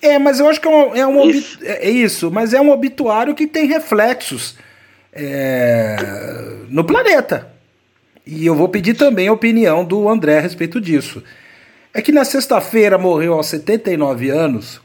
É, 0.02 0.18
mas 0.18 0.40
eu 0.40 0.46
acho 0.46 0.60
que 0.60 0.68
é 0.68 0.70
um, 0.70 0.94
é 0.94 1.06
um 1.06 1.24
isso. 1.24 1.58
É, 1.62 1.88
é 1.88 1.90
isso, 1.90 2.30
mas 2.30 2.52
é 2.52 2.60
um 2.60 2.68
obituário 2.68 3.34
que 3.34 3.46
tem 3.46 3.64
reflexos 3.66 4.56
é, 5.10 5.96
no 6.68 6.84
planeta. 6.84 7.50
E 8.26 8.44
eu 8.44 8.54
vou 8.54 8.68
pedir 8.68 8.92
também 8.92 9.28
a 9.28 9.32
opinião 9.32 9.82
do 9.82 10.06
André 10.06 10.36
a 10.36 10.42
respeito 10.42 10.82
disso. 10.82 11.24
é 11.94 12.02
que 12.02 12.12
na 12.12 12.26
sexta-feira 12.26 12.98
morreu 12.98 13.32
aos 13.32 13.46
79 13.46 14.28
anos 14.28 14.82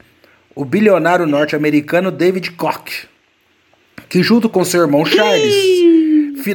o 0.60 0.64
bilionário 0.66 1.24
norte-americano 1.24 2.10
David 2.10 2.50
Koch, 2.50 3.08
que 4.10 4.22
junto 4.22 4.46
com 4.46 4.62
seu 4.62 4.82
irmão 4.82 5.06
Charles, 5.06 5.54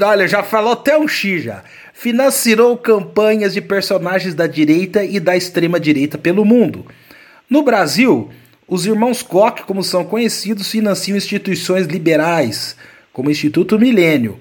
olha, 0.04 0.28
já 0.28 0.44
falou 0.44 0.74
até 0.74 0.96
um 0.96 1.08
X 1.08 1.44
já, 1.44 1.64
financiou 1.92 2.78
campanhas 2.78 3.52
de 3.56 3.62
personagens 3.62 4.36
da 4.36 4.46
direita 4.46 5.04
e 5.04 5.20
da 5.20 5.36
extrema 5.36 5.80
direita 5.80 6.20
pelo 6.20 6.46
mundo. 6.46 6.86
No 7.50 7.64
Brasil, 7.64 8.30
os 8.68 8.86
irmãos 8.86 9.24
Koch, 9.24 9.64
como 9.64 9.84
são 9.84 10.04
conhecidos, 10.04 10.70
financiam 10.70 11.18
instituições 11.18 11.88
liberais, 11.88 12.76
como 13.12 13.30
o 13.30 13.32
Instituto 13.32 13.80
Milênio, 13.80 14.38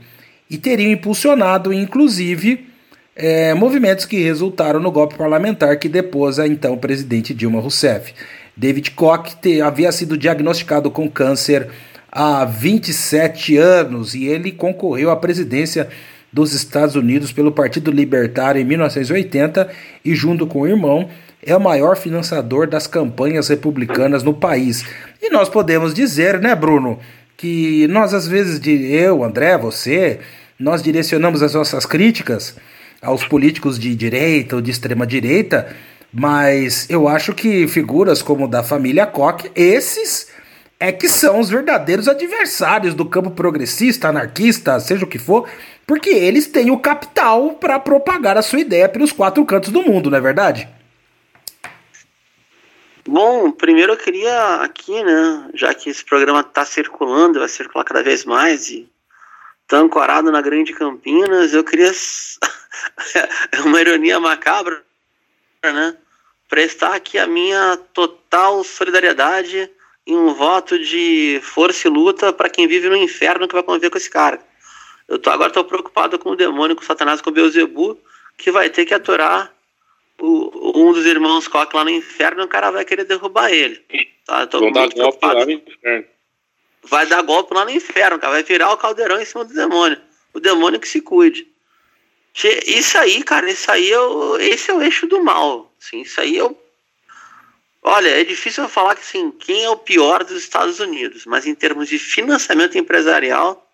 e 0.51 0.59
teriam 0.59 0.93
impulsionado, 0.93 1.73
inclusive, 1.73 2.67
é, 3.17 3.55
movimentos 3.55 4.05
que 4.05 4.23
resultaram 4.23 4.79
no 4.79 4.91
golpe 4.91 5.15
parlamentar 5.15 5.79
que 5.79 5.89
depôs 5.89 6.39
a 6.39 6.47
então 6.47 6.77
presidente 6.77 7.33
Dilma 7.33 7.61
Rousseff. 7.61 8.13
David 8.57 8.93
Koch 8.93 9.35
te, 9.41 9.61
havia 9.61 9.91
sido 9.91 10.17
diagnosticado 10.17 10.91
com 10.91 11.11
câncer 11.11 11.69
há 12.11 12.45
27 12.45 13.57
anos 13.57 14.15
e 14.15 14.27
ele 14.27 14.53
concorreu 14.53 15.11
à 15.11 15.17
presidência 15.17 15.89
dos 16.33 16.53
Estados 16.53 16.97
Unidos 16.97 17.33
pelo 17.33 17.53
Partido 17.53 17.91
Libertário 17.91 18.61
em 18.61 18.65
1980 18.65 19.69
e, 20.05 20.15
junto 20.15 20.47
com 20.47 20.61
o 20.61 20.67
irmão, 20.67 21.09
é 21.45 21.57
o 21.57 21.61
maior 21.61 21.97
financiador 21.97 22.67
das 22.67 22.87
campanhas 22.87 23.49
republicanas 23.49 24.23
no 24.23 24.35
país. 24.35 24.85
E 25.21 25.31
nós 25.31 25.49
podemos 25.49 25.93
dizer, 25.93 26.41
né, 26.41 26.55
Bruno, 26.55 26.99
que 27.37 27.87
nós 27.89 28.15
às 28.15 28.27
vezes, 28.27 28.61
eu, 28.67 29.23
André, 29.23 29.59
você, 29.59 30.21
nós 30.59 30.83
direcionamos 30.83 31.43
as 31.43 31.55
nossas 31.55 31.85
críticas 31.85 32.57
aos 33.03 33.25
políticos 33.25 33.79
de 33.79 33.95
direita 33.95 34.57
ou 34.57 34.63
de 34.63 34.71
extrema 34.71 35.07
direita 35.07 35.69
mas 36.15 36.89
eu 36.89 37.09
acho 37.09 37.35
que 37.35 37.67
figuras 37.67 38.23
como 38.23 38.47
da 38.47 38.63
família 38.63 39.05
Koch, 39.05 39.51
esses 39.53 40.33
é 40.79 40.93
que 40.93 41.09
são 41.09 41.41
os 41.41 41.51
verdadeiros 41.51 42.07
adversários 42.07 42.95
do 42.95 43.05
campo 43.05 43.33
progressista, 43.33 44.09
anarquista, 44.09 44.79
seja 44.79 45.05
o 45.05 45.09
que 45.09 45.19
for, 45.19 45.49
porque 45.85 46.11
eles 46.11 46.47
têm 46.47 46.71
o 46.71 46.79
capital 46.79 47.55
para 47.55 47.81
propagar 47.81 48.39
a 48.39 48.43
sua 48.43 48.61
ideia 48.61 48.89
pelos 48.89 49.11
quatro 49.11 49.45
cantos 49.45 49.73
do 49.73 49.83
mundo, 49.83 50.09
não 50.09 50.17
é 50.19 50.21
verdade? 50.21 50.69
Bom, 53.07 53.51
primeiro 53.51 53.95
eu 53.95 53.97
queria 53.97 54.63
aqui, 54.63 55.03
né, 55.03 55.51
já 55.53 55.75
que 55.75 55.91
esse 55.91 56.05
programa 56.05 56.41
está 56.41 56.65
circulando, 56.65 57.41
vai 57.41 57.49
circular 57.49 57.85
cada 57.85 58.05
vez 58.05 58.25
mais 58.25 58.71
e 58.71 58.89
tá 59.67 59.79
ancorado 59.79 60.31
na 60.31 60.41
Grande 60.41 60.73
Campinas, 60.73 61.53
eu 61.53 61.65
queria 61.65 61.91
é 63.51 63.61
uma 63.63 63.81
ironia 63.81 64.21
macabra, 64.21 64.81
né? 65.65 65.97
Prestar 66.55 66.95
aqui 66.95 67.19
a 67.19 67.27
minha 67.27 67.77
total 67.93 68.63
solidariedade 68.63 69.69
e 70.07 70.15
um 70.15 70.33
voto 70.35 70.79
de 70.79 71.41
força 71.43 71.89
e 71.89 71.91
luta 71.91 72.33
para 72.33 72.49
quem 72.49 72.69
vive 72.69 72.89
no 72.89 72.95
inferno 72.95 73.49
que 73.49 73.55
vai 73.55 73.63
conviver 73.65 73.91
com 73.91 73.99
esse 73.99 74.09
cara. 74.09 74.39
Eu 75.09 75.19
tô, 75.19 75.31
agora 75.31 75.49
estou 75.49 75.65
preocupado 75.65 76.17
com 76.17 76.31
o 76.31 76.37
demônio, 76.37 76.77
com 76.77 76.83
o 76.83 76.87
Satanás, 76.87 77.21
com 77.21 77.31
o 77.31 77.33
Beuzebu, 77.33 77.99
que 78.39 78.53
vai 78.53 78.71
ter 78.71 78.85
que 78.85 78.95
aturar 78.95 79.53
o, 80.21 80.79
um 80.81 80.93
dos 80.93 81.05
irmãos 81.05 81.49
Koch 81.49 81.75
lá 81.75 81.83
no 81.83 81.91
inferno 81.91 82.43
e 82.43 82.45
o 82.45 82.49
cara 82.49 82.71
vai 82.71 82.85
querer 82.85 83.05
derrubar 83.05 83.51
ele. 83.51 83.85
Tá? 84.25 84.45
Vão 84.45 84.71
dar 84.71 84.89
golpe 84.91 85.27
lá 85.27 85.45
no 85.45 85.51
inferno. 85.51 86.05
Vai 86.85 87.07
dar 87.07 87.23
golpe 87.23 87.53
lá 87.53 87.65
no 87.65 87.73
inferno, 87.73 88.17
cara. 88.21 88.35
Vai 88.35 88.45
virar 88.45 88.73
o 88.73 88.77
caldeirão 88.77 89.21
em 89.21 89.25
cima 89.25 89.45
do 89.45 89.53
demônio. 89.53 90.01
O 90.33 90.39
demônio 90.39 90.79
que 90.79 90.87
se 90.87 91.01
cuide. 91.01 91.53
Isso 92.67 92.99
aí, 92.99 93.23
cara, 93.23 93.49
isso 93.49 93.71
aí 93.71 93.93
é 93.93 94.01
o, 94.01 94.37
esse 94.39 94.71
é 94.71 94.75
o 94.75 94.83
eixo 94.83 95.07
do 95.07 95.23
mal. 95.23 95.73
Assim, 95.81 96.03
isso 96.03 96.21
aí 96.21 96.39
é. 96.39 96.51
Olha, 97.83 98.09
é 98.09 98.25
difícil 98.25 98.65
eu 98.65 98.69
falar 98.69 98.97
que 98.97 99.03
assim, 99.03 99.31
quem 99.31 99.65
é 99.65 99.71
o 99.71 99.77
pior 99.77 100.25
dos 100.25 100.43
Estados 100.43 100.81
Unidos, 100.81 101.27
mas 101.27 101.47
em 101.47 101.55
termos 101.55 101.89
de 101.89 101.99
financiamento 101.99 102.77
empresarial, 102.77 103.71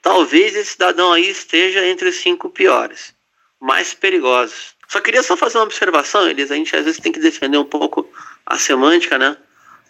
talvez 0.00 0.54
esse 0.54 0.72
cidadão 0.72 1.12
aí 1.12 1.28
esteja 1.28 1.84
entre 1.86 2.08
os 2.08 2.16
cinco 2.16 2.48
piores, 2.48 3.12
mais 3.60 3.92
perigosos. 3.92 4.74
Só 4.88 5.00
queria 5.00 5.22
só 5.22 5.36
fazer 5.36 5.58
uma 5.58 5.64
observação, 5.64 6.28
Elis, 6.28 6.50
a 6.50 6.54
gente 6.54 6.74
às 6.74 6.84
vezes 6.84 7.00
tem 7.00 7.12
que 7.12 7.20
defender 7.20 7.58
um 7.58 7.64
pouco 7.64 8.08
a 8.46 8.56
semântica, 8.56 9.18
né? 9.18 9.36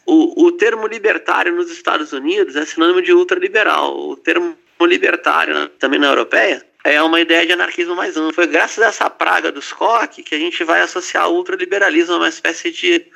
O, 0.05 0.47
o 0.47 0.53
termo 0.53 0.87
libertário 0.87 1.55
nos 1.55 1.71
Estados 1.71 2.13
Unidos 2.13 2.57
é 2.57 2.67
sinônimo 2.67 3.01
de 3.01 3.13
ultraliberal. 3.13 3.97
O 3.97 4.17
termo 4.17 4.57
libertário, 4.81 5.55
né, 5.55 5.71
também 5.79 6.01
na 6.01 6.09
europeia, 6.09 6.67
é 6.85 7.03
uma 7.03 7.21
ideia 7.21 7.47
de 7.47 7.53
anarquismo 7.53 7.95
mais 7.95 8.17
amplo. 8.17 8.35
Foi 8.35 8.47
graças 8.47 8.83
a 8.83 8.89
essa 8.89 9.11
praga 9.11 9.53
dos 9.53 9.73
Koch 9.73 10.23
que 10.23 10.35
a 10.35 10.39
gente 10.39 10.65
vai 10.65 10.81
associar 10.81 11.29
o 11.29 11.35
ultraliberalismo 11.35 12.15
a 12.15 12.19
uma 12.19 12.29
espécie 12.29 12.71
de 12.71 13.07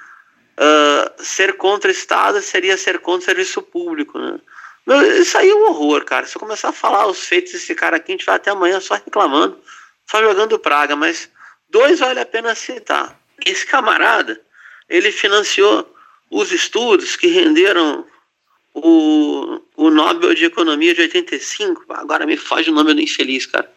uh, 0.58 1.22
ser 1.22 1.56
contra 1.56 1.88
o 1.88 1.92
Estado 1.92 2.40
seria 2.42 2.76
ser 2.76 2.98
contra 2.98 3.22
o 3.22 3.24
serviço 3.24 3.62
público. 3.62 4.18
Né? 4.18 4.38
Meu, 4.86 5.00
isso 5.20 5.36
aí 5.38 5.50
é 5.50 5.54
um 5.54 5.66
horror, 5.68 6.04
cara. 6.04 6.26
Se 6.26 6.36
eu 6.36 6.40
começar 6.40 6.68
a 6.68 6.72
falar 6.72 7.06
os 7.06 7.20
feitos 7.20 7.52
desse 7.52 7.74
cara 7.74 7.96
aqui, 7.96 8.12
a 8.12 8.14
gente 8.14 8.26
vai 8.26 8.36
até 8.36 8.50
amanhã 8.50 8.80
só 8.80 8.94
reclamando, 8.94 9.58
só 10.06 10.22
jogando 10.22 10.58
praga. 10.58 10.94
Mas 10.94 11.30
dois 11.70 12.00
vale 12.00 12.20
a 12.20 12.26
pena 12.26 12.54
citar. 12.54 13.18
Esse 13.44 13.66
camarada, 13.66 14.40
ele 14.88 15.10
financiou 15.10 15.90
os 16.30 16.52
estudos 16.52 17.16
que 17.16 17.28
renderam 17.28 18.06
o, 18.74 19.60
o 19.76 19.90
Nobel 19.90 20.34
de 20.34 20.44
Economia 20.44 20.94
de 20.94 21.02
85, 21.02 21.84
agora 21.90 22.26
me 22.26 22.36
foge 22.36 22.70
o 22.70 22.74
nome 22.74 22.92
do 22.92 23.00
infeliz, 23.00 23.46
cara, 23.46 23.70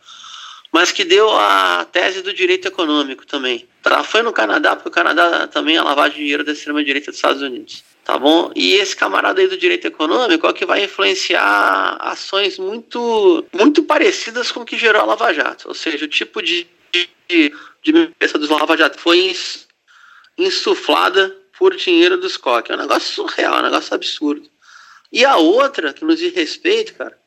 mas 0.72 0.92
que 0.92 1.06
deu 1.06 1.32
a 1.32 1.86
tese 1.86 2.22
do 2.22 2.34
direito 2.34 2.68
econômico 2.68 3.26
também. 3.26 3.68
Tá? 3.84 4.04
Foi 4.04 4.22
no 4.22 4.34
Canadá, 4.34 4.76
porque 4.76 4.90
o 4.90 4.92
Canadá 4.92 5.48
também 5.48 5.78
é 5.78 5.82
lavagem 5.82 6.18
de 6.18 6.24
dinheiro 6.24 6.44
da 6.44 6.52
extrema-direita 6.52 7.12
dos 7.12 7.18
Estados 7.18 7.42
Unidos. 7.42 7.84
Tá 8.04 8.18
bom? 8.18 8.52
E 8.56 8.74
esse 8.76 8.96
camarada 8.96 9.42
aí 9.42 9.48
do 9.48 9.58
direito 9.58 9.86
econômico 9.86 10.48
é 10.48 10.50
o 10.50 10.54
que 10.54 10.66
vai 10.66 10.84
influenciar 10.84 11.98
ações 12.00 12.58
muito, 12.58 13.46
muito 13.54 13.84
parecidas 13.84 14.50
com 14.50 14.62
o 14.62 14.66
que 14.66 14.78
gerou 14.78 15.02
a 15.02 15.06
Lava 15.06 15.34
Jato. 15.34 15.68
Ou 15.68 15.74
seja, 15.74 16.06
o 16.06 16.08
tipo 16.08 16.42
de, 16.42 16.66
de, 17.30 17.54
de 17.84 18.14
mesa 18.20 18.38
dos 18.38 18.50
Lava 18.50 18.78
Jato 18.78 18.98
foi 18.98 19.36
insuflada 20.38 21.36
por 21.58 21.76
dinheiro 21.76 22.18
dos 22.18 22.38
coques. 22.38 22.72
É 22.72 22.76
um 22.76 22.82
negócio 22.82 23.14
surreal, 23.14 23.58
é 23.58 23.60
um 23.60 23.64
negócio 23.64 23.94
absurdo. 23.94 24.50
E 25.12 25.24
a 25.26 25.38
outra, 25.38 25.94
que 25.94 26.04
nos 26.04 26.20
diz 26.20 26.34
respeito, 26.34 26.94
cara, 26.96 27.18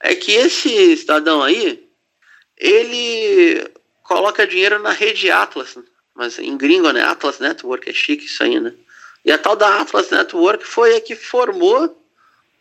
é 0.00 0.14
que 0.14 0.32
esse 0.32 0.96
cidadão 0.96 1.42
aí, 1.42 1.88
ele 2.56 3.64
coloca 4.02 4.46
dinheiro 4.46 4.78
na 4.80 4.90
rede 4.90 5.30
Atlas, 5.30 5.78
mas 6.14 6.38
em 6.38 6.56
gringo, 6.56 6.90
né? 6.90 7.02
Atlas 7.02 7.38
Network, 7.38 7.88
é 7.88 7.92
chique 7.92 8.26
isso 8.26 8.42
aí, 8.42 8.60
né? 8.60 8.74
E 9.24 9.30
a 9.30 9.38
tal 9.38 9.54
da 9.54 9.80
Atlas 9.80 10.10
Network 10.10 10.66
foi 10.66 10.96
a 10.96 11.00
que 11.00 11.14
formou 11.14 11.96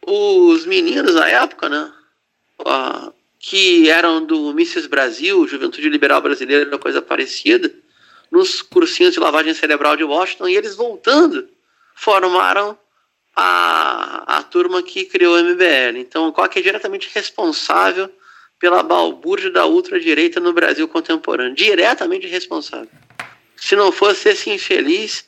os 0.06 0.66
meninos 0.66 1.16
na 1.16 1.28
época, 1.28 1.68
né? 1.68 1.92
Que 3.40 3.90
eram 3.90 4.24
do 4.24 4.54
Misses 4.54 4.86
Brasil, 4.86 5.48
Juventude 5.48 5.90
Liberal 5.90 6.22
Brasileira, 6.22 6.78
coisa 6.78 7.02
parecida, 7.02 7.74
nos 8.30 8.62
cursinhos 8.62 9.14
de 9.14 9.20
lavagem 9.20 9.54
cerebral 9.54 9.98
de 9.98 10.04
Washington, 10.04 10.48
e 10.48 10.56
eles 10.56 10.76
voltando 10.76 11.50
formaram 11.96 12.78
a, 13.36 14.38
a 14.38 14.44
turma 14.44 14.84
que 14.84 15.06
criou 15.06 15.36
o 15.36 15.44
MBL. 15.44 15.98
Então, 15.98 16.32
Koch 16.32 16.58
é 16.58 16.62
diretamente 16.62 17.10
responsável 17.14 18.10
pela 18.60 18.84
balbúrdia 18.84 19.50
da 19.50 19.66
ultradireita 19.66 20.40
no 20.40 20.54
Brasil 20.54 20.88
contemporâneo. 20.88 21.56
Diretamente 21.56 22.28
responsável. 22.28 22.90
Se 23.56 23.76
não 23.76 23.92
fosse 23.92 24.30
esse 24.30 24.50
infeliz, 24.50 25.26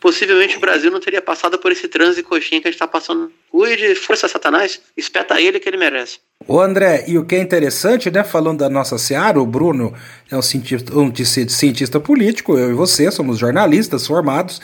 possivelmente 0.00 0.56
o 0.56 0.60
Brasil 0.60 0.90
não 0.90 1.00
teria 1.00 1.22
passado 1.22 1.58
por 1.58 1.72
esse 1.72 1.88
transe 1.88 2.22
coxinha 2.22 2.60
que 2.60 2.68
a 2.68 2.70
gente 2.70 2.76
está 2.76 2.86
passando. 2.86 3.32
Cuide, 3.50 3.94
força 3.94 4.28
Satanás, 4.28 4.80
espeta 4.96 5.40
ele 5.40 5.58
que 5.58 5.68
ele 5.68 5.76
merece. 5.76 6.18
O 6.46 6.60
André, 6.60 7.04
e 7.08 7.16
o 7.16 7.24
que 7.24 7.36
é 7.36 7.40
interessante, 7.40 8.10
né, 8.10 8.22
falando 8.22 8.58
da 8.58 8.68
nossa 8.68 8.98
Seara, 8.98 9.40
o 9.40 9.46
Bruno 9.46 9.94
é 10.30 10.36
um 10.36 10.42
cientista, 10.42 10.94
um 10.94 11.12
cientista 11.48 11.98
político, 11.98 12.58
eu 12.58 12.70
e 12.70 12.74
você 12.74 13.10
somos 13.10 13.38
jornalistas 13.38 14.06
formados, 14.06 14.60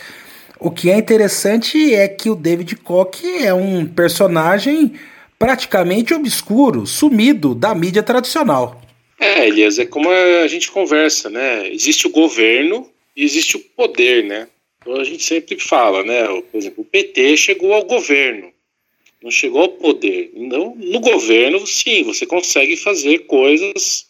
o 0.60 0.70
que 0.70 0.90
é 0.90 0.98
interessante 0.98 1.94
é 1.94 2.06
que 2.06 2.28
o 2.28 2.34
David 2.34 2.76
Koch 2.76 3.26
é 3.42 3.52
um 3.52 3.86
personagem 3.86 4.92
praticamente 5.38 6.12
obscuro, 6.12 6.86
sumido 6.86 7.54
da 7.54 7.74
mídia 7.74 8.02
tradicional. 8.02 8.80
É, 9.18 9.48
Elias, 9.48 9.78
é 9.78 9.86
como 9.86 10.10
a 10.10 10.46
gente 10.46 10.70
conversa, 10.70 11.30
né? 11.30 11.68
Existe 11.70 12.06
o 12.06 12.10
governo 12.10 12.86
e 13.16 13.24
existe 13.24 13.56
o 13.56 13.60
poder, 13.60 14.24
né? 14.24 14.48
Então 14.80 14.96
a 14.96 15.04
gente 15.04 15.22
sempre 15.22 15.58
fala, 15.58 16.04
né? 16.04 16.26
Por 16.50 16.58
exemplo, 16.58 16.82
o 16.82 16.84
PT 16.84 17.36
chegou 17.36 17.72
ao 17.72 17.84
governo, 17.84 18.50
não 19.22 19.30
chegou 19.30 19.62
ao 19.62 19.68
poder. 19.68 20.30
Então, 20.34 20.74
no 20.76 21.00
governo, 21.00 21.66
sim, 21.66 22.02
você 22.02 22.26
consegue 22.26 22.76
fazer 22.76 23.20
coisas 23.20 24.06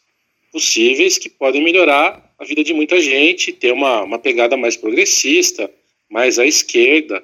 possíveis 0.53 1.17
que 1.17 1.29
podem 1.29 1.63
melhorar 1.63 2.29
a 2.39 2.45
vida 2.45 2.65
de 2.65 2.73
muita 2.73 3.01
gente, 3.01 3.53
ter 3.53 3.73
uma, 3.73 4.03
uma 4.03 4.19
pegada 4.19 4.57
mais 4.57 4.77
progressista, 4.77 5.71
mais 6.11 6.39
à 6.39 6.45
esquerda, 6.45 7.23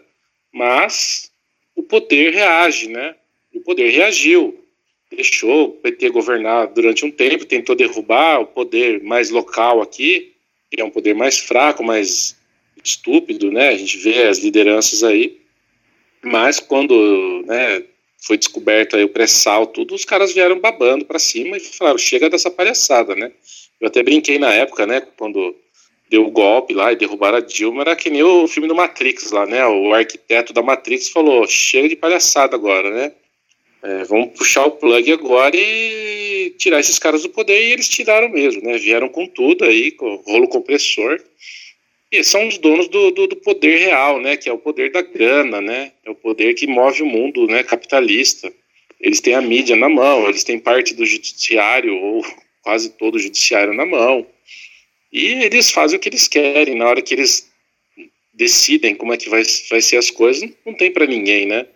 mas 0.53 1.31
o 1.75 1.83
poder 1.83 2.33
reage, 2.33 2.89
né? 2.89 3.15
O 3.53 3.61
poder 3.61 3.91
reagiu, 3.91 4.65
deixou 5.11 5.67
o 5.67 5.71
PT 5.73 6.11
governar 6.11 6.69
durante 6.69 7.05
um 7.05 7.11
tempo, 7.11 7.45
tentou 7.45 7.75
derrubar 7.75 8.41
o 8.41 8.47
poder 8.47 9.03
mais 9.03 9.31
local 9.31 9.83
aqui, 9.83 10.33
que 10.71 10.81
é 10.81 10.85
um 10.85 10.91
poder 10.91 11.15
mais 11.15 11.39
fraco, 11.39 11.83
mais 11.83 12.37
estúpido, 12.83 13.51
né? 13.51 13.71
A 13.71 13.77
gente 13.77 13.99
vê 13.99 14.25
as 14.25 14.39
lideranças 14.39 15.03
aí, 15.03 15.41
mas 16.23 16.61
quando 16.61 17.43
né, 17.47 17.83
foi 18.23 18.37
descoberto 18.39 18.97
aí 18.97 19.05
o 19.05 19.09
pré-sal, 19.09 19.67
tudo, 19.67 19.95
os 19.95 20.05
caras 20.05 20.33
vieram 20.33 20.59
babando 20.59 21.05
para 21.05 21.19
cima 21.19 21.57
e 21.57 21.61
falaram, 21.61 21.99
chega 21.99 22.31
dessa 22.31 22.51
palhaçada, 22.51 23.15
né? 23.15 23.33
Eu 23.81 23.89
até 23.89 24.03
brinquei 24.03 24.39
na 24.39 24.53
época, 24.53 24.87
né, 24.87 25.01
quando 25.17 25.55
deu 26.09 26.25
o 26.27 26.31
golpe 26.31 26.73
lá 26.73 26.93
e 26.93 26.97
derrubaram 26.97 27.39
a 27.39 27.41
Dilma, 27.41 27.83
era 27.83 27.97
que 27.97 28.11
nem 28.11 28.23
o 28.23 28.47
filme 28.47 28.69
do 28.69 28.75
Matrix 28.75 29.31
lá, 29.31 29.47
né? 29.47 29.67
O 29.67 29.93
arquiteto 29.93 30.53
da 30.53 30.63
Matrix 30.63 31.09
falou, 31.09 31.47
chega 31.47 31.89
de 31.89 31.97
palhaçada 31.97 32.55
agora, 32.55 32.91
né? 32.91 33.13
É, 33.83 34.05
vamos 34.05 34.37
puxar 34.37 34.67
o 34.67 34.73
plug 34.73 35.13
agora 35.13 35.55
e 35.57 36.55
tirar 36.59 36.81
esses 36.81 36.99
caras 36.99 37.23
do 37.23 37.29
poder, 37.29 37.61
e 37.61 37.73
eles 37.73 37.89
tiraram 37.89 38.29
mesmo, 38.29 38.63
né? 38.63 38.79
Vieram 38.79 39.09
com 39.09 39.27
tudo 39.27 39.65
aí, 39.65 39.91
com 39.91 40.17
rolo 40.27 40.49
compressor, 40.49 41.21
e 42.11 42.23
são 42.23 42.47
os 42.47 42.57
donos 42.59 42.89
do, 42.89 43.11
do, 43.11 43.27
do, 43.27 43.37
poder 43.37 43.79
real, 43.79 44.21
né? 44.21 44.37
Que 44.37 44.49
é 44.49 44.53
o 44.53 44.59
poder 44.59 44.91
da 44.93 45.03
grana, 45.03 45.61
né? 45.61 45.93
É 46.05 46.11
o 46.11 46.15
poder 46.15 46.55
que 46.55 46.67
move 46.67 47.03
o 47.03 47.07
mundo, 47.07 47.47
né? 47.47 47.63
Capitalista. 47.63 48.53
Eles 49.01 49.21
têm 49.21 49.35
a 49.35 49.43
mídia 49.43 49.77
na 49.77 49.89
mão, 49.89 50.29
eles 50.29 50.45
têm 50.45 50.59
parte 50.59 50.95
do 50.95 51.05
judiciário 51.05 51.95
ou 51.95 52.25
quase 52.63 52.91
todo 52.91 53.17
o 53.17 53.19
judiciário 53.19 53.75
na 53.75 53.85
mão. 53.85 54.27
E 55.17 55.45
eles 55.45 55.71
fazem 55.71 55.97
o 55.97 55.99
que 56.01 56.11
eles 56.11 56.29
querem. 56.29 56.75
Na 56.75 56.87
hora 56.87 57.01
que 57.01 57.15
eles 57.15 57.51
decidem 58.35 58.95
como 58.95 59.15
é 59.15 59.17
que 59.17 59.31
vai, 59.31 59.43
vai 59.71 59.81
ser 59.81 59.97
as 59.97 60.11
coisas, 60.11 60.47
não 60.65 60.75
tem 60.75 60.91
para 60.91 61.07
ninguém, 61.07 61.47
né? 61.47 61.67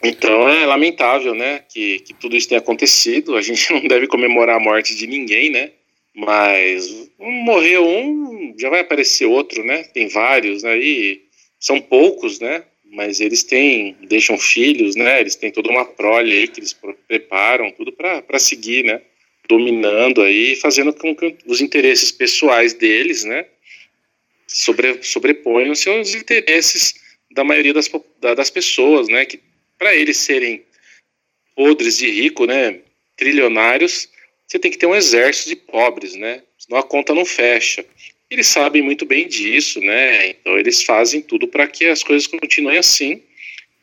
Então 0.00 0.48
é 0.48 0.64
lamentável, 0.64 1.34
né, 1.34 1.64
que, 1.68 1.98
que 2.00 2.14
tudo 2.14 2.36
isso 2.36 2.48
tenha 2.48 2.60
acontecido. 2.60 3.36
A 3.36 3.42
gente 3.42 3.68
não 3.74 3.88
deve 3.88 4.06
comemorar 4.06 4.56
a 4.56 4.60
morte 4.60 4.94
de 4.94 5.08
ninguém, 5.08 5.50
né? 5.50 5.72
Mas 6.14 7.10
morreu 7.18 7.84
um, 7.84 8.54
já 8.56 8.70
vai 8.70 8.78
aparecer 8.78 9.26
outro, 9.26 9.64
né? 9.64 9.82
Tem 9.82 10.06
vários 10.06 10.64
aí, 10.64 11.14
né? 11.14 11.20
são 11.58 11.80
poucos, 11.80 12.38
né? 12.38 12.62
Mas 12.92 13.18
eles 13.18 13.42
têm, 13.42 13.96
deixam 14.02 14.38
filhos, 14.38 14.94
né? 14.94 15.20
Eles 15.20 15.34
têm 15.34 15.50
toda 15.50 15.68
uma 15.68 15.84
prole 15.84 16.32
aí 16.32 16.46
que 16.46 16.60
eles 16.60 16.78
preparam, 17.08 17.72
tudo 17.72 17.90
para 17.90 18.38
seguir, 18.38 18.84
né? 18.84 19.02
Dominando 19.48 20.22
aí, 20.22 20.56
fazendo 20.56 20.92
com 20.92 21.14
que 21.14 21.36
os 21.46 21.60
interesses 21.60 22.10
pessoais 22.10 22.72
deles, 22.72 23.24
né? 23.24 23.46
Sobre, 24.46 25.02
sobreponham 25.02 25.72
os 25.72 25.80
seus 25.80 26.14
interesses 26.14 26.94
da 27.30 27.44
maioria 27.44 27.74
das, 27.74 27.90
das 28.20 28.50
pessoas, 28.50 29.08
né? 29.08 29.24
Que 29.24 29.40
para 29.78 29.94
eles 29.94 30.16
serem 30.16 30.64
podres 31.54 31.98
de 31.98 32.10
rico, 32.10 32.46
né? 32.46 32.80
Trilionários, 33.16 34.08
você 34.46 34.58
tem 34.58 34.70
que 34.70 34.78
ter 34.78 34.86
um 34.86 34.94
exército 34.94 35.50
de 35.50 35.56
pobres, 35.56 36.14
né? 36.14 36.42
Senão 36.58 36.78
a 36.78 36.82
conta 36.82 37.14
não 37.14 37.24
fecha. 37.24 37.84
Eles 38.30 38.46
sabem 38.46 38.82
muito 38.82 39.04
bem 39.04 39.28
disso, 39.28 39.80
né? 39.80 40.28
Então 40.28 40.58
eles 40.58 40.82
fazem 40.82 41.20
tudo 41.20 41.46
para 41.46 41.66
que 41.66 41.86
as 41.86 42.02
coisas 42.02 42.26
continuem 42.26 42.78
assim. 42.78 43.22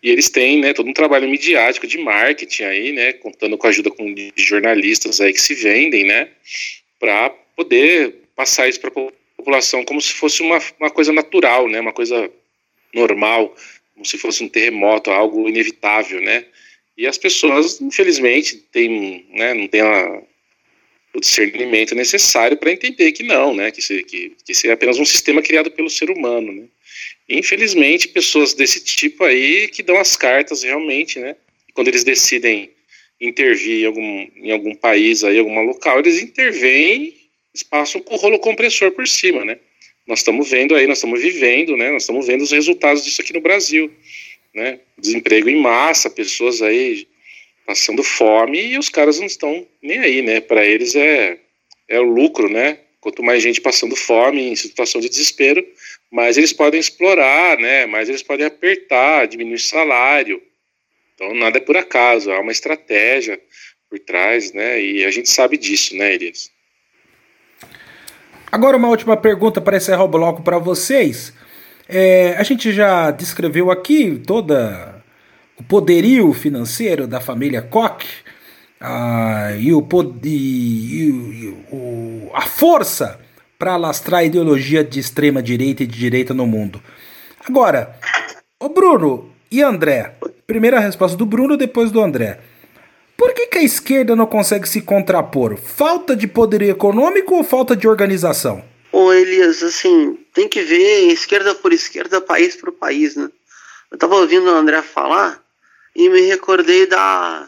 E 0.04 0.10
eles 0.10 0.30
têm, 0.30 0.60
né, 0.60 0.74
todo 0.74 0.90
um 0.90 0.94
trabalho 0.94 1.30
midiático 1.30 1.86
de 1.86 1.98
marketing 1.98 2.64
aí, 2.64 2.92
né, 2.92 3.14
contando 3.14 3.58
com 3.58 3.68
a 3.68 3.70
ajuda 3.70 3.92
de 4.36 4.44
jornalistas 4.44 5.22
aí 5.22 5.32
que 5.32 5.42
se 5.42 5.54
vendem, 5.54 6.04
né, 6.04 6.30
para 7.00 7.30
poder 7.56 8.16
passar 8.36 8.68
isso 8.68 8.80
para 8.80 8.90
a 8.90 9.12
população 9.38 9.86
como 9.86 10.02
se 10.02 10.14
fosse 10.14 10.42
uma, 10.42 10.60
uma 10.80 10.90
coisa 10.90 11.14
natural, 11.14 11.68
né, 11.68 11.80
uma 11.80 11.94
coisa 11.94 12.32
normal, 12.94 13.56
como 13.94 14.06
se 14.06 14.18
fosse 14.18 14.44
um 14.44 14.50
terremoto, 14.50 15.12
algo 15.12 15.48
inevitável, 15.48 16.20
né. 16.20 16.46
E 16.98 17.06
as 17.06 17.18
pessoas, 17.18 17.80
infelizmente, 17.80 18.58
têm, 18.72 19.28
né, 19.30 19.54
não 19.54 19.68
têm 19.68 19.82
a, 19.82 20.22
o 21.14 21.20
discernimento 21.20 21.94
necessário 21.94 22.58
para 22.58 22.72
entender 22.72 23.12
que 23.12 23.22
não, 23.22 23.54
né, 23.54 23.70
que, 23.70 23.80
isso, 23.80 23.94
que, 24.06 24.36
que 24.44 24.52
isso 24.52 24.66
é 24.66 24.72
apenas 24.72 24.98
um 24.98 25.06
sistema 25.06 25.44
criado 25.44 25.70
pelo 25.70 25.90
ser 25.92 26.10
humano, 26.10 26.52
né. 26.52 26.64
Infelizmente, 27.38 28.08
pessoas 28.08 28.54
desse 28.54 28.84
tipo 28.84 29.24
aí 29.24 29.68
que 29.68 29.84
dão 29.84 29.98
as 29.98 30.16
cartas 30.16 30.64
realmente, 30.64 31.20
né, 31.20 31.36
quando 31.74 31.88
eles 31.88 32.04
decidem 32.04 32.72
intervir 33.20 33.84
em 33.84 33.86
algum, 33.86 34.28
em 34.36 34.52
algum 34.52 34.76
país 34.76 35.24
aí, 35.24 35.38
algum 35.38 35.62
local, 35.64 36.00
eles 36.00 36.22
intervêm, 36.22 37.14
eles 37.54 37.64
passam 37.64 38.02
com 38.02 38.16
o 38.16 38.18
rolo 38.18 38.40
compressor 38.40 38.92
por 38.92 39.08
cima, 39.08 39.46
né. 39.46 39.58
Nós 40.08 40.20
estamos 40.20 40.50
vendo 40.50 40.76
aí, 40.76 40.88
nós 40.88 40.98
estamos 40.98 41.22
vivendo, 41.22 41.78
né, 41.78 41.92
nós 41.92 42.04
estamos 42.04 42.28
vendo 42.28 42.42
os 42.42 42.52
resultados 42.52 43.04
disso 43.04 43.22
aqui 43.22 43.34
no 43.34 43.42
Brasil, 43.42 43.92
né, 44.54 44.80
desemprego 44.98 45.50
em 45.50 45.62
massa, 45.62 46.10
pessoas 46.10 46.62
aí 46.62 47.08
passando 47.66 48.04
fome 48.04 48.62
e 48.62 48.78
os 48.78 48.90
caras 48.90 49.20
não 49.20 49.26
estão 49.26 49.66
nem 49.82 50.00
aí, 50.00 50.22
né? 50.22 50.42
Para 50.42 50.66
eles 50.66 50.96
é, 50.96 51.38
é 51.88 52.00
o 52.00 52.04
lucro, 52.04 52.50
né? 52.50 52.80
Quanto 53.00 53.24
mais 53.24 53.42
gente 53.42 53.62
passando 53.62 53.96
fome, 53.96 54.42
em 54.50 54.56
situação 54.56 55.00
de 55.00 55.10
desespero, 55.10 55.66
mais 56.12 56.38
eles 56.38 56.52
podem 56.52 56.80
explorar, 56.80 57.58
né? 57.58 57.86
Mais 57.86 58.10
eles 58.10 58.22
podem 58.22 58.46
apertar, 58.46 59.28
diminuir 59.28 59.56
o 59.56 59.60
salário. 59.60 60.42
Então 61.16 61.34
nada 61.34 61.58
é 61.58 61.62
por 61.62 61.78
acaso, 61.78 62.32
há 62.32 62.40
uma 62.40 62.52
estratégia 62.52 63.40
por 63.90 63.98
trás, 64.00 64.52
né? 64.52 64.82
E 64.82 65.06
a 65.06 65.12
gente 65.12 65.30
sabe 65.30 65.58
disso, 65.58 65.96
né, 65.96 66.14
Elias? 66.14 66.52
Agora 68.52 68.76
uma 68.76 68.90
última 68.90 69.16
pergunta 69.16 69.62
para 69.62 69.78
encerrar 69.78 70.04
o 70.04 70.10
bloco 70.10 70.44
para 70.44 70.58
vocês. 70.58 71.34
É, 71.88 72.36
a 72.38 72.44
gente 72.44 72.74
já 72.74 73.12
descreveu 73.12 73.72
aqui 73.72 74.22
toda 74.26 75.02
o 75.58 75.64
poderio 75.64 76.34
financeiro 76.34 77.08
da 77.08 77.22
família 77.22 77.62
Koch 77.62 78.06
ah, 78.80 79.52
e, 79.60 79.74
o, 79.74 79.88
e, 80.24 81.08
e 81.08 81.66
o, 81.72 82.32
a 82.34 82.42
força 82.42 83.20
para 83.62 83.74
alastrar 83.74 84.22
a 84.22 84.24
ideologia 84.24 84.84
de 84.84 85.00
extrema 85.00 85.40
direita 85.40 85.84
e 85.84 85.86
de 85.86 85.96
direita 85.96 86.34
no 86.34 86.48
mundo. 86.48 86.82
Agora, 87.48 87.96
o 88.60 88.68
Bruno 88.70 89.32
e 89.52 89.62
André. 89.62 90.16
Primeira 90.48 90.80
resposta 90.80 91.16
do 91.16 91.28
Bruno, 91.28 91.56
depois 91.56 91.92
do 91.92 92.02
André. 92.02 92.40
Por 93.16 93.36
que, 93.36 93.46
que 93.46 93.60
a 93.60 93.64
esquerda 93.64 94.16
não 94.16 94.26
consegue 94.26 94.68
se 94.68 94.82
contrapor? 94.82 95.58
Falta 95.58 96.16
de 96.16 96.28
poderio 96.28 96.72
econômico 96.72 97.36
ou 97.36 97.44
falta 97.44 97.76
de 97.76 97.88
organização? 97.88 98.66
Ô 98.92 99.14
Elias, 99.14 99.62
assim, 99.62 100.18
tem 100.34 100.50
que 100.50 100.64
ver 100.64 101.12
esquerda 101.12 101.54
por 101.54 101.72
esquerda, 101.72 102.20
país 102.20 102.56
por 102.56 102.72
país, 102.72 103.16
né? 103.16 103.30
Eu 103.92 103.98
tava 104.00 104.16
ouvindo 104.16 104.48
o 104.48 104.56
André 104.56 104.82
falar 104.82 105.40
e 105.96 106.10
me 106.10 106.22
recordei 106.22 106.88
da 106.88 107.48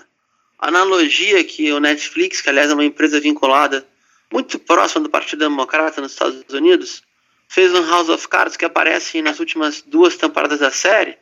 analogia 0.60 1.44
que 1.44 1.74
o 1.74 1.80
Netflix, 1.80 2.40
que 2.40 2.50
aliás 2.52 2.70
é 2.70 2.76
uma 2.76 2.86
empresa 2.86 3.20
vinculada 3.20 3.84
muito 4.34 4.58
próxima 4.58 5.04
do 5.04 5.10
Partido 5.12 5.42
Democrata 5.42 6.02
nos 6.02 6.14
Estados 6.14 6.44
Unidos, 6.52 7.04
fez 7.48 7.72
um 7.72 7.88
House 7.88 8.10
of 8.10 8.28
Cards 8.28 8.58
que 8.58 8.66
aparece 8.66 9.22
nas 9.22 9.40
últimas 9.40 9.84
duas 9.84 10.18
temporadas 10.18 10.60
da 10.60 10.72
série. 10.72 11.16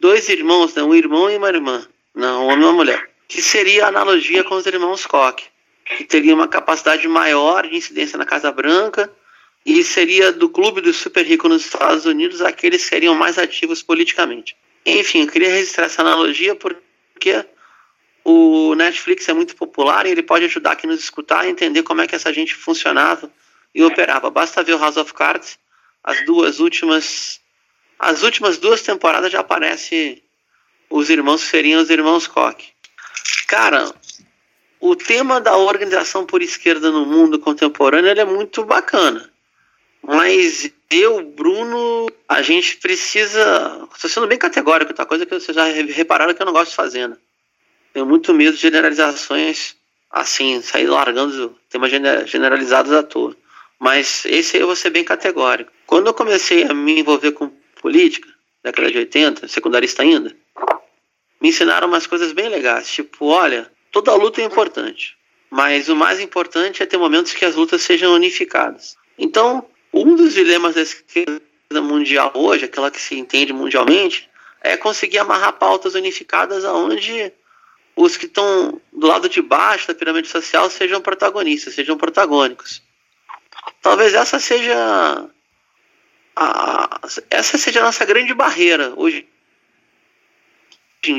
Dois 0.00 0.30
irmãos, 0.30 0.74
né? 0.74 0.82
um 0.82 0.94
irmão 0.94 1.30
e 1.30 1.36
uma 1.36 1.50
irmã, 1.50 1.86
não, 2.14 2.46
um 2.46 2.48
homem 2.48 2.62
e 2.62 2.64
uma 2.64 2.72
mulher, 2.72 3.10
que 3.28 3.42
seria 3.42 3.84
a 3.84 3.88
analogia 3.88 4.42
com 4.44 4.54
os 4.54 4.64
irmãos 4.64 5.04
Koch, 5.04 5.44
que 5.84 6.04
teria 6.04 6.34
uma 6.34 6.48
capacidade 6.48 7.06
maior 7.06 7.68
de 7.68 7.76
incidência 7.76 8.16
na 8.16 8.24
Casa 8.24 8.50
Branca 8.50 9.12
e 9.66 9.84
seria 9.84 10.32
do 10.32 10.48
clube 10.48 10.80
dos 10.80 10.96
super 10.96 11.26
ricos 11.26 11.50
nos 11.50 11.64
Estados 11.66 12.06
Unidos 12.06 12.40
aqueles 12.40 12.82
que 12.82 12.88
seriam 12.88 13.14
mais 13.14 13.36
ativos 13.36 13.82
politicamente. 13.82 14.56
Enfim, 14.86 15.20
eu 15.20 15.26
queria 15.26 15.50
registrar 15.50 15.84
essa 15.84 16.00
analogia 16.00 16.54
porque 16.54 17.44
o 18.30 18.74
Netflix 18.74 19.26
é 19.26 19.32
muito 19.32 19.56
popular 19.56 20.04
e 20.04 20.10
ele 20.10 20.22
pode 20.22 20.44
ajudar 20.44 20.76
quem 20.76 20.90
nos 20.90 21.00
escutar 21.00 21.40
a 21.40 21.48
entender 21.48 21.82
como 21.82 22.02
é 22.02 22.06
que 22.06 22.14
essa 22.14 22.30
gente 22.30 22.54
funcionava 22.54 23.30
e 23.74 23.82
operava. 23.82 24.30
Basta 24.30 24.62
ver 24.62 24.74
o 24.74 24.78
House 24.78 24.98
of 24.98 25.14
Cards, 25.14 25.58
as 26.04 26.22
duas 26.26 26.60
últimas 26.60 27.40
as 27.98 28.22
últimas 28.22 28.58
duas 28.58 28.82
temporadas 28.82 29.32
já 29.32 29.40
aparece 29.40 30.22
os 30.90 31.08
irmãos 31.08 31.42
que 31.42 31.48
seriam 31.48 31.80
os 31.80 31.88
irmãos 31.88 32.26
Koch. 32.26 32.72
Cara, 33.46 33.92
o 34.78 34.94
tema 34.94 35.40
da 35.40 35.56
organização 35.56 36.26
por 36.26 36.42
esquerda 36.42 36.90
no 36.90 37.06
mundo 37.06 37.38
contemporâneo 37.38 38.10
é 38.10 38.24
muito 38.26 38.62
bacana. 38.62 39.28
Mas 40.02 40.70
eu, 40.90 41.22
Bruno, 41.22 42.12
a 42.28 42.42
gente 42.42 42.76
precisa. 42.76 43.88
Estou 43.92 44.08
sendo 44.08 44.26
bem 44.26 44.38
categórico, 44.38 44.92
tá? 44.92 45.04
Coisa 45.04 45.26
que 45.26 45.34
vocês 45.34 45.54
já 45.56 45.64
repararam 45.64 46.34
que 46.34 46.42
eu 46.42 46.46
não 46.46 46.52
gosto 46.52 46.70
de 46.70 46.76
fazer, 46.76 47.08
né? 47.08 47.16
Tenho 47.92 48.06
muito 48.06 48.32
medo 48.34 48.54
de 48.54 48.62
generalizações 48.62 49.76
assim, 50.10 50.60
sair 50.62 50.86
largando 50.86 51.56
temas 51.68 51.90
generalizados 52.26 52.92
à 52.92 53.02
toa. 53.02 53.36
Mas 53.78 54.24
esse 54.24 54.56
aí 54.56 54.62
eu 54.62 54.66
vou 54.66 54.76
ser 54.76 54.90
bem 54.90 55.04
categórico. 55.04 55.70
Quando 55.86 56.08
eu 56.08 56.14
comecei 56.14 56.64
a 56.64 56.74
me 56.74 57.00
envolver 57.00 57.32
com 57.32 57.50
política, 57.80 58.28
década 58.62 58.90
de 58.90 58.98
80, 58.98 59.48
secundarista 59.48 60.02
ainda, 60.02 60.34
me 61.40 61.50
ensinaram 61.50 61.86
umas 61.86 62.06
coisas 62.06 62.32
bem 62.32 62.48
legais. 62.48 62.90
Tipo, 62.90 63.26
olha, 63.26 63.70
toda 63.92 64.14
luta 64.14 64.40
é 64.40 64.44
importante. 64.44 65.16
Mas 65.50 65.88
o 65.88 65.96
mais 65.96 66.20
importante 66.20 66.82
é 66.82 66.86
ter 66.86 66.98
momentos 66.98 67.32
que 67.32 67.44
as 67.44 67.54
lutas 67.54 67.82
sejam 67.82 68.12
unificadas. 68.12 68.96
Então, 69.16 69.64
um 69.92 70.14
dos 70.14 70.34
dilemas 70.34 70.74
da 70.74 70.82
esquerda 70.82 71.40
mundial 71.80 72.32
hoje, 72.34 72.64
aquela 72.64 72.90
que 72.90 73.00
se 73.00 73.16
entende 73.18 73.52
mundialmente, 73.52 74.28
é 74.60 74.76
conseguir 74.76 75.18
amarrar 75.18 75.52
pautas 75.54 75.94
unificadas 75.94 76.64
aonde 76.64 77.32
os 77.98 78.16
que 78.16 78.26
estão 78.26 78.80
do 78.92 79.08
lado 79.08 79.28
de 79.28 79.42
baixo 79.42 79.88
da 79.88 79.94
pirâmide 79.94 80.28
social 80.28 80.70
sejam 80.70 81.00
protagonistas, 81.00 81.74
sejam 81.74 81.98
protagônicos. 81.98 82.80
Talvez 83.82 84.14
essa 84.14 84.38
seja 84.38 85.28
a, 86.36 87.00
essa 87.28 87.58
seja 87.58 87.80
a 87.80 87.82
nossa 87.82 88.04
grande 88.04 88.32
barreira 88.32 88.92
hoje. 88.96 89.26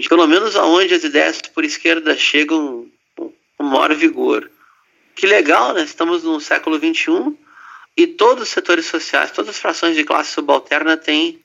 Pelo 0.08 0.26
menos 0.26 0.56
aonde 0.56 0.94
as 0.94 1.04
ideias 1.04 1.42
por 1.42 1.66
esquerda 1.66 2.16
chegam 2.16 2.90
com 3.18 3.34
maior 3.64 3.94
vigor. 3.94 4.50
Que 5.16 5.28
legal, 5.28 5.74
né? 5.74 5.84
Estamos 5.84 6.24
no 6.24 6.40
século 6.40 6.78
XXI 6.78 7.38
e 7.98 8.08
todos 8.08 8.44
os 8.44 8.50
setores 8.50 8.86
sociais, 8.86 9.32
todas 9.32 9.50
as 9.50 9.60
frações 9.60 9.98
de 9.98 10.06
classe 10.06 10.32
subalterna 10.32 10.96
têm 10.96 11.44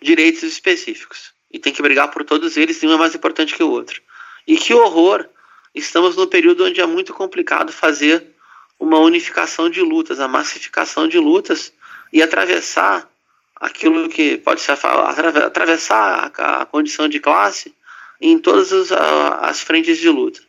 direitos 0.00 0.44
específicos. 0.44 1.34
E 1.50 1.58
tem 1.58 1.72
que 1.72 1.82
brigar 1.82 2.12
por 2.12 2.24
todos 2.24 2.56
eles, 2.56 2.80
nenhum 2.80 2.94
é 2.94 2.98
mais 2.98 3.14
importante 3.14 3.56
que 3.56 3.62
o 3.64 3.70
outro. 3.70 4.05
E 4.46 4.56
que 4.56 4.72
horror! 4.74 5.26
Estamos 5.74 6.16
num 6.16 6.26
período 6.26 6.64
onde 6.64 6.80
é 6.80 6.86
muito 6.86 7.12
complicado 7.12 7.72
fazer 7.72 8.34
uma 8.78 8.98
unificação 8.98 9.68
de 9.68 9.80
lutas, 9.80 10.20
a 10.20 10.28
massificação 10.28 11.08
de 11.08 11.18
lutas 11.18 11.72
e 12.12 12.22
atravessar 12.22 13.10
aquilo 13.56 14.08
que 14.08 14.38
pode 14.38 14.60
ser 14.60 14.72
atravessar 14.72 16.32
a 16.36 16.64
condição 16.66 17.08
de 17.08 17.20
classe 17.20 17.74
em 18.20 18.38
todas 18.38 18.72
as 18.92 19.60
frentes 19.60 19.98
de 19.98 20.08
luta. 20.08 20.40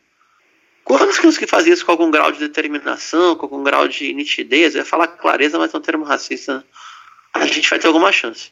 Quantos 0.84 1.36
que 1.36 1.46
faziam 1.46 1.74
isso 1.74 1.84
com 1.84 1.92
algum 1.92 2.10
grau 2.10 2.32
de 2.32 2.38
determinação, 2.38 3.36
com 3.36 3.44
algum 3.44 3.62
grau 3.62 3.86
de 3.86 4.12
nitidez, 4.14 4.74
eu 4.74 4.80
ia 4.80 4.84
falar 4.86 5.08
clareza, 5.08 5.58
mas 5.58 5.74
é 5.74 5.76
um 5.76 5.82
termo 5.82 6.04
racista, 6.04 6.58
né? 6.58 6.64
a 7.34 7.46
gente 7.46 7.68
vai 7.68 7.78
ter 7.78 7.86
alguma 7.86 8.10
chance. 8.10 8.50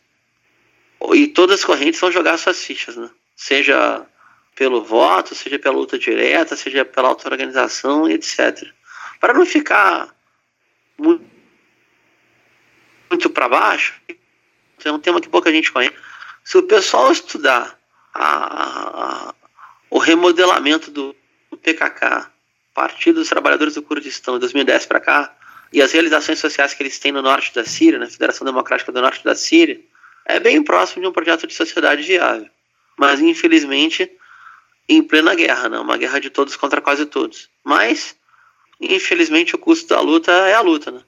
E 1.15 1.27
todas 1.29 1.61
as 1.61 1.65
correntes 1.65 1.99
vão 1.99 2.13
jogar 2.13 2.37
suas 2.37 2.63
fichas, 2.63 2.97
né? 2.97 3.09
Seja 3.35 4.05
pelo 4.57 4.83
voto, 4.83 5.35
seja 5.35 5.59
pela 5.59 5.77
luta 5.77 5.99
direta, 5.99 6.57
seja 6.57 6.85
pela 6.85 7.09
auto-organização, 7.09 8.09
etc. 8.09 8.67
Para 9.21 9.35
não 9.35 9.45
ficar 9.45 10.09
muito, 10.99 11.25
muito 13.11 13.31
para 13.31 13.49
baixo, 13.49 13.95
é 14.83 14.91
um 14.91 14.99
tema 14.99 15.21
que 15.21 15.29
pouca 15.29 15.53
gente 15.53 15.71
conhece. 15.71 15.95
Se 16.43 16.57
o 16.57 16.63
pessoal 16.63 17.13
estudar 17.13 17.79
a, 18.15 19.29
a, 19.29 19.35
o 19.91 19.99
remodelamento 19.99 20.91
do, 20.91 21.15
do 21.51 21.57
PKK, 21.57 22.31
Partido 22.73 23.17
dos 23.17 23.29
Trabalhadores 23.29 23.75
do 23.75 23.83
Kurdistão, 23.83 24.35
de 24.35 24.41
2010 24.41 24.87
para 24.87 25.01
cá, 25.01 25.37
e 25.73 25.83
as 25.83 25.93
realizações 25.93 26.39
sociais 26.39 26.73
que 26.73 26.83
eles 26.83 26.99
têm 26.99 27.13
no 27.13 27.21
norte 27.21 27.55
da 27.55 27.65
Síria, 27.65 27.99
na 27.99 28.07
Federação 28.07 28.45
Democrática 28.45 28.93
do 28.93 29.03
Norte 29.03 29.25
da 29.25 29.35
Síria, 29.35 29.81
é 30.25 30.41
bem 30.41 30.63
próximo 30.63 31.03
de 31.03 31.09
um 31.09 31.13
projeto 31.13 31.47
de 31.47 31.55
sociedade 31.55 32.03
viável. 32.03 32.49
Mas, 32.97 33.21
infelizmente, 33.21 34.11
em 34.89 35.03
plena 35.03 35.35
guerra, 35.35 35.69
né? 35.69 35.79
uma 35.79 35.97
guerra 35.97 36.21
de 36.21 36.31
todos 36.31 36.57
contra 36.57 36.81
quase 36.81 37.07
todos. 37.07 37.49
Mas, 37.65 38.17
infelizmente, 38.81 39.55
o 39.55 39.59
custo 39.59 39.89
da 39.89 40.01
luta 40.01 40.31
é 40.31 40.55
a 40.55 40.61
luta. 40.61 40.91
Né? 40.91 41.01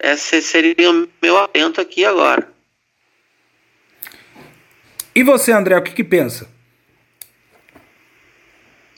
Esse 0.00 0.40
seria 0.42 0.90
o 0.90 1.08
meu 1.20 1.38
atento 1.38 1.80
aqui 1.80 2.04
agora. 2.04 2.50
E 5.14 5.22
você, 5.22 5.52
André, 5.52 5.76
o 5.76 5.82
que, 5.82 5.92
que 5.92 6.04
pensa? 6.04 6.50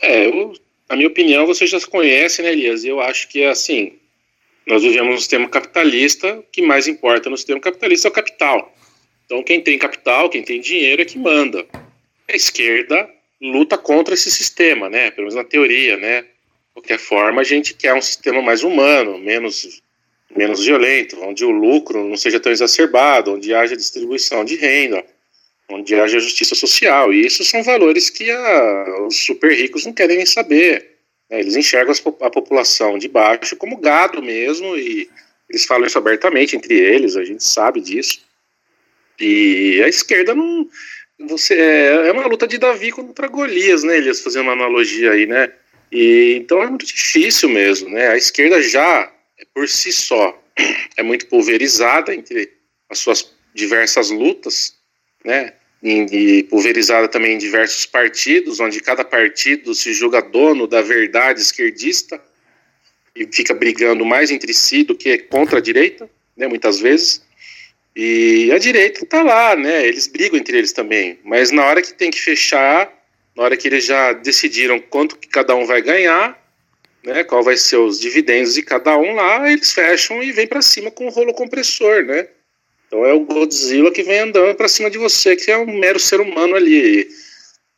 É, 0.00 0.26
eu, 0.26 0.54
a 0.88 0.96
minha 0.96 1.08
opinião 1.08 1.46
você 1.46 1.66
já 1.66 1.80
conhece, 1.80 2.42
né, 2.42 2.52
Elias? 2.52 2.84
Eu 2.84 3.00
acho 3.00 3.28
que, 3.28 3.44
assim, 3.44 3.98
nós 4.66 4.82
vivemos 4.82 5.14
um 5.14 5.18
sistema 5.18 5.48
capitalista, 5.48 6.38
o 6.38 6.42
que 6.42 6.62
mais 6.62 6.86
importa 6.86 7.28
no 7.28 7.36
sistema 7.36 7.58
capitalista 7.58 8.08
é 8.08 8.10
o 8.10 8.14
capital. 8.14 8.74
Então, 9.24 9.42
quem 9.42 9.60
tem 9.60 9.78
capital, 9.78 10.28
quem 10.28 10.42
tem 10.42 10.60
dinheiro 10.60 11.02
é 11.02 11.04
que 11.04 11.18
manda. 11.18 11.66
A 12.28 12.36
esquerda 12.36 13.10
luta 13.50 13.76
contra 13.76 14.14
esse 14.14 14.30
sistema, 14.30 14.88
né? 14.88 15.10
Pelo 15.10 15.26
menos 15.26 15.34
na 15.34 15.44
teoria, 15.44 15.96
né? 15.96 16.22
De 16.22 16.28
qualquer 16.74 16.98
forma, 16.98 17.40
a 17.40 17.44
gente 17.44 17.74
quer 17.74 17.94
um 17.94 18.00
sistema 18.00 18.40
mais 18.40 18.62
humano, 18.62 19.18
menos, 19.18 19.82
menos 20.34 20.64
violento, 20.64 21.20
onde 21.22 21.44
o 21.44 21.50
lucro 21.50 22.02
não 22.08 22.16
seja 22.16 22.40
tão 22.40 22.50
exacerbado, 22.50 23.34
onde 23.34 23.54
haja 23.54 23.76
distribuição 23.76 24.44
de 24.44 24.56
renda, 24.56 25.04
onde 25.68 25.94
haja 25.94 26.18
justiça 26.18 26.54
social. 26.54 27.12
E 27.12 27.24
isso 27.26 27.44
são 27.44 27.62
valores 27.62 28.10
que 28.10 28.30
a, 28.30 29.06
os 29.06 29.16
super 29.16 29.52
ricos 29.52 29.84
não 29.84 29.92
querem 29.92 30.16
nem 30.16 30.26
saber. 30.26 30.96
Né? 31.30 31.40
Eles 31.40 31.54
enxergam 31.54 31.94
a 32.20 32.30
população 32.30 32.98
de 32.98 33.08
baixo 33.08 33.56
como 33.56 33.76
gado 33.76 34.22
mesmo 34.22 34.76
e 34.76 35.08
eles 35.48 35.66
falam 35.66 35.86
isso 35.86 35.98
abertamente 35.98 36.56
entre 36.56 36.74
eles, 36.74 37.16
a 37.16 37.24
gente 37.24 37.44
sabe 37.44 37.80
disso. 37.80 38.22
E 39.20 39.80
a 39.84 39.88
esquerda 39.88 40.34
não. 40.34 40.68
Você, 41.20 41.54
é, 41.54 42.08
é 42.08 42.12
uma 42.12 42.26
luta 42.26 42.46
de 42.46 42.58
Davi 42.58 42.90
contra 42.90 43.28
Golias, 43.28 43.84
né, 43.84 43.98
Elias? 43.98 44.20
Fazendo 44.20 44.42
uma 44.42 44.52
analogia 44.52 45.12
aí, 45.12 45.26
né? 45.26 45.52
E, 45.90 46.36
então 46.40 46.62
é 46.62 46.66
muito 46.66 46.84
difícil 46.84 47.48
mesmo, 47.48 47.88
né? 47.88 48.08
A 48.08 48.16
esquerda 48.16 48.60
já, 48.60 49.12
por 49.54 49.68
si 49.68 49.92
só, 49.92 50.42
é 50.96 51.02
muito 51.02 51.26
pulverizada 51.26 52.14
entre 52.14 52.52
as 52.90 52.98
suas 52.98 53.32
diversas 53.54 54.10
lutas, 54.10 54.74
né? 55.24 55.52
E 55.82 56.44
pulverizada 56.44 57.06
também 57.08 57.34
em 57.34 57.38
diversos 57.38 57.86
partidos, 57.86 58.58
onde 58.58 58.80
cada 58.80 59.04
partido 59.04 59.74
se 59.74 59.92
julga 59.92 60.22
dono 60.22 60.66
da 60.66 60.80
verdade 60.80 61.40
esquerdista 61.40 62.20
e 63.14 63.28
fica 63.30 63.54
brigando 63.54 64.04
mais 64.04 64.30
entre 64.30 64.52
si 64.54 64.82
do 64.82 64.96
que 64.96 65.18
contra 65.18 65.58
a 65.58 65.62
direita, 65.62 66.10
né? 66.36 66.48
Muitas 66.48 66.80
vezes. 66.80 67.22
E 67.96 68.50
a 68.52 68.58
direita 68.58 69.04
está 69.04 69.22
lá, 69.22 69.54
né? 69.54 69.86
Eles 69.86 70.06
brigam 70.06 70.38
entre 70.38 70.58
eles 70.58 70.72
também. 70.72 71.18
Mas 71.24 71.50
na 71.50 71.64
hora 71.64 71.80
que 71.80 71.94
tem 71.94 72.10
que 72.10 72.20
fechar, 72.20 72.92
na 73.36 73.42
hora 73.44 73.56
que 73.56 73.68
eles 73.68 73.84
já 73.84 74.12
decidiram 74.12 74.80
quanto 74.80 75.16
que 75.16 75.28
cada 75.28 75.54
um 75.54 75.64
vai 75.64 75.80
ganhar, 75.80 76.36
né? 77.04 77.22
Qual 77.22 77.42
vai 77.42 77.56
ser 77.56 77.76
os 77.76 78.00
dividendos 78.00 78.54
de 78.54 78.62
cada 78.62 78.96
um 78.96 79.14
lá, 79.14 79.50
eles 79.50 79.72
fecham 79.72 80.22
e 80.22 80.32
vêm 80.32 80.46
para 80.46 80.62
cima 80.62 80.90
com 80.90 81.06
o 81.06 81.10
rolo 81.10 81.34
compressor, 81.34 82.04
né? 82.04 82.26
Então 82.86 83.04
é 83.04 83.12
o 83.12 83.20
Godzilla 83.20 83.92
que 83.92 84.02
vem 84.02 84.20
andando 84.20 84.54
para 84.56 84.68
cima 84.68 84.90
de 84.90 84.98
você, 84.98 85.36
que 85.36 85.50
é 85.50 85.58
um 85.58 85.78
mero 85.78 85.98
ser 85.98 86.20
humano 86.20 86.56
ali. 86.56 87.08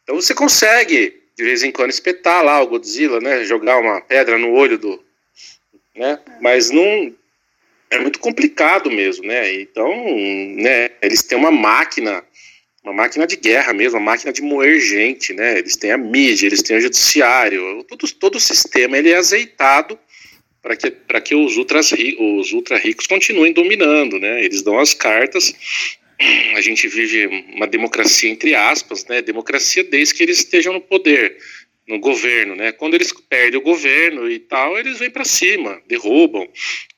Então 0.03 0.14
você 0.14 0.35
consegue 0.35 1.23
de 1.37 1.45
vez 1.45 1.62
em 1.62 1.71
quando 1.71 1.91
espetar 1.91 2.43
lá 2.43 2.62
o 2.62 2.67
Godzilla, 2.67 3.21
né? 3.21 3.45
Jogar 3.45 3.79
uma 3.79 4.01
pedra 4.01 4.39
no 4.39 4.53
olho 4.53 4.79
do, 4.79 5.03
né? 5.95 6.19
Mas 6.41 6.71
não 6.71 7.14
é 7.91 7.99
muito 7.99 8.18
complicado 8.18 8.91
mesmo, 8.91 9.26
né? 9.26 9.53
Então, 9.61 9.89
né, 10.57 10.91
eles 11.01 11.22
têm 11.22 11.39
uma 11.39 11.51
máquina, 11.51 12.24
uma 12.82 12.93
máquina 12.93 13.26
de 13.26 13.37
guerra 13.37 13.72
mesmo, 13.72 13.99
uma 13.99 14.12
máquina 14.12 14.32
de 14.32 14.43
moer 14.43 14.80
gente, 14.80 15.32
né? 15.32 15.59
Eles 15.59 15.76
têm 15.76 15.93
a 15.93 15.99
mídia, 15.99 16.47
eles 16.47 16.62
têm 16.62 16.76
o 16.76 16.80
judiciário, 16.80 17.84
todo, 17.84 18.12
todo 18.14 18.37
o 18.37 18.41
sistema 18.41 18.99
ele 18.99 19.11
é 19.11 19.16
azeitado 19.16 19.99
para 20.62 20.76
que, 20.76 20.91
que 21.24 21.34
os, 21.34 21.57
ultras, 21.57 21.93
os 21.93 22.53
ultra 22.53 22.76
ricos 22.76 23.07
continuem 23.07 23.53
dominando, 23.53 24.18
né? 24.18 24.45
Eles 24.45 24.62
dão 24.62 24.78
as 24.78 24.93
cartas. 24.93 25.55
A 26.57 26.61
gente 26.61 26.89
vive 26.89 27.26
uma 27.55 27.66
democracia 27.66 28.28
entre 28.28 28.55
aspas, 28.55 29.05
né? 29.07 29.22
Democracia 29.22 29.84
desde 29.84 30.14
que 30.14 30.22
eles 30.22 30.39
estejam 30.39 30.72
no 30.72 30.80
poder 30.80 31.37
no 31.87 31.99
governo, 31.99 32.57
né? 32.57 32.72
Quando 32.72 32.95
eles 32.95 33.12
perdem 33.12 33.59
o 33.59 33.62
governo 33.62 34.30
e 34.30 34.39
tal, 34.39 34.76
eles 34.76 34.99
vêm 34.99 35.11
para 35.11 35.24
cima, 35.24 35.80
derrubam, 35.87 36.49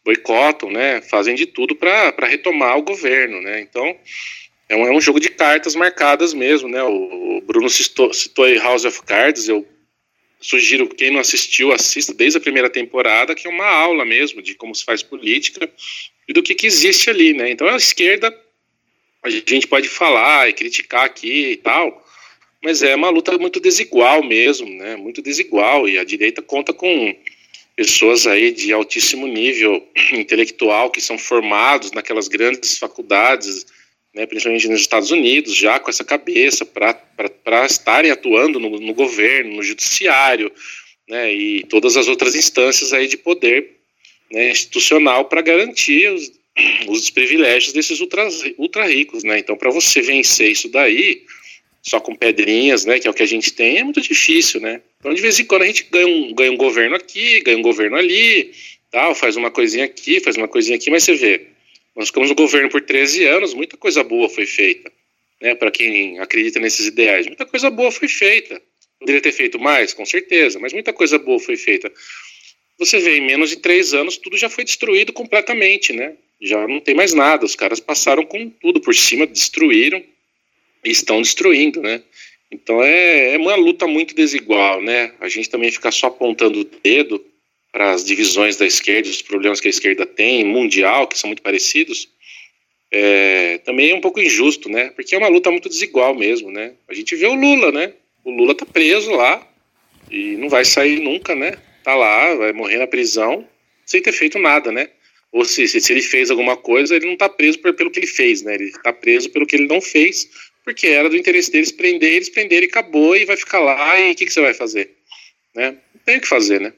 boicotam, 0.04 0.70
né? 0.70 1.02
Fazem 1.02 1.34
de 1.34 1.46
tudo 1.46 1.76
para 1.76 2.26
retomar 2.26 2.78
o 2.78 2.82
governo, 2.82 3.40
né? 3.42 3.60
Então 3.60 3.96
é 4.68 4.76
um, 4.76 4.86
é 4.86 4.90
um, 4.90 5.00
jogo 5.00 5.20
de 5.20 5.28
cartas 5.28 5.74
marcadas 5.74 6.32
mesmo, 6.32 6.68
né? 6.68 6.82
O, 6.82 7.38
o 7.38 7.40
Bruno 7.42 7.68
citou, 7.68 8.12
citou 8.14 8.46
aí 8.46 8.56
House 8.58 8.84
of 8.84 9.02
Cards, 9.02 9.48
eu 9.48 9.66
sugiro 10.40 10.88
quem 10.88 11.10
não 11.10 11.20
assistiu 11.20 11.72
assista 11.72 12.14
desde 12.14 12.38
a 12.38 12.40
primeira 12.40 12.70
temporada, 12.70 13.34
que 13.34 13.46
é 13.46 13.50
uma 13.50 13.66
aula 13.66 14.04
mesmo 14.04 14.40
de 14.40 14.54
como 14.54 14.74
se 14.74 14.84
faz 14.84 15.02
política 15.02 15.70
e 16.26 16.32
do 16.32 16.42
que, 16.42 16.54
que 16.54 16.66
existe 16.66 17.10
ali, 17.10 17.34
né? 17.34 17.50
Então 17.50 17.68
a 17.68 17.76
esquerda 17.76 18.34
a 19.22 19.28
gente 19.28 19.66
pode 19.66 19.88
falar 19.88 20.48
e 20.48 20.52
criticar 20.52 21.04
aqui 21.04 21.50
e 21.52 21.56
tal, 21.56 22.06
mas 22.62 22.82
é 22.82 22.94
uma 22.94 23.10
luta 23.10 23.36
muito 23.38 23.60
desigual 23.60 24.22
mesmo, 24.22 24.68
né? 24.68 24.96
Muito 24.96 25.22
desigual 25.22 25.88
e 25.88 25.98
a 25.98 26.04
direita 26.04 26.42
conta 26.42 26.72
com 26.72 27.14
pessoas 27.76 28.26
aí 28.26 28.50
de 28.50 28.72
altíssimo 28.72 29.26
nível 29.26 29.86
intelectual 30.12 30.90
que 30.90 31.00
são 31.00 31.16
formados 31.16 31.92
naquelas 31.92 32.26
grandes 32.26 32.76
faculdades, 32.76 33.64
né, 34.12 34.26
principalmente 34.26 34.66
nos 34.66 34.80
Estados 34.80 35.12
Unidos, 35.12 35.54
já 35.54 35.78
com 35.78 35.88
essa 35.88 36.04
cabeça 36.04 36.66
para 36.66 37.66
estarem 37.66 38.10
atuando 38.10 38.58
no, 38.58 38.80
no, 38.80 38.92
governo, 38.92 39.54
no 39.54 39.62
judiciário, 39.62 40.50
né, 41.08 41.32
e 41.32 41.62
todas 41.64 41.96
as 41.96 42.08
outras 42.08 42.34
instâncias 42.34 42.92
aí 42.92 43.06
de 43.06 43.16
poder 43.16 43.76
né, 44.28 44.50
institucional 44.50 45.26
para 45.26 45.40
garantir 45.40 46.10
os, 46.10 46.32
os 46.88 47.10
privilégios 47.10 47.72
desses 47.72 48.00
ultra, 48.00 48.28
ultra 48.58 48.86
ricos, 48.86 49.22
né? 49.22 49.38
Então, 49.38 49.56
para 49.56 49.70
você 49.70 50.00
vencer 50.02 50.50
isso 50.50 50.68
daí, 50.68 51.22
só 51.82 52.00
com 52.00 52.14
pedrinhas, 52.14 52.84
né, 52.84 52.98
que 52.98 53.06
é 53.06 53.10
o 53.10 53.14
que 53.14 53.22
a 53.22 53.26
gente 53.26 53.52
tem, 53.52 53.78
é 53.78 53.84
muito 53.84 54.00
difícil, 54.00 54.60
né? 54.60 54.82
Então, 54.98 55.14
de 55.14 55.22
vez 55.22 55.38
em 55.38 55.44
quando 55.44 55.62
a 55.62 55.66
gente 55.66 55.86
ganha 55.90 56.06
um, 56.06 56.34
ganha 56.34 56.52
um 56.52 56.56
governo 56.56 56.96
aqui, 56.96 57.40
ganha 57.40 57.56
um 57.56 57.62
governo 57.62 57.96
ali, 57.96 58.52
tal, 58.90 59.14
faz 59.14 59.36
uma 59.36 59.50
coisinha 59.50 59.84
aqui, 59.84 60.20
faz 60.20 60.36
uma 60.36 60.48
coisinha 60.48 60.76
aqui, 60.76 60.90
mas 60.90 61.04
você 61.04 61.14
vê, 61.14 61.46
nós 61.96 62.08
ficamos 62.08 62.28
no 62.28 62.34
governo 62.34 62.68
por 62.68 62.82
13 62.82 63.24
anos, 63.24 63.54
muita 63.54 63.76
coisa 63.76 64.02
boa 64.02 64.28
foi 64.28 64.46
feita, 64.46 64.90
né, 65.40 65.54
para 65.54 65.70
quem 65.70 66.18
acredita 66.18 66.58
nesses 66.60 66.86
ideais, 66.86 67.26
muita 67.26 67.46
coisa 67.46 67.70
boa 67.70 67.90
foi 67.90 68.08
feita. 68.08 68.60
Poderia 68.98 69.20
ter 69.20 69.30
feito 69.30 69.60
mais, 69.60 69.94
com 69.94 70.04
certeza, 70.04 70.58
mas 70.58 70.72
muita 70.72 70.92
coisa 70.92 71.20
boa 71.20 71.38
foi 71.38 71.56
feita. 71.56 71.90
Você 72.78 72.98
vê, 72.98 73.18
em 73.18 73.20
menos 73.20 73.50
de 73.50 73.56
três 73.56 73.94
anos, 73.94 74.16
tudo 74.16 74.36
já 74.36 74.50
foi 74.50 74.64
destruído 74.64 75.12
completamente, 75.12 75.92
né? 75.92 76.16
já 76.40 76.66
não 76.66 76.80
tem 76.80 76.94
mais 76.94 77.12
nada. 77.12 77.44
Os 77.44 77.56
caras 77.56 77.80
passaram 77.80 78.24
com 78.24 78.48
tudo 78.48 78.80
por 78.80 78.94
cima, 78.94 79.26
destruíram 79.26 80.02
estão 80.84 81.20
destruindo, 81.22 81.80
né? 81.80 82.02
Então 82.50 82.82
é, 82.82 83.34
é 83.34 83.38
uma 83.38 83.54
luta 83.54 83.86
muito 83.86 84.14
desigual, 84.14 84.80
né? 84.82 85.12
A 85.20 85.28
gente 85.28 85.50
também 85.50 85.70
fica 85.70 85.90
só 85.90 86.06
apontando 86.06 86.60
o 86.60 86.64
dedo 86.64 87.24
para 87.70 87.92
as 87.92 88.04
divisões 88.04 88.56
da 88.56 88.66
esquerda, 88.66 89.08
os 89.08 89.22
problemas 89.22 89.60
que 89.60 89.68
a 89.68 89.70
esquerda 89.70 90.06
tem, 90.06 90.44
mundial, 90.44 91.06
que 91.06 91.18
são 91.18 91.28
muito 91.28 91.42
parecidos, 91.42 92.08
é, 92.90 93.58
também 93.58 93.90
é 93.90 93.94
um 93.94 94.00
pouco 94.00 94.20
injusto, 94.20 94.68
né? 94.68 94.90
Porque 94.90 95.14
é 95.14 95.18
uma 95.18 95.28
luta 95.28 95.50
muito 95.50 95.68
desigual 95.68 96.14
mesmo, 96.14 96.50
né? 96.50 96.72
A 96.88 96.94
gente 96.94 97.14
vê 97.14 97.26
o 97.26 97.34
Lula, 97.34 97.70
né? 97.70 97.92
O 98.24 98.30
Lula 98.30 98.54
tá 98.54 98.64
preso 98.64 99.10
lá 99.10 99.46
e 100.10 100.36
não 100.36 100.48
vai 100.48 100.64
sair 100.64 100.98
nunca, 101.00 101.34
né? 101.34 101.58
Tá 101.84 101.94
lá, 101.94 102.34
vai 102.34 102.52
morrer 102.52 102.78
na 102.78 102.86
prisão 102.86 103.46
sem 103.84 104.00
ter 104.00 104.12
feito 104.12 104.38
nada, 104.38 104.72
né? 104.72 104.88
Ou 105.30 105.44
se, 105.44 105.68
se 105.68 105.92
ele 105.92 106.00
fez 106.00 106.30
alguma 106.30 106.56
coisa, 106.56 106.96
ele 106.96 107.06
não 107.06 107.16
tá 107.16 107.28
preso 107.28 107.58
pelo 107.58 107.90
que 107.90 108.00
ele 108.00 108.06
fez, 108.06 108.42
né? 108.42 108.54
Ele 108.54 108.72
tá 108.82 108.92
preso 108.92 109.30
pelo 109.30 109.46
que 109.46 109.56
ele 109.56 109.66
não 109.66 109.80
fez, 109.80 110.28
porque 110.68 110.86
era 110.86 111.08
do 111.08 111.16
interesse 111.16 111.50
deles 111.50 111.72
prender, 111.72 112.12
eles 112.12 112.28
prenderam 112.28 112.64
e 112.64 112.68
acabou, 112.68 113.16
e 113.16 113.24
vai 113.24 113.38
ficar 113.38 113.58
lá, 113.58 113.98
e 113.98 114.12
o 114.12 114.14
que, 114.14 114.26
que 114.26 114.32
você 114.32 114.42
vai 114.42 114.52
fazer? 114.52 114.90
Né? 115.56 115.76
Tem 116.04 116.18
o 116.18 116.20
que 116.20 116.28
fazer, 116.28 116.60
né? 116.60 116.74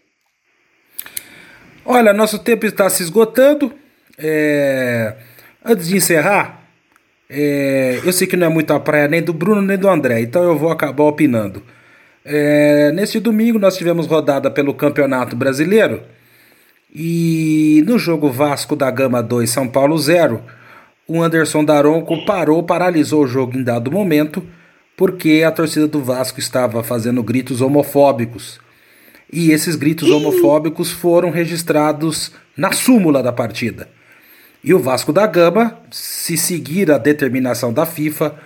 Olha, 1.85 2.13
nosso 2.13 2.39
tempo 2.39 2.65
está 2.67 2.89
se 2.89 3.03
esgotando. 3.03 3.75
É... 4.17 5.17
Antes 5.65 5.89
de 5.89 5.97
encerrar, 5.97 6.71
é... 7.29 7.99
eu 8.05 8.13
sei 8.13 8.29
que 8.29 8.37
não 8.37 8.47
é 8.47 8.49
muito 8.51 8.73
a 8.73 8.79
praia 8.79 9.09
nem 9.09 9.21
do 9.21 9.33
Bruno 9.33 9.61
nem 9.61 9.77
do 9.77 9.89
André, 9.89 10.21
então 10.21 10.45
eu 10.45 10.57
vou 10.57 10.71
acabar 10.71 11.03
opinando. 11.03 11.61
É... 12.25 12.93
Neste 12.93 13.19
domingo 13.19 13.59
nós 13.59 13.77
tivemos 13.77 14.07
rodada 14.07 14.53
pelo 14.53 14.73
Campeonato 14.73 15.35
Brasileiro 15.35 16.01
e 16.95 17.83
no 17.85 17.99
jogo 17.99 18.31
Vasco 18.31 18.77
da 18.77 18.89
Gama 18.89 19.21
2 19.21 19.51
São 19.51 19.67
Paulo 19.67 19.99
0, 19.99 20.41
o 21.11 21.21
Anderson 21.21 21.65
Daronco 21.65 22.25
parou, 22.25 22.63
paralisou 22.63 23.25
o 23.25 23.27
jogo 23.27 23.59
em 23.59 23.65
dado 23.65 23.91
momento, 23.91 24.47
porque 24.97 25.43
a 25.45 25.51
torcida 25.51 25.89
do 25.89 26.01
Vasco 26.01 26.39
estava 26.39 26.85
fazendo 26.85 27.21
gritos 27.21 27.61
homofóbicos 27.61 28.61
e 29.33 29.51
esses 29.51 29.75
gritos 29.75 30.09
homofóbicos 30.09 30.93
foram 30.93 31.31
registrados 31.31 32.31
na 32.57 32.71
súmula 32.71 33.25
da 33.25 33.33
partida. 33.33 33.89
E 34.63 34.73
o 34.73 34.79
Vasco 34.79 35.13
da 35.13 35.27
Gama, 35.27 35.81
se 35.91 36.37
seguir 36.37 36.93
a 36.93 36.99
determinação 36.99 37.73
da 37.73 37.85
FIFA, 37.85 38.37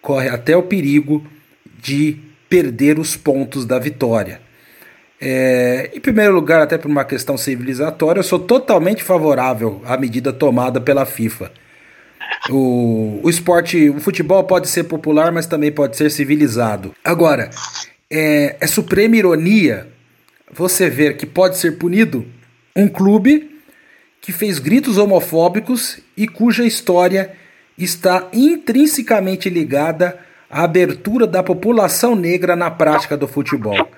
corre 0.00 0.28
até 0.28 0.56
o 0.56 0.62
perigo 0.62 1.26
de 1.80 2.18
perder 2.48 3.00
os 3.00 3.16
pontos 3.16 3.64
da 3.66 3.80
vitória. 3.80 4.40
É, 5.20 5.90
em 5.92 5.98
primeiro 5.98 6.32
lugar, 6.32 6.62
até 6.62 6.78
por 6.78 6.88
uma 6.88 7.04
questão 7.04 7.36
civilizatória, 7.36 8.20
eu 8.20 8.24
sou 8.24 8.38
totalmente 8.38 9.02
favorável 9.02 9.82
à 9.84 9.96
medida 9.96 10.32
tomada 10.32 10.80
pela 10.80 11.04
FIFA. 11.04 11.50
O, 12.50 13.20
o 13.22 13.30
esporte, 13.30 13.88
o 13.90 14.00
futebol 14.00 14.42
pode 14.44 14.68
ser 14.68 14.84
popular, 14.84 15.30
mas 15.30 15.46
também 15.46 15.70
pode 15.70 15.96
ser 15.96 16.10
civilizado. 16.10 16.94
Agora, 17.04 17.50
é, 18.10 18.56
é 18.60 18.66
suprema 18.66 19.16
ironia 19.16 19.88
você 20.52 20.90
ver 20.90 21.16
que 21.16 21.24
pode 21.24 21.56
ser 21.56 21.78
punido 21.78 22.26
um 22.74 22.88
clube 22.88 23.60
que 24.20 24.32
fez 24.32 24.58
gritos 24.58 24.98
homofóbicos 24.98 25.98
e 26.16 26.28
cuja 26.28 26.64
história 26.64 27.32
está 27.76 28.28
intrinsecamente 28.32 29.48
ligada 29.48 30.18
à 30.50 30.64
abertura 30.64 31.26
da 31.26 31.42
população 31.42 32.14
negra 32.14 32.54
na 32.54 32.70
prática 32.70 33.16
do 33.16 33.26
futebol. 33.26 33.88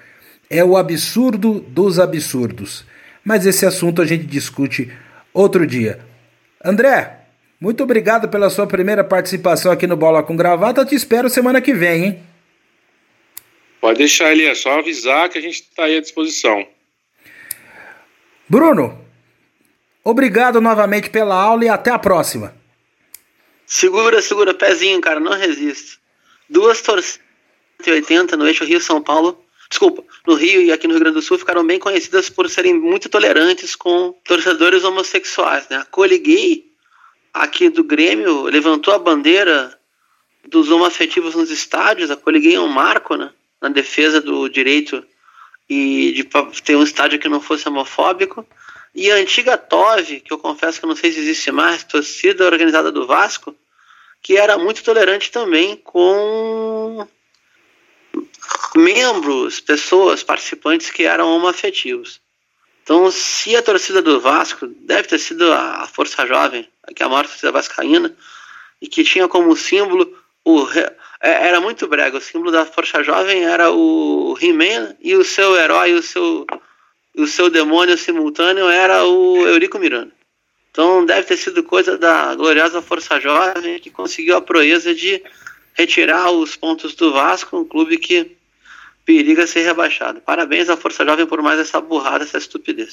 É 0.48 0.64
o 0.64 0.76
absurdo 0.76 1.60
dos 1.60 1.98
absurdos. 1.98 2.84
Mas 3.24 3.46
esse 3.46 3.66
assunto 3.66 4.02
a 4.02 4.06
gente 4.06 4.26
discute 4.26 4.92
outro 5.32 5.66
dia. 5.66 5.98
André, 6.64 7.23
muito 7.60 7.82
obrigado 7.82 8.28
pela 8.28 8.50
sua 8.50 8.66
primeira 8.66 9.04
participação 9.04 9.72
aqui 9.72 9.86
no 9.86 9.96
Bola 9.96 10.22
com 10.22 10.36
Gravata. 10.36 10.80
Eu 10.80 10.86
te 10.86 10.94
espero 10.94 11.30
semana 11.30 11.60
que 11.60 11.72
vem, 11.72 12.04
hein? 12.04 12.22
Pode 13.80 13.98
deixar 13.98 14.28
ali, 14.28 14.46
é 14.46 14.54
só 14.54 14.78
avisar 14.78 15.28
que 15.28 15.38
a 15.38 15.42
gente 15.42 15.62
está 15.62 15.84
aí 15.84 15.96
à 15.96 16.00
disposição. 16.00 16.66
Bruno, 18.48 18.98
obrigado 20.02 20.60
novamente 20.60 21.10
pela 21.10 21.34
aula 21.34 21.64
e 21.64 21.68
até 21.68 21.90
a 21.90 21.98
próxima. 21.98 22.54
Segura, 23.66 24.20
segura, 24.20 24.54
pezinho, 24.54 25.00
cara, 25.00 25.20
não 25.20 25.32
resisto. 25.32 25.98
Duas 26.48 26.80
torcidas 26.82 27.24
80 27.86 28.36
no 28.36 28.46
eixo 28.46 28.64
Rio-São 28.64 29.02
Paulo, 29.02 29.42
desculpa, 29.68 30.04
no 30.26 30.34
Rio 30.34 30.62
e 30.62 30.72
aqui 30.72 30.86
no 30.86 30.94
Rio 30.94 31.00
Grande 31.00 31.16
do 31.16 31.22
Sul 31.22 31.38
ficaram 31.38 31.66
bem 31.66 31.78
conhecidas 31.78 32.30
por 32.30 32.48
serem 32.48 32.74
muito 32.74 33.08
tolerantes 33.08 33.74
com 33.74 34.14
torcedores 34.24 34.84
homossexuais. 34.84 35.68
Né? 35.68 35.76
A 35.76 35.84
Cole 35.84 36.18
Gay, 36.18 36.64
aqui 37.34 37.68
do 37.68 37.82
Grêmio, 37.82 38.44
levantou 38.44 38.94
a 38.94 38.98
bandeira 38.98 39.76
dos 40.48 40.70
homoafetivos 40.70 41.34
nos 41.34 41.50
estádios. 41.50 42.10
A 42.10 42.16
Cole 42.16 42.38
Gay 42.38 42.54
é 42.54 42.60
um 42.60 42.68
marco, 42.68 43.16
né? 43.16 43.30
na 43.60 43.68
defesa 43.68 44.20
do 44.20 44.48
direito 44.48 45.02
e 45.68 46.12
de 46.12 46.24
ter 46.62 46.76
um 46.76 46.82
estádio 46.82 47.18
que 47.18 47.28
não 47.28 47.40
fosse 47.40 47.66
homofóbico. 47.66 48.46
E 48.94 49.10
a 49.10 49.16
antiga 49.16 49.56
TOV, 49.56 50.20
que 50.20 50.32
eu 50.32 50.38
confesso 50.38 50.78
que 50.78 50.86
não 50.86 50.94
sei 50.94 51.10
se 51.10 51.18
existe 51.18 51.50
mais, 51.50 51.82
torcida 51.82 52.44
organizada 52.44 52.92
do 52.92 53.06
Vasco, 53.06 53.56
que 54.22 54.36
era 54.36 54.56
muito 54.58 54.84
tolerante 54.84 55.30
também 55.30 55.76
com 55.76 57.08
membros, 58.76 59.60
pessoas, 59.60 60.22
participantes 60.22 60.90
que 60.90 61.04
eram 61.04 61.34
homoafetivos. 61.34 62.20
Então, 62.84 63.10
se 63.10 63.56
a 63.56 63.62
torcida 63.62 64.02
do 64.02 64.20
Vasco 64.20 64.66
deve 64.66 65.08
ter 65.08 65.18
sido 65.18 65.50
a 65.50 65.86
Força 65.86 66.26
Jovem, 66.26 66.68
que 66.94 67.02
é 67.02 67.06
a 67.06 67.08
maior 67.08 67.26
torcida 67.26 67.50
vascaína, 67.50 68.14
e 68.80 68.86
que 68.86 69.02
tinha 69.02 69.26
como 69.26 69.56
símbolo 69.56 70.14
o, 70.44 70.68
é, 71.18 71.48
era 71.48 71.62
muito 71.62 71.88
brega. 71.88 72.18
O 72.18 72.20
símbolo 72.20 72.52
da 72.52 72.66
Força 72.66 73.02
Jovem 73.02 73.42
era 73.42 73.72
o 73.72 74.36
He-Man 74.38 74.96
e 75.00 75.16
o 75.16 75.24
seu 75.24 75.56
herói, 75.56 75.94
o 75.94 76.02
seu, 76.02 76.46
o 77.16 77.26
seu 77.26 77.48
demônio 77.48 77.96
simultâneo 77.96 78.68
era 78.68 79.02
o 79.02 79.46
Eurico 79.46 79.78
Miranda. 79.78 80.12
Então 80.70 81.06
deve 81.06 81.22
ter 81.22 81.38
sido 81.38 81.62
coisa 81.62 81.96
da 81.96 82.34
gloriosa 82.34 82.82
Força 82.82 83.18
Jovem 83.18 83.78
que 83.78 83.90
conseguiu 83.90 84.36
a 84.36 84.42
proeza 84.42 84.94
de 84.94 85.22
retirar 85.72 86.30
os 86.30 86.54
pontos 86.54 86.94
do 86.94 87.14
Vasco, 87.14 87.56
um 87.56 87.64
clube 87.64 87.96
que 87.96 88.36
periga 89.04 89.46
ser 89.46 89.62
rebaixado. 89.62 90.20
Parabéns 90.20 90.68
à 90.68 90.76
Força 90.76 91.04
Jovem 91.04 91.26
por 91.26 91.42
mais 91.42 91.58
essa 91.58 91.80
burrada, 91.80 92.24
essa 92.24 92.38
estupidez. 92.38 92.92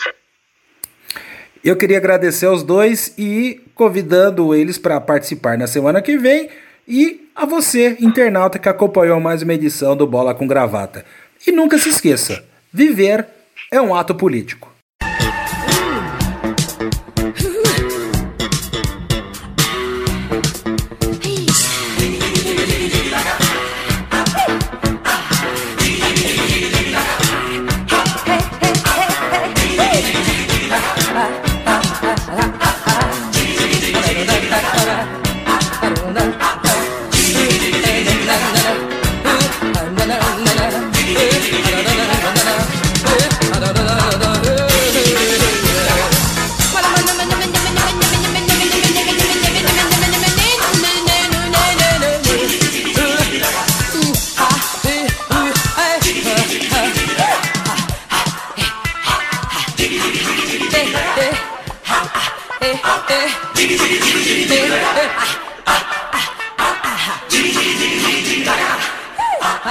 Eu 1.64 1.76
queria 1.76 1.98
agradecer 1.98 2.48
aos 2.48 2.64
dois 2.64 3.14
e 3.18 3.62
convidando 3.76 4.54
eles 4.54 4.78
para 4.78 5.00
participar 5.00 5.58
na 5.58 5.68
semana 5.68 6.02
que 6.02 6.18
vem 6.18 6.50
e 6.88 7.30
a 7.36 7.46
você, 7.46 7.98
internauta 8.00 8.60
que 8.60 8.68
acompanhou 8.68 9.20
mais 9.20 9.42
uma 9.44 9.54
edição 9.54 9.96
do 9.96 10.08
Bola 10.08 10.34
com 10.34 10.48
Gravata. 10.48 11.06
E 11.46 11.52
nunca 11.52 11.78
se 11.78 11.90
esqueça: 11.90 12.44
viver 12.74 13.28
é 13.72 13.80
um 13.80 13.94
ato 13.94 14.16
político. 14.16 14.71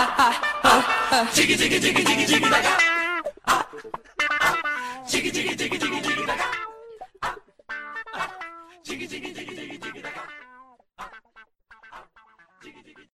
Jiggy 0.01 1.57
jiggy 1.57 1.78
jiggy 1.78 2.05
jiggy 2.05 2.24
jiggy 2.26 2.48
daga. 2.48 2.72
Jiggy 5.07 5.30
jiggy 5.30 5.55
jiggy 5.57 5.78
jiggy 5.78 6.01
jiggy 6.01 6.24
daga. 6.24 6.46
Jiggy 8.82 9.07
jiggy 9.07 9.30